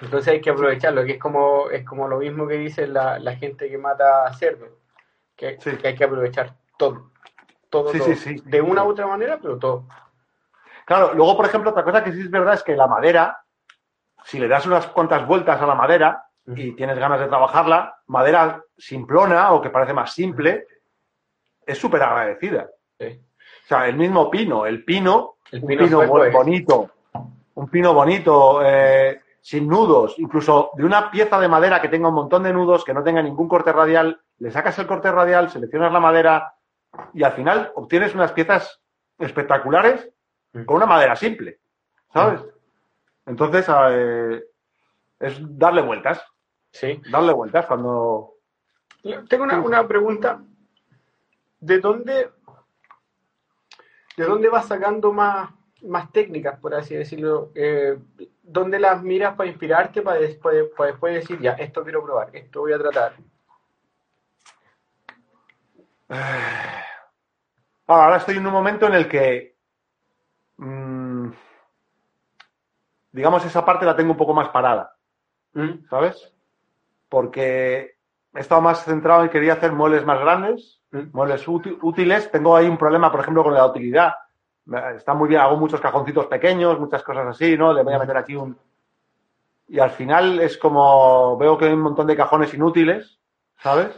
[0.00, 3.36] Entonces hay que aprovecharlo, que es como, es como lo mismo que dice la, la
[3.36, 4.70] gente que mata cerdos,
[5.36, 5.76] que, Sí.
[5.76, 7.10] que hay que aprovechar todo,
[7.70, 8.14] todo, Sí, todo.
[8.14, 9.84] sí, de una u otra manera, pero todo.
[10.84, 13.38] Claro, luego, por ejemplo, otra cosa que sí es verdad es que la madera,
[14.24, 18.62] si le das unas cuantas vueltas a la madera y tienes ganas de trabajarla, madera
[18.76, 20.66] simplona o que parece más simple,
[21.66, 22.68] es súper agradecida.
[22.98, 23.20] Sí.
[23.64, 26.32] O sea, el mismo pino, el pino, El un pino pino bo- es.
[26.32, 26.90] bonito,
[27.54, 32.14] un pino bonito, eh, sin nudos, incluso de una pieza de madera que tenga un
[32.14, 35.92] montón de nudos, que no tenga ningún corte radial, le sacas el corte radial, seleccionas
[35.92, 36.54] la madera
[37.12, 38.80] y al final obtienes unas piezas
[39.18, 40.08] espectaculares
[40.66, 41.58] con una madera simple,
[42.12, 42.40] ¿sabes?
[43.26, 44.44] Entonces, eh,
[45.20, 46.24] es darle vueltas,
[46.70, 47.00] Sí.
[47.10, 48.34] darle vueltas cuando...
[49.28, 50.42] Tengo una, una pregunta.
[51.60, 52.30] ¿De dónde,
[54.16, 55.50] de dónde vas sacando más,
[55.82, 57.50] más técnicas, por así decirlo?
[57.54, 57.98] Eh,
[58.42, 62.60] ¿Dónde las miras para inspirarte, para después, para después decir, ya, esto quiero probar, esto
[62.60, 63.14] voy a tratar?
[67.86, 69.56] Ahora, ahora estoy en un momento en el que,
[70.56, 71.28] mm,
[73.12, 74.94] digamos, esa parte la tengo un poco más parada,
[75.52, 75.86] ¿Mm?
[75.90, 76.32] ¿sabes?
[77.08, 77.96] Porque
[78.34, 81.10] he estado más centrado en que quería hacer muebles más grandes, Mm.
[81.12, 82.30] muebles úti- útiles.
[82.30, 84.14] Tengo ahí un problema, por ejemplo, con la utilidad.
[84.96, 87.72] Está muy bien, hago muchos cajoncitos pequeños, muchas cosas así, ¿no?
[87.74, 88.56] Le voy a meter aquí un...
[89.68, 93.18] Y al final es como, veo que hay un montón de cajones inútiles,
[93.58, 93.92] ¿sabes?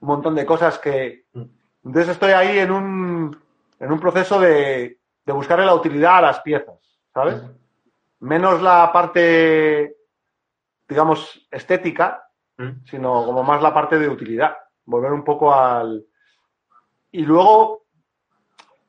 [0.00, 1.26] Un montón de cosas que...
[1.84, 3.38] Entonces estoy ahí en un,
[3.78, 6.76] en un proceso de, de buscarle la utilidad a las piezas,
[7.14, 7.42] ¿sabes?
[8.20, 9.96] Menos la parte,
[10.88, 12.24] digamos, estética,
[12.84, 14.56] sino como más la parte de utilidad.
[14.84, 16.04] Volver un poco al...
[17.12, 17.84] Y luego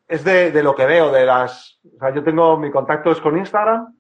[0.08, 1.80] es de, de lo que veo, de las...
[1.96, 3.96] O sea, yo tengo mi contacto es con Instagram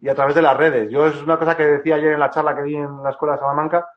[0.00, 0.90] y a través de las redes.
[0.90, 3.34] Yo es una cosa que decía ayer en la charla que di en la escuela
[3.34, 3.88] de Salamanca.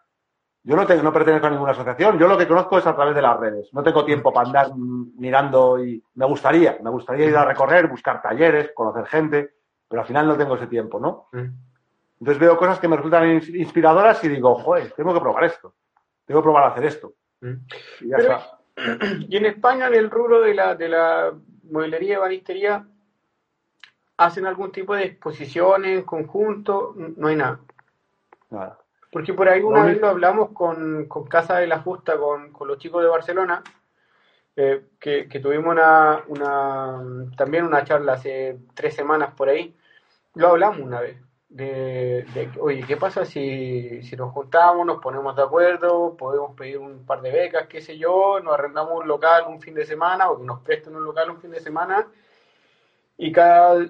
[0.63, 2.19] Yo no, tengo, no pertenezco a ninguna asociación.
[2.19, 3.73] Yo lo que conozco es a través de las redes.
[3.73, 8.21] No tengo tiempo para andar mirando y me gustaría, me gustaría ir a recorrer, buscar
[8.21, 9.55] talleres, conocer gente,
[9.87, 11.27] pero al final no tengo ese tiempo, ¿no?
[11.31, 11.49] ¿Mm?
[12.19, 15.73] Entonces veo cosas que me resultan ins- inspiradoras y digo, joder, tengo que probar esto.
[16.25, 17.13] Tengo que probar a hacer esto.
[17.41, 17.53] ¿Mm?
[18.01, 18.57] Y ya Pero- está.
[19.27, 21.33] Y en España, en el rubro de la, de la
[21.63, 22.85] mueblería y banistería,
[24.17, 26.93] ¿hacen algún tipo de exposiciones en conjunto?
[26.95, 27.59] No hay nada.
[28.51, 28.77] Nada.
[29.11, 32.67] Porque por ahí una vez lo hablamos con, con Casa de la Justa, con, con
[32.67, 33.61] los chicos de Barcelona,
[34.55, 39.75] eh, que, que tuvimos una, una, también una charla hace tres semanas por ahí.
[40.35, 41.17] Lo hablamos una vez.
[41.49, 46.77] De, de, oye, ¿qué pasa si, si nos juntamos, nos ponemos de acuerdo, podemos pedir
[46.77, 50.29] un par de becas, qué sé yo, nos arrendamos un local un fin de semana
[50.29, 52.07] o que nos presten un local un fin de semana
[53.17, 53.85] y cada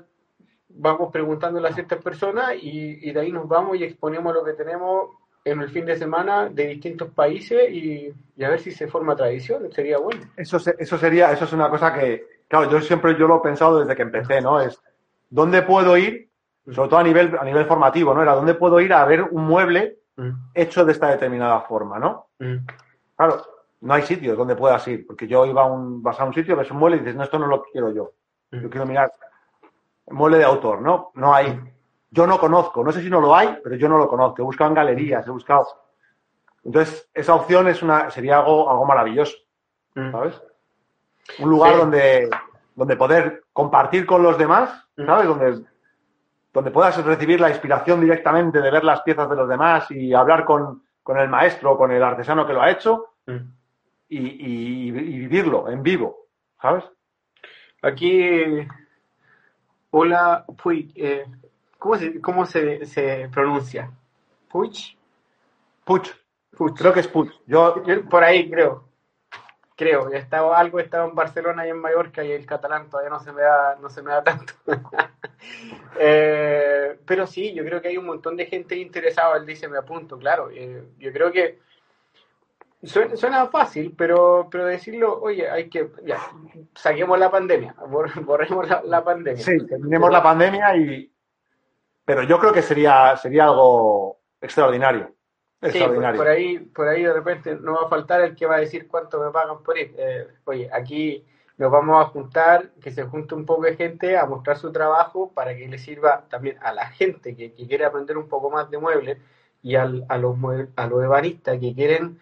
[0.76, 4.54] vamos preguntándole a ciertas personas y, y de ahí nos vamos y exponemos lo que
[4.54, 5.10] tenemos
[5.44, 9.16] en el fin de semana de distintos países y, y a ver si se forma
[9.16, 10.22] tradición, sería bueno.
[10.38, 13.42] Eso, se- eso sería, eso es una cosa que, claro, yo siempre yo lo he
[13.42, 14.62] pensado desde que empecé, ¿no?
[14.62, 14.80] Es
[15.30, 16.30] dónde puedo ir,
[16.72, 18.22] sobre todo a nivel, a nivel formativo, ¿no?
[18.22, 19.98] Era dónde puedo ir a ver un mueble
[20.54, 22.28] hecho de esta determinada forma, ¿no?
[23.16, 23.42] Claro,
[23.82, 26.56] no hay sitios donde puedas ir, porque yo iba a un, vas a un sitio,
[26.56, 28.12] ves un mueble y dices, no, esto no lo quiero yo.
[28.52, 29.12] Yo quiero mirar
[30.08, 31.12] mueble de autor, ¿no?
[31.16, 31.60] No hay.
[32.10, 34.42] Yo no conozco, no sé si no lo hay, pero yo no lo conozco.
[34.42, 35.66] He buscado en galerías, he buscado.
[36.64, 39.36] Entonces, esa opción es una, sería algo, algo maravilloso,
[40.12, 40.42] ¿sabes?
[41.40, 41.80] Un lugar Sí.
[41.80, 42.30] donde,
[42.76, 45.28] donde poder compartir con los demás, ¿sabes?
[45.28, 45.64] Donde,
[46.54, 50.44] donde puedas recibir la inspiración directamente de ver las piezas de los demás y hablar
[50.46, 53.06] con, con el maestro, con el artesano que lo ha hecho
[54.10, 56.28] y, y- y vivirlo en vivo,
[56.62, 56.84] ¿sabes?
[57.82, 58.68] Aquí,
[59.92, 61.26] hola, Puig, eh,
[61.78, 63.92] ¿cómo, se, cómo se, se pronuncia?
[64.50, 64.98] Puig,
[65.84, 66.10] Puch,
[66.56, 66.78] Puch.
[66.78, 67.10] Creo que es.
[67.48, 68.88] Yo, Yo por ahí creo.
[69.76, 70.12] Creo.
[70.12, 73.20] He estado, algo he estado en Barcelona y en Mallorca y el catalán todavía no
[73.20, 74.54] se me da, no se me da tanto.
[76.04, 79.38] Eh, pero sí, yo creo que hay un montón de gente interesada.
[79.38, 80.50] Él dice, me apunto, claro.
[80.52, 81.60] Eh, yo creo que
[82.84, 86.20] suena, suena fácil, pero, pero decirlo, oye, hay que, ya,
[86.76, 89.44] saquemos la pandemia, bor- borremos la, la pandemia.
[89.44, 91.12] sí, terminemos la pandemia y...
[92.06, 95.08] Pero yo creo que sería, sería algo extraordinario.
[95.08, 95.14] Sí,
[95.60, 96.18] por, Extraordinario.
[96.18, 98.88] por ahí, por ahí de repente no va a faltar el que va a decir
[98.88, 99.94] cuánto me pagan por ir.
[99.98, 101.24] Eh, oye, aquí
[101.58, 105.32] nos vamos a juntar, que se junte un poco de gente a mostrar su trabajo
[105.32, 108.72] para que le sirva también a la gente que, que quiere aprender un poco más
[108.72, 109.20] de muebles
[109.62, 110.36] y al- a los
[110.76, 112.20] a los ebanistas que quieren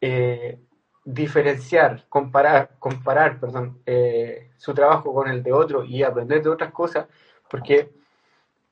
[0.00, 0.58] eh,
[1.04, 6.72] diferenciar, comparar, comparar, perdón, eh, su trabajo con el de otro y aprender de otras
[6.72, 7.06] cosas,
[7.50, 7.90] porque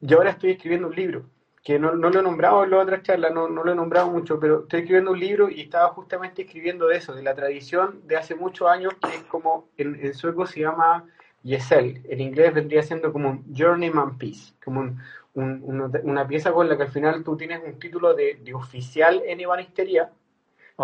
[0.01, 1.25] yo ahora estoy escribiendo un libro
[1.65, 4.11] que no, no lo he nombrado en las otras charlas, no, no lo he nombrado
[4.11, 8.01] mucho, pero estoy escribiendo un libro y estaba justamente escribiendo de eso, de la tradición
[8.07, 11.05] de hace muchos años, que es como, en, sueco se llama
[11.43, 15.01] Yesel, en inglés vendría siendo como un Journeyman Piece, como un-
[15.35, 18.55] un- una, una pieza con la que al final tú tienes un título de, de
[18.55, 20.11] oficial en ebanistería,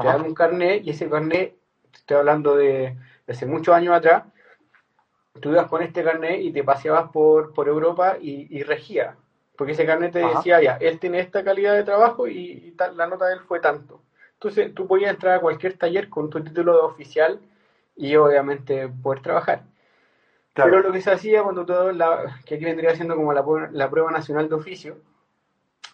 [0.00, 0.18] te Ajá.
[0.18, 1.56] dan un carnet y ese carnet,
[1.92, 2.96] estoy hablando de,
[3.26, 4.24] de hace muchos años atrás,
[5.40, 9.16] tú ibas con este carnet y te paseabas por, por Europa y, y regía.
[9.56, 10.36] Porque ese carnet te Ajá.
[10.36, 13.40] decía, ya, él tiene esta calidad de trabajo y, y tal, la nota de él
[13.40, 14.02] fue tanto.
[14.34, 17.40] Entonces tú podías entrar a cualquier taller con tu título de oficial
[17.96, 19.62] y obviamente poder trabajar.
[20.54, 20.70] Claro.
[20.70, 23.90] Pero lo que se hacía cuando todo la, que aquí vendría siendo como la, la
[23.90, 24.96] prueba nacional de oficio,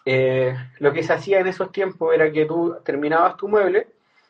[0.05, 3.87] eh, lo que se hacía en esos tiempos era que tú terminabas tu mueble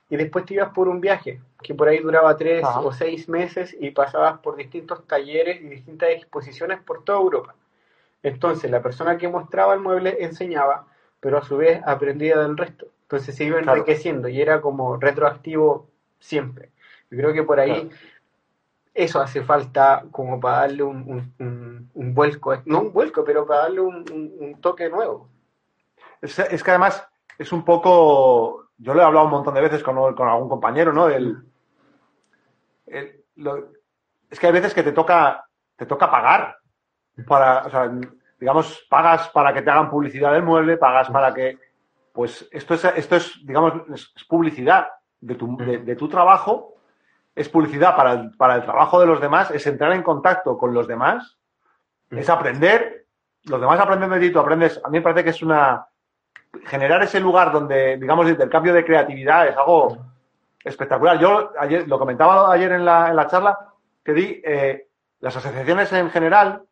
[0.10, 2.81] y después te ibas por un viaje, que por ahí duraba tres Ajá.
[2.81, 7.56] o seis meses y pasabas por distintos talleres y distintas exposiciones por toda Europa.
[8.23, 10.85] Entonces la persona que mostraba el mueble enseñaba,
[11.19, 12.88] pero a su vez aprendía del resto.
[13.03, 13.77] Entonces se iba Claro.
[13.80, 15.88] enriqueciendo y era como retroactivo
[16.19, 16.69] siempre.
[17.10, 17.89] Yo creo que por ahí Claro.
[18.93, 23.45] eso hace falta como para darle un, un, un- un vuelco, no un vuelco, pero
[23.45, 25.30] para darle un toque nuevo.
[26.22, 27.06] Es, es que además
[27.38, 28.69] es un poco.
[28.77, 31.07] Yo lo he hablado un montón de veces con, con algún compañero, ¿no?
[31.07, 31.38] El,
[32.88, 33.23] el-
[34.30, 35.45] es que hay veces que te toca,
[35.76, 36.57] te toca pagar
[37.27, 37.91] para, o sea,
[38.39, 41.57] digamos, pagas para que te hagan publicidad del mueble, pagas para que,
[42.14, 44.88] pues esto es, esto es, digamos, es, publicidad
[45.19, 46.76] de tu, de, tu trabajo,
[47.35, 50.88] es publicidad para para el trabajo de los demás, es entrar en contacto con los
[50.88, 51.38] demás,
[52.10, 53.06] es aprender,
[53.43, 55.85] los demás aprenden de ti, tú aprendes, a mí me parece que es una,
[56.66, 59.98] generar ese lugar donde, digamos, el intercambio de creatividad es algo
[60.64, 61.18] espectacular.
[61.20, 63.58] Yo ayer, lo comentaba ayer en la, en la charla
[64.03, 64.88] que di, eh,
[65.20, 66.64] las asociaciones en general,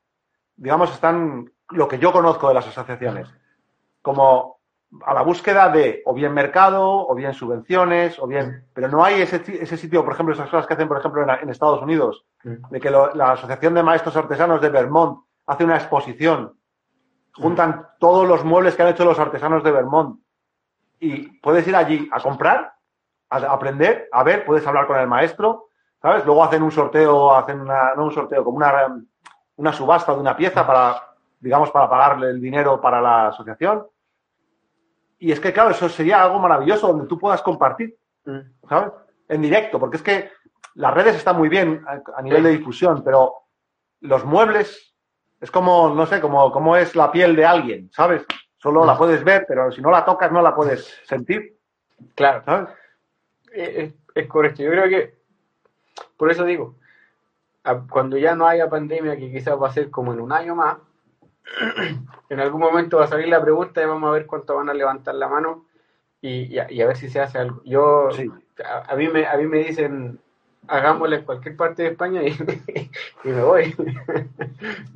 [0.55, 3.27] digamos, están lo que yo conozco de las asociaciones,
[4.01, 4.57] como
[5.05, 9.21] a la búsqueda de o bien mercado, o bien subvenciones, o bien, pero no hay
[9.21, 12.25] ese, ese sitio, por ejemplo, esas cosas que hacen, por ejemplo, en, en Estados Unidos,
[12.43, 16.58] de que lo- la Asociación de Maestros Artesanos de Vermont hace una exposición,
[17.33, 20.19] juntan todos los muebles que han hecho los artesanos de Vermont
[20.99, 22.73] y puedes ir allí a comprar,
[23.29, 25.67] a aprender, a ver, puedes hablar con el maestro,
[26.01, 26.25] ¿sabes?
[26.25, 29.01] Luego hacen un sorteo, hacen una, no un sorteo, como una,
[29.55, 31.01] una subasta de una pieza para,
[31.39, 33.85] digamos, para pagarle el dinero para la asociación.
[35.19, 37.97] Y es que, claro, eso sería algo maravilloso donde tú puedas compartir,
[38.67, 38.91] ¿sabes?
[39.27, 40.31] En directo, porque es que
[40.75, 43.35] las redes están muy bien a, a nivel de difusión, pero
[44.01, 44.88] los muebles
[45.41, 48.25] es como, no sé, como, como es la piel de alguien, ¿sabes?
[48.57, 51.55] Solo la puedes ver, pero si no la tocas no la puedes sentir,
[52.15, 52.69] Claro, ¿sabes?
[53.53, 54.63] es, es correcto.
[54.63, 55.17] Yo creo que,
[56.17, 56.75] por eso digo,
[57.89, 60.77] cuando ya no haya pandemia, que quizás va a ser como en un año más,
[62.29, 64.73] en algún momento va a salir la pregunta y vamos a ver cuánto van a
[64.73, 65.65] levantar la mano
[66.21, 67.61] y, y a, y a ver si se hace algo.
[67.65, 68.29] Yo, Sí.
[68.63, 70.19] a, a mí me, a mí me dicen,
[70.67, 72.29] hagámosle en cualquier parte de España y,
[73.23, 73.75] y me voy.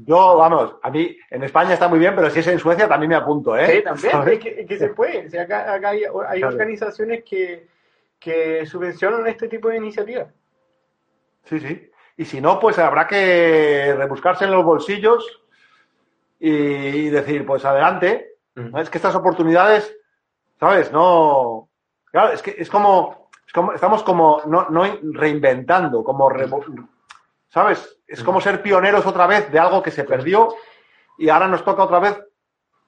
[0.06, 3.10] Yo, vamos, a mí en España está muy bien, pero si es en Suecia también
[3.10, 3.78] me apunto, ¿eh?
[3.78, 5.28] Sí, también, es que, es que se puede.
[5.28, 6.56] O sea, acá, acá hay, hay Claro.
[6.56, 7.68] organizaciones que,
[8.20, 10.28] que subvencionan este tipo de iniciativas.
[11.46, 11.90] Sí, sí.
[12.18, 15.42] Y si no, pues habrá que rebuscarse en los bolsillos
[16.40, 18.36] y decir, pues adelante.
[18.56, 18.80] ¿no?
[18.80, 19.96] Es que estas oportunidades,
[20.60, 20.92] ¿sabes?
[20.92, 21.70] No.
[22.12, 23.23] Claro, es que es como.
[23.46, 26.30] Es como- estamos como no, no reinventando, como.
[27.50, 28.00] ¿Sabes?
[28.08, 30.50] Es como ser pioneros otra vez de algo que se perdió
[31.18, 32.20] y ahora nos toca otra vez.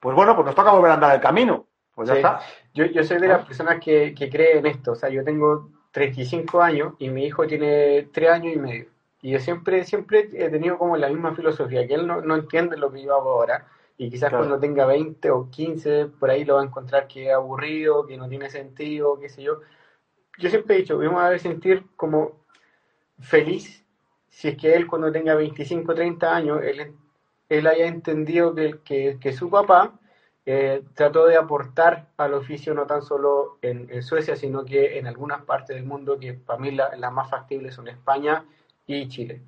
[0.00, 1.66] Pues bueno, pues nos toca volver a andar el camino.
[1.94, 2.18] Pues ya Sí.
[2.18, 2.40] está.
[2.74, 4.92] Yo, yo soy de las personas que, que cree en esto.
[4.92, 8.86] O sea, yo tengo 35 años y mi hijo tiene 3 años y medio.
[9.22, 12.76] Y yo siempre, siempre he tenido como la misma filosofía, que él no, no entiende
[12.76, 13.66] lo que yo hago ahora,
[13.96, 14.44] y quizás Claro.
[14.44, 18.18] cuando tenga 20 o 15, por ahí lo va a encontrar que es aburrido, que
[18.18, 19.60] no tiene sentido, qué sé yo.
[20.38, 22.32] Yo siempre he dicho, vamos a ver sentir como
[23.20, 23.84] feliz
[24.28, 26.92] si es que él cuando tenga 25, 30 años, él,
[27.48, 29.98] él haya entendido que, que, que su papá
[30.44, 35.06] eh, trató de aportar al oficio no tan solo en, en Suecia, sino que en
[35.06, 38.44] algunas partes del mundo que para mí la- las más factibles son España
[38.86, 39.40] y Chile.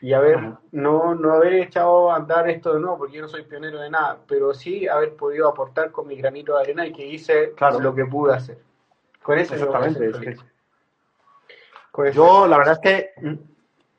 [0.00, 0.60] Y haber, Ajá.
[0.72, 3.90] no, no haber echado a andar esto de nuevo, porque yo no soy pionero de
[3.90, 7.78] nada, pero sí haber podido aportar con mi granito de arena y que hice Claro.
[7.78, 8.58] lo que pude hacer.
[9.22, 10.08] Con eso yo Exactamente.
[10.10, 10.44] es que- eso-
[12.12, 13.34] Yo, la verdad es que Mm,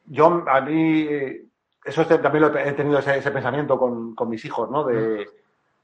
[0.08, 1.46] yo, a mí, eh,
[1.86, 4.84] eso también lo he he tenido ese, ese pensamiento con, con mis hijos, ¿no?
[4.84, 5.28] De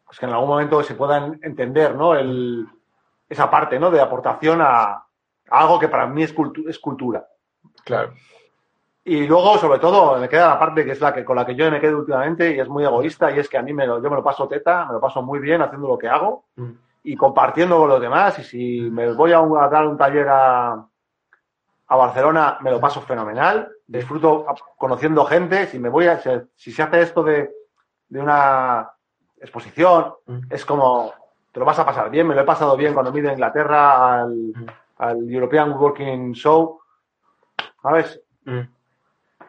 [0.06, 2.16] pues que en algún momento se puedan entender, ¿no?
[2.16, 2.68] El,
[3.30, 3.92] esa parte, ¿no?
[3.92, 5.04] De aportación a, a
[5.50, 7.28] algo que para mí es, cultu- es cultura.
[7.86, 8.14] Claro.
[9.06, 11.54] Y luego, sobre todo, me queda la parte que es la que con la que
[11.56, 14.02] yo me quedo últimamente y es muy egoísta y es que a mí me lo,
[14.02, 16.72] yo me lo paso teta, me lo paso muy bien haciendo lo que hago Mm,
[17.04, 18.38] y compartiendo con los demás.
[18.40, 20.72] Y si me voy a, un- a dar un taller a,
[21.88, 23.70] a Barcelona, me lo paso fenomenal.
[23.88, 24.46] Disfruto
[24.78, 25.68] conociendo gente.
[25.68, 26.20] Si me voy a,
[26.56, 27.50] si, se hace esto de,
[28.10, 28.90] de una
[29.42, 31.14] exposición, mm, es como
[31.52, 32.28] te lo vas a pasar bien.
[32.28, 34.66] Me lo he pasado bien cuando me he ido a Inglaterra al, Mm.
[35.00, 36.80] al European Working Show.
[37.82, 38.22] ¿Sabes?
[38.46, 38.60] mm.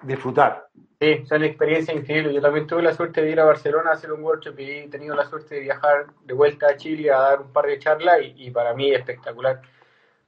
[0.02, 0.68] Disfrutar.
[1.00, 2.34] Sí, son experiencias increíbles.
[2.34, 4.88] Yo también tuve la suerte de ir a Barcelona a hacer un workshop y he
[4.88, 8.18] tenido la suerte de viajar de vuelta a Chile a dar un par de charlas
[8.22, 9.62] y, y para mí es espectacular.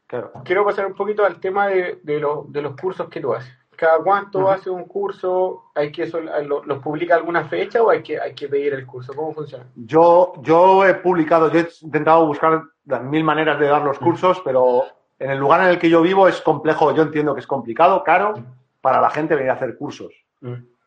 [0.06, 0.32] Claro.
[0.44, 3.52] Quiero pasar un poquito al tema de, de, lo- de los cursos que tú haces.
[3.76, 4.48] ¿Cada cuánto Ujú.
[4.48, 5.64] haces un curso?
[5.74, 9.12] ¿Hay que lo- ¿Los publica alguna fecha o hay que, hay que pedir el curso?
[9.14, 9.66] ¿Cómo funciona?
[9.76, 14.40] Yo, yo he publicado, yo he intentado buscar las mil maneras de dar los cursos,
[14.42, 14.84] pero
[15.18, 18.02] en el lugar en el que yo vivo es complejo, yo entiendo que es complicado,
[18.04, 18.34] caro,
[18.80, 20.12] para la gente venir a hacer cursos.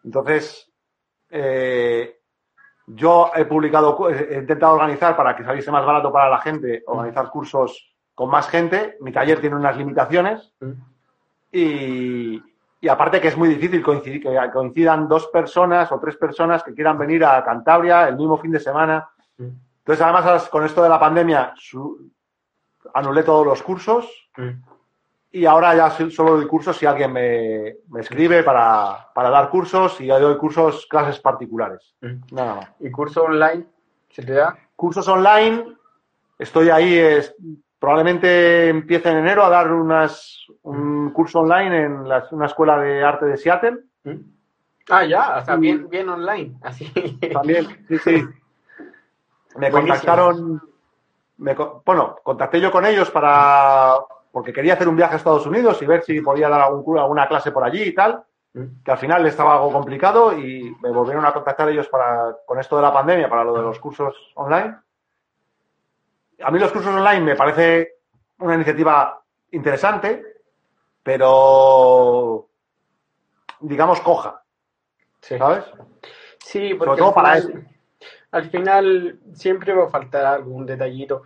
[0.04, 0.72] Entonces,
[1.30, 2.20] eh,
[2.88, 7.30] yo he publicado, he intentado organizar para que saliese más barato para la gente, organizar
[7.30, 8.98] cursos con más gente.
[9.02, 10.54] Mi taller tiene unas limitaciones
[11.52, 12.42] y,
[12.82, 16.74] y aparte que es muy difícil coincidir, que coincidan dos personas o tres personas que
[16.74, 19.10] quieran venir a Cantabria el mismo fin de semana.
[19.38, 22.12] Entonces, además, con esto de la pandemia, su-
[22.94, 24.30] anulé todos los cursos.
[25.32, 29.50] Y ahora ya so- solo doy cursos si alguien me, me escribe para, para dar
[29.50, 31.96] cursos y yo doy cursos, clases particulares.
[32.32, 32.72] Nada más.
[32.80, 33.66] ¿Y curso online
[34.10, 34.58] se te da?
[34.76, 35.76] Cursos online,
[36.40, 37.36] estoy ahí, es-
[37.80, 43.04] probablemente empiece en enero a dar unas, un curso online en la- una escuela de
[43.04, 43.80] arte de Seattle.
[44.90, 46.86] Ah, ya, o sea, bien, bien online, así.
[47.34, 48.12] También, sí, sí.
[49.58, 49.72] Me Buenísimo.
[49.72, 50.62] contactaron,
[51.38, 53.96] me bueno, contacté yo con ellos para,
[54.36, 57.26] porque quería hacer un viaje a Estados Unidos y ver si podía dar algún, alguna
[57.26, 58.22] clase por allí y tal,
[58.56, 62.58] Mm, que al final estaba algo complicado y me volvieron a contactar ellos para, con
[62.58, 64.78] esto de la pandemia, para lo de los cursos online.
[66.42, 67.96] A mí los cursos online me parece
[68.40, 69.22] una iniciativa
[69.52, 70.24] interesante,
[71.04, 72.48] pero
[73.60, 74.42] digamos coja,
[75.20, 75.38] Sí.
[75.38, 75.66] ¿sabes?
[76.40, 77.68] Sí, porque todo al para final,
[78.32, 81.24] al final siempre va a faltar algún detallito.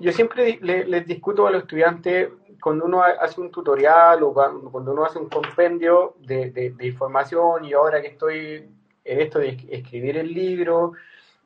[0.00, 2.28] Yo siempre le- les discuto a los estudiantes
[2.60, 7.64] cuando uno ha- hace un tutorial o cuando uno hace un compendio de, de- información
[7.64, 8.68] y ahora que estoy
[9.04, 10.92] en esto de es- escribir el libro,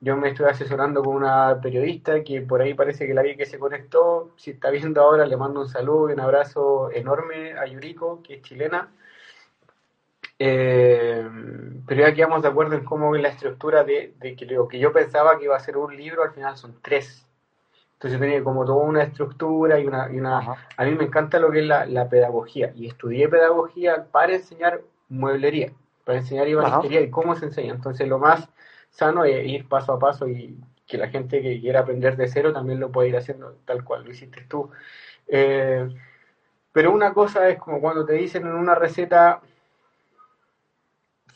[0.01, 3.47] yo me estoy asesorando con una periodista que por ahí parece que la vi que
[3.47, 7.66] se conectó, si está viendo ahora le mando un saludo y un abrazo enorme a
[7.66, 8.89] Yuriko, que es chilena.
[10.39, 11.29] Eh,
[11.87, 14.15] pero ya quedamos de acuerdo en cómo la estructura de,
[14.49, 17.28] lo que yo pensaba que iba a ser un libro, al final son tres.
[17.99, 20.09] Entonces tenía como toda una estructura y una...
[20.11, 24.07] Y una a mí me encanta lo que es la, la pedagogía y estudié pedagogía
[24.12, 25.73] para enseñar mueblería,
[26.05, 27.75] para enseñar ibanistería y cómo se enseña.
[27.75, 28.49] Entonces lo más
[28.91, 30.57] sano es ir paso a paso y
[30.87, 34.05] que la gente que quiera aprender de cero también lo pueda ir haciendo tal cual
[34.05, 34.70] lo hiciste tú.
[35.27, 35.89] Eh,
[36.73, 39.41] pero una cosa es como cuando te dicen en una receta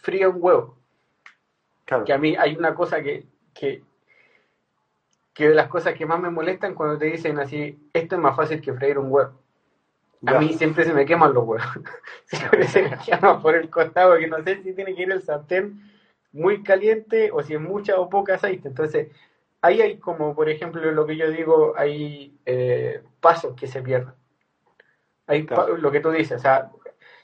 [0.00, 0.76] fría un huevo,
[1.84, 2.04] Claro.
[2.04, 3.82] que a mí hay una cosa que, que,
[5.34, 8.36] que de las cosas que más me molestan cuando te dicen así, esto es más
[8.36, 9.32] fácil que freír un huevo.
[10.26, 10.38] A Ya.
[10.38, 11.66] mí siempre se me queman los huevos.
[12.26, 15.22] Siempre se me queman por el costado, que no sé si tiene que ir el
[15.22, 15.80] sartén
[16.32, 18.68] muy caliente o si es mucha o poca aceite.
[18.68, 19.08] Entonces,
[19.62, 24.14] ahí hay como, por ejemplo, lo que yo digo, hay eh, pasos que se pierden.
[25.26, 25.76] Hay Claro.
[25.76, 26.70] lo que tú dices, o sea,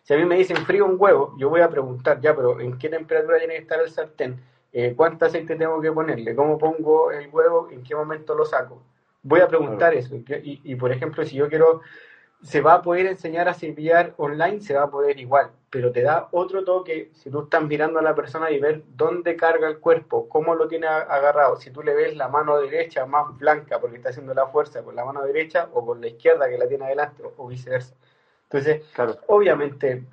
[0.03, 2.79] si a mí me dicen frío un huevo, yo voy a preguntar, ya, pero ¿en
[2.79, 4.41] qué temperatura tiene que estar el sartén?
[4.73, 6.35] Eh, ¿Cuánto aceite tengo que ponerle?
[6.35, 7.69] ¿Cómo pongo el huevo?
[7.71, 8.83] ¿En qué momento lo saco?
[9.23, 10.15] Voy a preguntar eso.
[10.15, 11.81] Y, y, por ejemplo, si yo quiero
[12.43, 16.03] se va a poder enseñar a cepillar online, se va a poder igual, pero te
[16.03, 19.79] da otro toque si tú estás mirando a la persona y ver dónde carga el
[19.81, 21.57] cuerpo, cómo lo tiene agarrado.
[21.57, 24.95] Si tú le ves la mano derecha más blanca porque está haciendo la fuerza con
[24.95, 27.95] la mano derecha o con la izquierda que la tiene adelante o, o viceversa.
[28.45, 29.17] Entonces, Claro.
[29.27, 30.05] obviamente,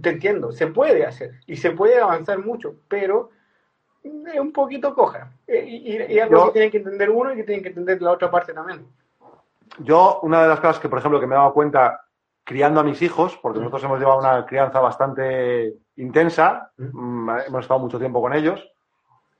[0.00, 3.30] te entiendo, se puede hacer y se puede avanzar mucho, pero
[4.32, 5.30] es un poquito coja.
[5.46, 7.68] Eh, Y, y- y algo Yo- que tienen que entender uno y que tienen que
[7.70, 8.86] entender la otra parte también.
[9.78, 12.00] Yo, una de las cosas que, por ejemplo, que me he dado cuenta
[12.44, 16.84] criando a mis hijos, porque nosotros hemos llevado una crianza bastante intensa, Mm.
[17.26, 18.64] mm, hemos estado mucho tiempo con ellos,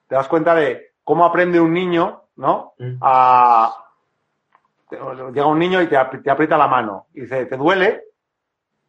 [0.08, 2.74] te das cuenta de cómo aprende un niño, ¿no?
[2.78, 2.96] Mm.
[3.00, 3.76] A...
[4.90, 8.04] Llega un niño y te, ap- te aprieta la mano y dice, ¿te duele?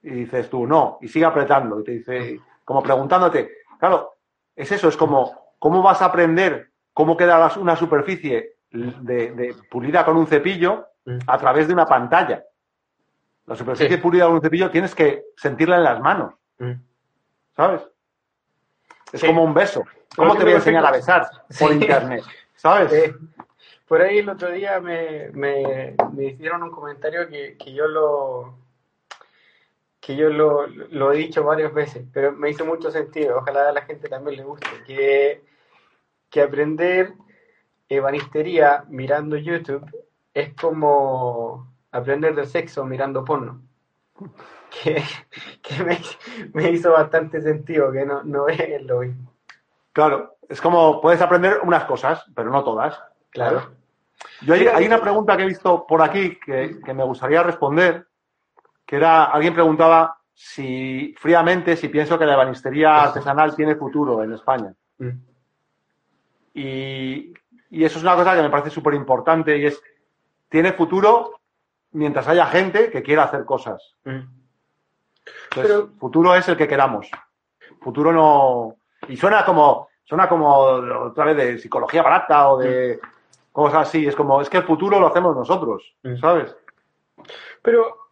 [0.03, 1.79] Y dices tú, no, y sigue apretando.
[1.79, 4.13] Y te dice, como preguntándote, claro,
[4.55, 10.03] es eso, es como, ¿cómo vas a aprender cómo queda una superficie de, de pulida
[10.05, 11.19] con un cepillo Mm.
[11.25, 12.43] a través de una pantalla?
[13.45, 14.01] La superficie Sí.
[14.01, 16.33] pulida con un cepillo tienes que sentirla en las manos,
[17.55, 17.81] ¿sabes?
[19.13, 19.27] Es Sí.
[19.27, 19.85] como un beso.
[20.17, 21.29] ¿Cómo te voy a enseñar a besar
[21.59, 21.75] por Sí.
[21.75, 22.23] internet?
[22.55, 22.91] ¿Sabes?
[22.91, 23.15] Eh,
[23.87, 28.55] por ahí el otro día me, me, me hicieron un comentario que, que yo lo
[30.07, 33.39] que yo lo, lo he dicho varias veces, pero me hizo mucho sentido.
[33.39, 34.65] Ojalá a la gente también le guste.
[34.85, 35.43] Que,
[36.29, 37.13] que aprender
[37.89, 39.85] ebanistería mirando YouTube
[40.33, 43.61] es como aprender del sexo mirando porno.
[44.83, 45.01] Que,
[45.63, 45.97] que me,
[46.53, 49.33] me hizo bastante sentido, que no, no es lo mismo.
[49.93, 53.01] Claro, es como puedes aprender unas cosas, pero no todas.
[53.31, 53.71] Claro.
[54.41, 58.05] Yo hay, hay una pregunta que he visto por aquí que, que me gustaría responder,
[58.87, 64.33] que era, alguien preguntaba si fríamente, si pienso que la ebanistería artesanal tiene futuro en
[64.33, 64.73] España.
[64.97, 65.09] Mm.
[66.53, 67.33] Y,
[67.69, 69.81] y eso es una cosa que me parece súper importante y es,
[70.49, 71.39] tiene futuro
[71.91, 73.95] mientras haya gente que quiera hacer cosas.
[74.05, 74.09] Mm.
[74.09, 74.31] Entonces,
[75.53, 77.09] Pero- futuro es el que queramos.
[77.81, 78.75] Futuro no.
[79.09, 82.99] Y suena como, suena como otra vez de psicología barata o de
[83.51, 84.07] cosas así.
[84.07, 86.17] Es como, es que el futuro lo hacemos nosotros, Mm.
[86.17, 86.55] ¿sabes?
[87.61, 88.06] Pero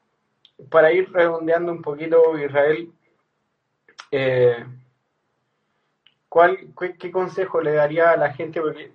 [0.69, 2.91] para ir redondeando un poquito, Israel,
[4.11, 4.65] eh,
[6.30, 6.57] ¿cuál,
[6.99, 8.61] qué, consejo le daría a la gente?
[8.61, 8.91] Porque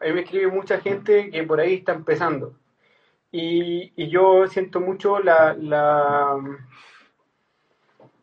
[0.00, 2.54] a mí me escribe mucha gente que por ahí está empezando.
[3.30, 5.56] Y, yo siento mucho la,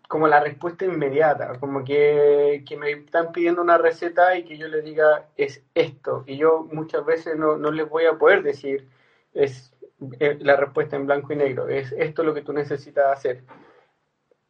[0.08, 4.84] como la respuesta inmediata, como que, me están pidiendo una receta y que yo les
[4.84, 6.24] diga es esto.
[6.28, 8.88] Y yo muchas veces no, no les voy a poder decir
[9.36, 13.44] es la respuesta en blanco y negro, es esto lo que tú necesitas hacer.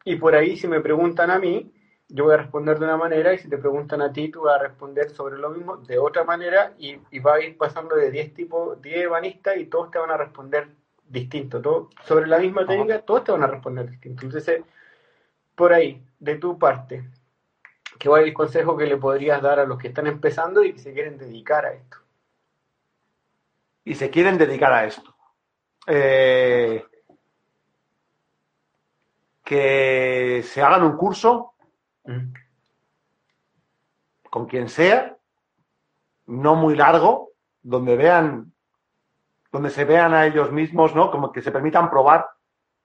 [0.04, 1.72] Y por ahí si me preguntan a mí,
[2.08, 4.60] yo voy a responder de una manera y si te preguntan a ti, tú vas
[4.60, 8.12] a responder sobre lo mismo de otra manera y, y va a ir pasando de
[8.12, 10.68] 10 tipos, 10 ebanistas y todos te van a responder
[11.08, 11.62] distinto.
[11.62, 14.26] Todo, sobre la misma técnica, todos te van a responder distinto.
[14.26, 14.62] Entonces,
[15.56, 17.10] por ahí, de tu parte,
[17.98, 20.80] ¿qué va el consejo que le podrías dar a los que están empezando y que
[20.80, 21.98] se quieren dedicar a esto?
[23.84, 25.15] Y se quieren dedicar a esto.
[25.88, 26.86] Eh,
[29.44, 31.54] que se hagan un curso
[32.06, 32.34] Mm.
[34.30, 35.18] con quien sea,
[36.28, 37.32] no muy largo,
[37.64, 38.52] donde vean,
[39.52, 41.10] donde se vean a ellos mismos, ¿no?
[41.10, 42.28] Como que se permitan probar,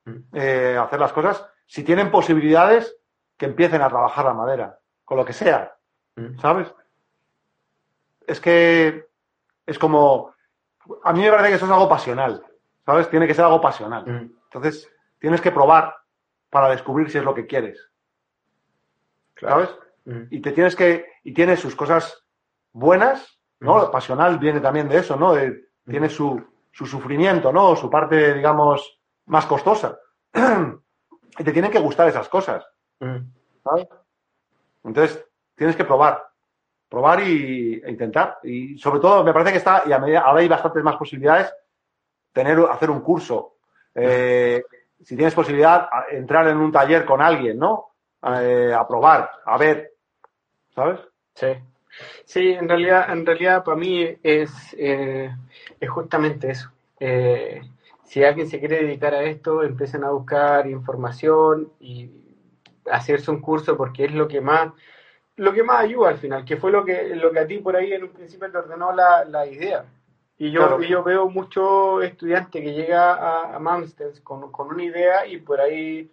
[0.05, 0.16] Mm.
[0.32, 1.44] eh, hacer las cosas.
[1.66, 2.97] Si tienen posibilidades,
[3.36, 5.74] que empiecen a trabajar la madera, con lo que sea,
[6.16, 6.39] Mm.
[6.39, 6.72] ¿sabes?
[8.27, 9.06] Es que
[9.66, 10.35] es como,
[11.05, 12.44] a mí me parece que eso es algo pasional,
[12.86, 13.09] ¿sabes?
[13.11, 14.05] Tiene que ser algo pasional.
[14.07, 14.32] Mm.
[14.44, 14.89] Entonces,
[15.19, 15.94] tienes que probar
[16.48, 17.90] para descubrir si es lo que quieres,
[19.39, 19.70] ¿sabes?
[20.05, 20.23] Mm.
[20.31, 22.24] y te tienes que y tiene sus cosas
[22.73, 23.78] buenas no.
[23.78, 26.43] Lo pasional viene también de eso no De- tiene su,
[26.73, 29.98] su sufrimiento no su parte digamos más costosa
[31.39, 32.66] y te tienen que gustar esas cosas
[33.02, 33.16] Mm.
[33.65, 33.89] ¿sabes?
[34.85, 35.24] entonces
[35.55, 36.23] tienes que probar
[36.89, 40.40] probar y, e intentar y sobre todo me parece que está y a medida, ahora
[40.40, 41.52] hay bastantes más posibilidades
[42.32, 43.55] tener hacer un curso
[43.94, 44.62] Eh,
[45.02, 47.86] si tienes posibilidad entrar en un taller con alguien no
[48.23, 49.93] Eh, a probar a ver
[50.74, 51.01] ¿sabes?
[51.35, 51.48] Sí.
[52.24, 55.31] Sí, en realidad, en realidad para mí es, eh,
[55.81, 56.70] es justamente eso.
[56.98, 57.62] Eh,
[58.05, 62.11] si alguien se quiere dedicar a esto, empiecen a buscar información y
[62.90, 64.73] hacerse un curso porque es lo que más,
[65.36, 67.77] lo que más ayuda al final, que fue lo que, lo que a ti por
[67.77, 69.85] ahí en un principio te ordenó la, la idea.
[70.42, 70.82] Y yo, Claro.
[70.82, 75.36] y yo veo mucho estudiante que llega a, a Mamsters con, con una idea y
[75.36, 76.10] por ahí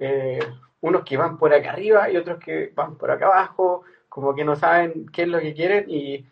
[0.00, 0.40] eh,
[0.80, 4.44] unos que van por acá arriba y otros que van por acá abajo, como que
[4.44, 6.26] no saben qué es lo que quieren y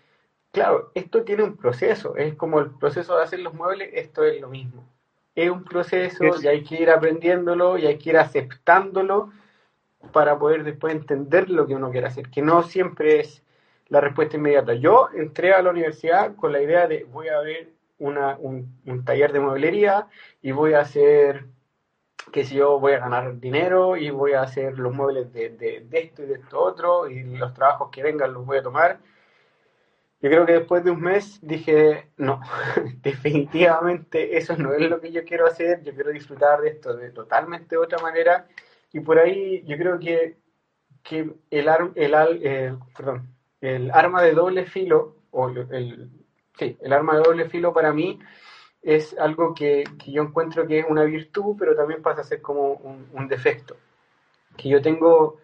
[0.51, 4.41] claro, esto tiene un proceso, es como el proceso de hacer los muebles, esto es
[4.41, 4.83] lo mismo.
[5.37, 9.31] es un proceso Es- y hay que ir aprendiéndolo y hay que ir aceptándolo
[10.13, 13.43] para poder después entender lo que uno quiere hacer, que no siempre es
[13.89, 14.75] la respuesta inmediata.
[14.75, 19.05] Yo entré a la universidad con la idea de voy a ver una, un, un
[19.05, 20.09] taller de mueblería
[20.43, 21.47] y voy a hacer,
[22.33, 25.81] qué sé yo, voy a ganar dinero y voy a hacer los muebles de, de,
[25.83, 29.01] de esto y de esto otro y los trabajos que vengan los voy a tomar.
[30.21, 32.41] Yo creo que después de un mes dije, no,
[33.03, 37.11] definitivamente eso no es lo que yo quiero hacer, yo quiero disfrutar de esto de
[37.11, 38.49] totalmente otra manera
[38.93, 40.39] y por ahí yo creo que,
[41.05, 46.11] que el, el, al- eh, perdón, el arma de doble filo, o el,
[46.59, 48.19] sí, el arma de doble filo para mí
[48.83, 52.41] es algo que, que yo encuentro que es una virtud, pero también pasa a ser
[52.41, 53.77] como un, un defecto.
[54.57, 55.39] Que yo tengo,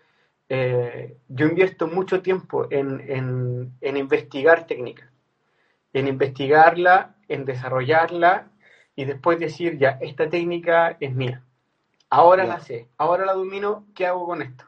[0.49, 5.11] eh, yo invierto mucho tiempo en, en, en investigar técnicas,
[5.93, 8.51] en investigarla, en desarrollarla
[8.95, 11.43] y después decir, ya, esta técnica es mía.
[12.11, 14.67] Ahora la sé, ahora la domino, ¿qué hago con esto?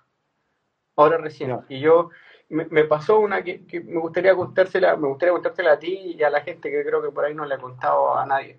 [0.96, 1.58] Ahora recién.
[1.68, 2.10] Y yo,
[2.54, 6.30] me, pasó una que, que me gustaría contársela, me gustaría contársela a ti y a
[6.30, 8.58] la gente que creo que por ahí no le he contado a nadie.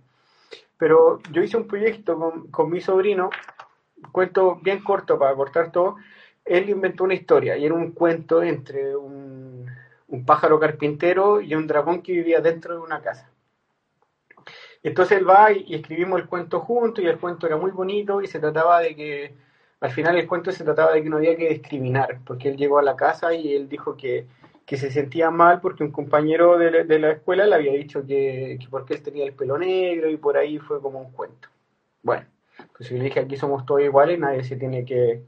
[0.78, 3.30] Pero yo hice un proyecto con, con mi sobrino,
[4.12, 5.96] cuento bien corto para cortar todo.
[6.44, 9.66] Él inventó una historia y era un cuento entre un,
[10.10, 13.32] un pájaro carpintero y un dragón que vivía dentro de una casa.
[14.84, 18.28] Entonces él va y escribimos el cuento juntos y el cuento era muy bonito y
[18.28, 19.36] se trataba de que,
[19.82, 22.80] al final el cuento se trataba de que no había que discriminar, porque él llegó
[22.80, 24.28] a la casa y él dijo que,
[24.66, 28.06] que se sentía mal porque un compañero de la, de la escuela le había dicho
[28.06, 31.50] que, que porque él tenía el pelo negro y por ahí fue como un cuento.
[32.02, 32.26] Bueno,
[32.78, 35.24] pues yo le dije aquí somos todos iguales, nadie se tiene que,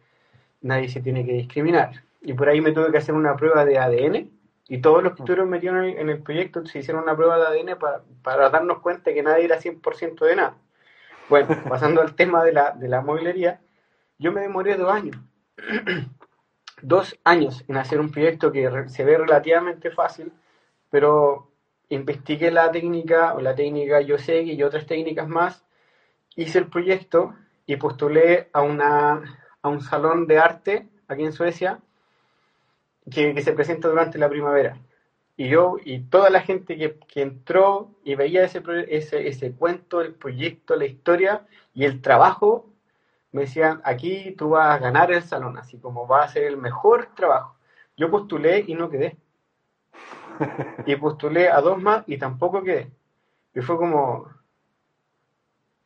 [0.62, 2.04] nadie se tiene que discriminar.
[2.22, 4.32] Y por ahí me tuve que hacer una prueba de ADN
[4.70, 7.38] y todos los que estuvieron metidos en el, en el proyecto se hicieron una prueba
[7.38, 10.58] de ADN para, para darnos cuenta que nadie era 100% de nada.
[11.30, 13.62] Bueno, pasando al tema de la, de la mueblería,
[14.20, 15.18] yo me demoré dos años.
[16.82, 20.32] dos años en hacer un proyecto que se ve relativamente fácil,
[20.90, 21.52] pero
[21.90, 25.64] investigué la técnica, o la técnica yo sé y otras técnicas más,
[26.36, 27.36] hice el proyecto
[27.66, 31.80] y postulé a, una, a un salón de arte aquí en Suecia
[33.10, 34.78] que, que se presenta durante la primavera.
[35.36, 40.02] Y yo y toda la gente que, que entró y veía ese, ese, ese cuento,
[40.02, 42.66] el proyecto, la historia y el trabajo,
[43.32, 46.58] me decían, aquí tú vas a ganar el salón, así como va a ser el
[46.58, 47.58] mejor trabajo.
[47.98, 49.18] Yo postulé y no quedé.
[50.86, 52.92] Y postulé a dos más y tampoco quedé.
[53.56, 54.28] Y fue como,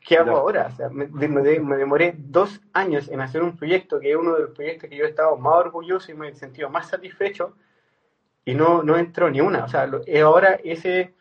[0.05, 0.67] ¿qué hago ahora?
[0.67, 1.27] O sea, me, me
[1.59, 4.97] me demoré dos años en hacer un proyecto que es uno de los proyectos que
[4.97, 7.55] yo he estado más orgulloso y me he sentido más satisfecho
[8.45, 9.65] y no, no entró ni una.
[9.65, 11.15] O sea, lo- eh, ahora ese,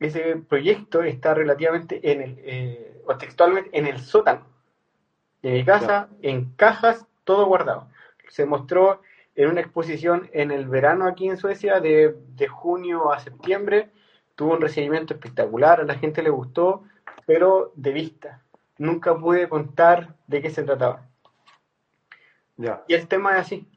[0.00, 4.46] ese proyecto está relativamente en el, eh, o textualmente en el sótano
[5.46, 7.88] de mi casa, en cajas, todo guardado.
[8.30, 9.00] Se mostró
[9.36, 13.90] en una exposición en el verano aquí en Suecia, de, de junio a septiembre.
[14.34, 16.82] Tuvo un recibimiento espectacular, a la gente le gustó,
[17.26, 18.42] pero de vista.
[18.78, 21.06] Nunca pude contar de qué se trataba.
[22.56, 22.82] Ya.
[22.88, 23.68] Y el tema es así.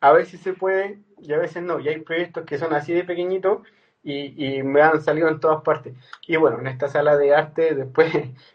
[0.00, 1.78] A veces se puede y a veces no.
[1.78, 3.60] Y hay proyectos que son así de pequeñitos
[4.06, 5.94] y, y me han salido en todas partes.
[6.26, 8.12] Y bueno, en esta sala de arte después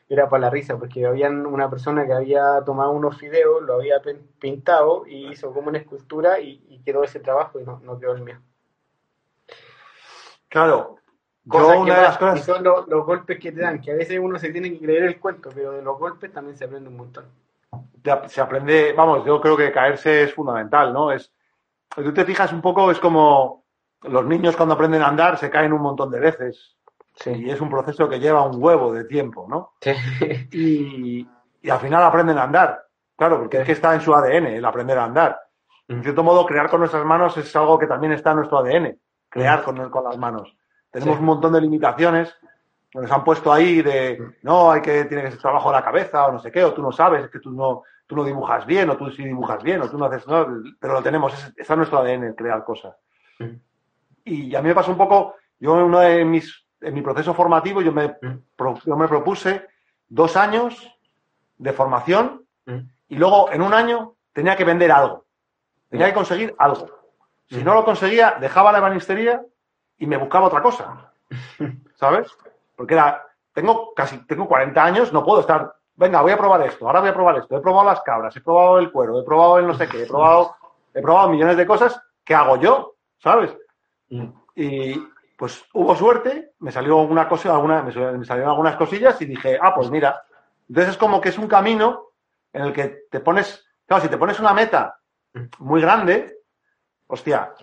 [0.09, 4.01] era para la risa, porque había una persona que había tomado unos fideos, lo había
[4.01, 7.99] pin- pintado y hizo como una escultura y, y quedó ese trabajo y no, no
[7.99, 8.39] quedó el mío.
[10.49, 10.97] Claro.
[11.47, 11.91] Cosas Yo que
[12.31, 12.41] y cosas...
[12.41, 15.03] son los, los golpes que te dan, que a veces uno se tiene que creer
[15.03, 17.25] el cuento, pero de los golpes también se aprende un montón.
[18.27, 21.11] se aprende, vamos, yo creo que caerse es fundamental, ¿no?
[21.11, 21.31] Es,
[21.95, 23.60] tú te fijas un poco, es como
[24.03, 26.77] los niños cuando aprenden a andar se caen un montón de veces.
[27.25, 29.73] Y es un proceso que lleva un huevo de tiempo, ¿no?
[29.81, 29.91] Sí.
[30.51, 31.27] Y,
[31.61, 32.83] y al final aprenden a andar.
[33.15, 35.39] Claro, porque es que está en su ADN el aprender a andar.
[35.87, 38.97] En cierto modo, crear con nuestras manos es algo que también está en nuestro ADN.
[39.29, 40.55] Crear con, con las manos.
[40.89, 41.19] Tenemos Sí.
[41.19, 42.33] un montón de limitaciones
[42.89, 45.83] que nos han puesto ahí de no, hay que, tiene que ser trabajo de la
[45.83, 48.23] cabeza o no sé qué, o tú no sabes, es que tú no, tú no
[48.25, 50.45] dibujas bien, o tú sí dibujas bien, o tú no haces, no,
[50.79, 52.93] pero lo tenemos, es- está en nuestro ADN el crear cosas.
[54.25, 54.31] Mm.
[54.31, 57.33] Y a mí me pasó un poco, yo en uno de mis, en mi proceso
[57.33, 58.43] formativo, yo me, Mm.
[58.85, 59.67] yo me propuse
[60.07, 60.87] dos años
[61.57, 62.79] de formación Mm.
[63.09, 65.25] y luego en un año tenía que vender algo.
[65.89, 66.87] Tenía que conseguir algo.
[67.49, 69.41] Si no lo conseguía, dejaba la ebanistería
[69.97, 71.11] y me buscaba otra cosa.
[71.95, 72.31] ¿Sabes?
[72.75, 76.87] Porque era, tengo casi, tengo 40 años, no puedo estar, venga, voy a probar esto,
[76.87, 77.57] ahora voy a probar esto.
[77.57, 80.07] He probado las cabras, he probado el cuero, he probado el no sé qué, he
[80.07, 80.55] probado,
[80.93, 82.01] he probado millones de cosas.
[82.23, 82.95] ¿Qué hago yo?
[83.19, 83.55] ¿Sabes?
[84.55, 85.01] Y
[85.37, 89.25] pues hubo suerte, me salió alguna cosa, alguna, me sal- me salieron algunas cosillas y
[89.25, 90.21] dije, ah, pues mira,
[90.67, 92.09] Entonces es como que es un camino
[92.53, 94.97] en el que te pones, claro, si te pones una meta
[95.59, 96.37] muy grande,
[97.07, 97.53] hostia,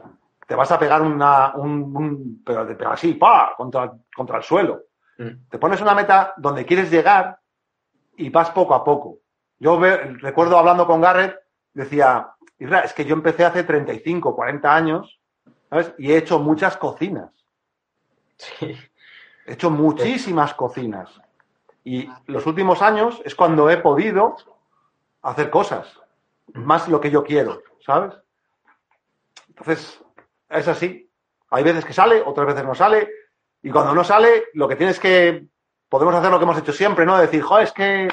[0.46, 4.82] te vas a pegar una, un, un- pero así, pa, contra, contra el suelo.
[5.18, 5.48] Mm.
[5.50, 7.38] Te pones una meta donde quieres llegar
[8.16, 9.18] y vas poco a poco.
[9.58, 11.36] Yo ve- recuerdo hablando con Garrett,
[11.74, 15.17] decía, "Isra, es que yo empecé hace 35, 40 años,
[15.70, 15.92] ¿sabes?
[15.98, 17.30] Y he hecho muchas cocinas.
[18.36, 18.76] Sí.
[19.46, 21.10] He hecho muchísimas cocinas.
[21.84, 24.36] Y los últimos años es cuando he podido
[25.22, 25.86] hacer cosas.
[26.52, 28.14] Más lo que yo quiero, ¿sabes?
[29.48, 30.00] Entonces,
[30.50, 31.10] es así.
[31.50, 33.10] Hay veces que sale, otras veces no sale.
[33.62, 35.46] Y cuando no sale, lo que tienes que.
[35.88, 37.18] Podemos hacer lo que hemos hecho siempre, ¿no?
[37.18, 38.08] Decir, joder, es que.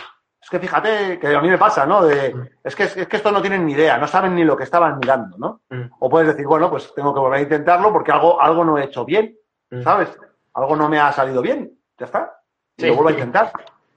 [0.46, 2.06] Es que fíjate, que a mí me pasa, ¿no?
[2.06, 4.64] De, es, que, es que estos no tienen ni idea, no saben ni lo que
[4.64, 5.62] estaban mirando, ¿no?
[5.72, 5.90] Mm.
[6.00, 8.84] O puedes decir, bueno, pues tengo que volver a intentarlo porque algo, algo no he
[8.84, 9.36] hecho bien,
[9.72, 9.82] Mm.
[9.82, 10.16] ¿sabes?
[10.54, 12.32] Algo no me ha salido bien, ya está.
[12.78, 12.88] Y Sí.
[12.90, 13.52] lo vuelvo a intentar.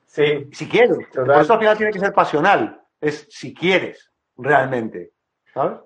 [0.07, 0.97] Sí, Si quieres.
[1.11, 1.27] Total.
[1.35, 2.81] Por eso al final tiene que ser pasional.
[2.99, 5.11] Es si quieres, realmente.
[5.53, 5.81] ¿Sabes?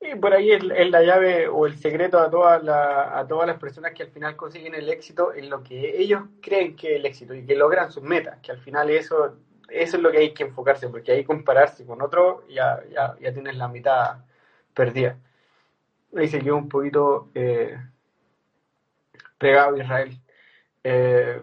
[0.00, 3.46] Y por ahí es, es la llave o el secreto a todas la- a todas
[3.46, 6.96] las personas que al final consiguen el éxito en lo que ellos creen que es
[7.00, 9.36] el éxito y que logran sus metas, que al final eso,
[9.68, 13.32] eso es lo que hay que enfocarse, porque ahí compararse con otro ya, ya, ya
[13.32, 14.18] tienes la mitad
[14.74, 15.18] perdida.
[16.16, 17.76] Ahí se quedó un poquito eh,
[19.38, 20.16] pegado Israel.
[20.82, 21.40] Eh,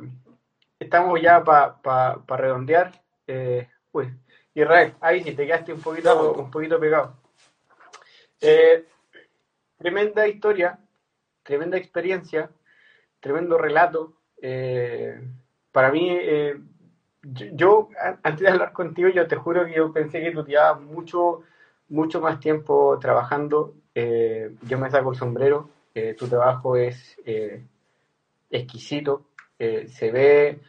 [0.80, 2.92] estamos ya para redondear.
[3.28, 4.14] Eh, uy,
[4.54, 7.18] Israel, ahí sí te quedaste un poquito, un poquito pegado.
[8.40, 8.86] Eh,
[9.78, 10.80] tremenda historia,
[11.44, 12.50] tremenda experiencia,
[13.20, 14.18] tremendo relato.
[15.72, 16.20] Para mí,
[17.24, 17.90] yo, yo,
[18.24, 21.42] antes de hablar contigo, yo te juro que yo pensé que tú llevabas mucho,
[21.90, 23.76] mucho más tiempo trabajando.
[23.96, 25.70] Eh, yo me saco el sombrero.
[25.96, 27.64] eh, tu trabajo es eh,
[28.52, 29.28] exquisito.
[29.60, 30.62] eh, se ve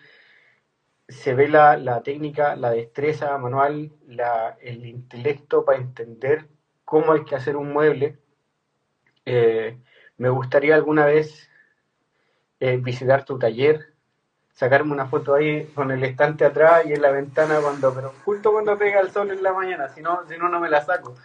[1.09, 6.49] se ve la, la técnica, la destreza manual, la, el intelecto para entender
[6.85, 8.19] cómo hay que hacer un mueble.
[9.27, 9.79] Eh,
[10.19, 11.49] me gustaría alguna vez
[12.61, 13.94] eh, visitar tu taller,
[14.55, 18.53] sacarme una foto ahí con el estante atrás y en la ventana cuando, pero justo
[18.53, 21.17] cuando pega el sol en la mañana, si no, si no, no me la saco.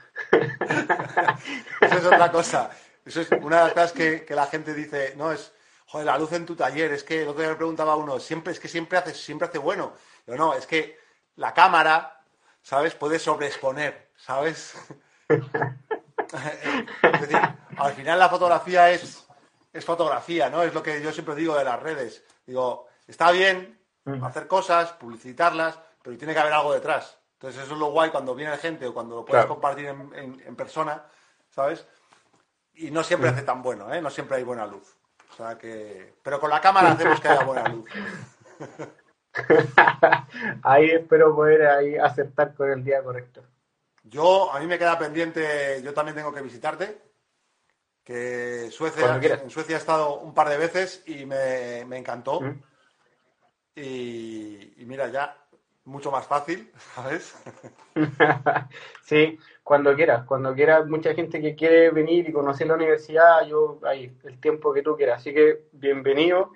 [1.82, 2.72] Eso es otra cosa.
[3.06, 5.54] Eso es una de las cosas que, que la gente dice, no, es,
[5.86, 8.60] joder, la luz en tu taller, es que lo que me preguntaba uno, siempre, es
[8.60, 9.94] que siempre hace, siempre hace bueno.
[10.26, 11.00] Yo no, es que
[11.36, 12.22] la cámara,
[12.62, 12.96] ¿sabes?
[12.96, 14.76] Puede sobreexponer, ¿sabes?
[15.30, 17.40] es decir,
[17.78, 19.26] al final la fotografía es,
[19.72, 20.64] es fotografía, ¿no?
[20.64, 22.24] Es lo que yo siempre digo de las redes.
[22.46, 23.80] Digo, está bien
[24.24, 27.18] hacer cosas, publicitarlas, pero tiene que haber algo detrás.
[27.34, 29.56] Entonces eso es lo guay cuando viene gente o cuando lo puedes Claro.
[29.56, 31.04] compartir en, en- en persona,
[31.50, 31.86] ¿sabes?
[32.74, 34.02] Y no siempre hace tan bueno, ¿eh?
[34.02, 34.96] No siempre hay buena luz.
[35.32, 36.16] O sea que...
[36.24, 37.90] Pero con la cámara hacemos que haya buena luz.
[40.64, 43.44] ahí espero poder ahí acertar con el día correcto.
[44.04, 47.02] Yo, a mí me queda pendiente, yo también tengo que visitarte,
[48.04, 52.42] que Suecia, en Suecia he estado un par de veces y me, me encantó.
[52.42, 52.62] ¿Mm?
[53.76, 55.36] Y, y mira, ya
[55.90, 57.36] mucho más fácil, ¿sabes?
[59.04, 63.80] Sí, cuando quieras, cuando quieras, mucha gente que quiere venir y conocer la universidad, yo
[63.84, 65.22] ahí, el tiempo que tú quieras.
[65.22, 66.52] Así que bienvenido.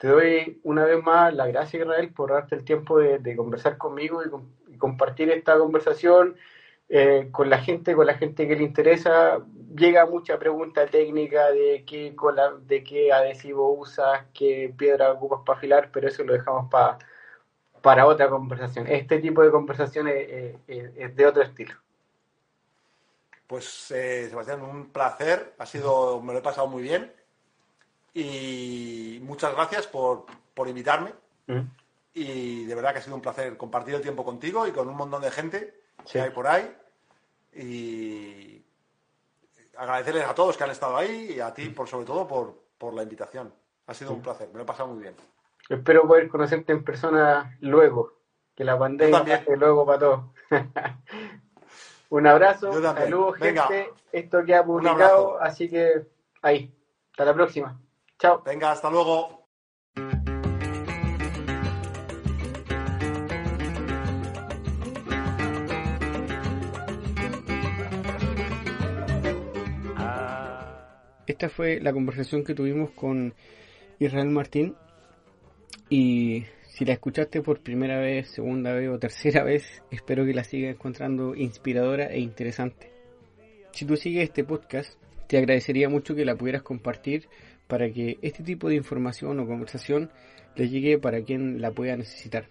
[0.00, 4.20] Te doy una vez más las gracias, Israel, por darte el tiempo de, conversar conmigo
[4.24, 6.36] y compartir esta conversación
[6.94, 9.40] eh, con la gente, con la gente que le interesa.
[9.74, 15.58] Llega mucha pregunta técnica de qué, cola- de qué adhesivo usas, qué piedra ocupas para
[15.58, 16.98] afilar, pero eso lo dejamos para
[17.80, 18.86] para otra conversación.
[18.86, 21.74] Este tipo de conversaciones eh, eh, es de otro estilo.
[23.48, 27.10] Pues eh, Sebastián, un placer, ha sido, me lo he pasado muy bien
[28.14, 31.10] y muchas gracias por, por invitarme
[32.14, 34.96] y de verdad que ha sido un placer compartir el tiempo contigo y con un
[34.96, 35.74] montón de gente
[36.04, 36.14] Sí.
[36.14, 36.72] que hay por ahí
[37.54, 38.64] y
[39.76, 42.94] agradecerles a todos que han estado ahí y a ti por sobre todo por, por
[42.94, 43.52] la invitación.
[43.86, 45.14] Ha sido un placer, me lo he pasado muy bien.
[45.68, 48.14] Espero poder conocerte en persona luego,
[48.54, 50.20] que la pandemia pase luego para todos.
[52.10, 53.66] un abrazo, saludos Venga.
[53.66, 56.06] gente, esto queda publicado, así que
[56.42, 56.72] ahí,
[57.10, 57.80] hasta la próxima.
[58.18, 58.42] Chao.
[58.44, 59.41] Venga, hasta luego.
[71.42, 73.34] Esta fue la conversación que tuvimos con
[73.98, 74.76] Israel Martín
[75.90, 80.44] y si la escuchaste por primera vez, segunda vez o tercera vez, espero que la
[80.44, 82.92] sigas encontrando inspiradora e interesante.
[83.72, 84.94] Si tú sigues este podcast,
[85.26, 87.26] te agradecería mucho que la pudieras compartir
[87.66, 90.12] para que este tipo de información o conversación
[90.54, 92.46] le llegue para quien la pueda necesitar.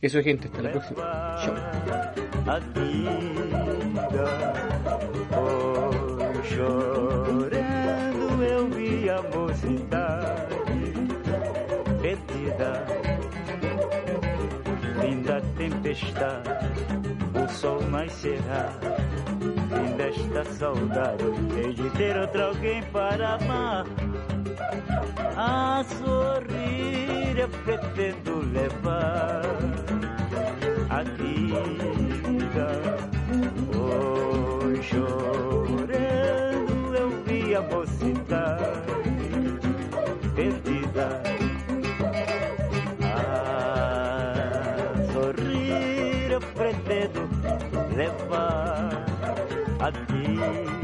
[0.00, 1.36] Eso gente, hasta la próxima.
[6.48, 7.48] Chao.
[9.08, 10.54] Vi a mocidade
[12.02, 12.84] perdida.
[15.00, 15.22] Fim
[15.56, 16.50] tempestade,
[17.34, 18.68] o sol nascerá.
[19.40, 21.24] Fim desta saudade,
[21.56, 23.86] hei de ter outro alguém para amar.
[25.36, 29.42] A sorrir eu pretendo levar
[30.90, 32.68] a vida.
[33.74, 38.97] Oh, chorando eu vi a mocidade
[40.38, 41.20] perdida.
[43.02, 44.32] A
[45.12, 47.28] sorrir eu pretendo
[47.96, 49.04] levar
[49.80, 50.77] a vida.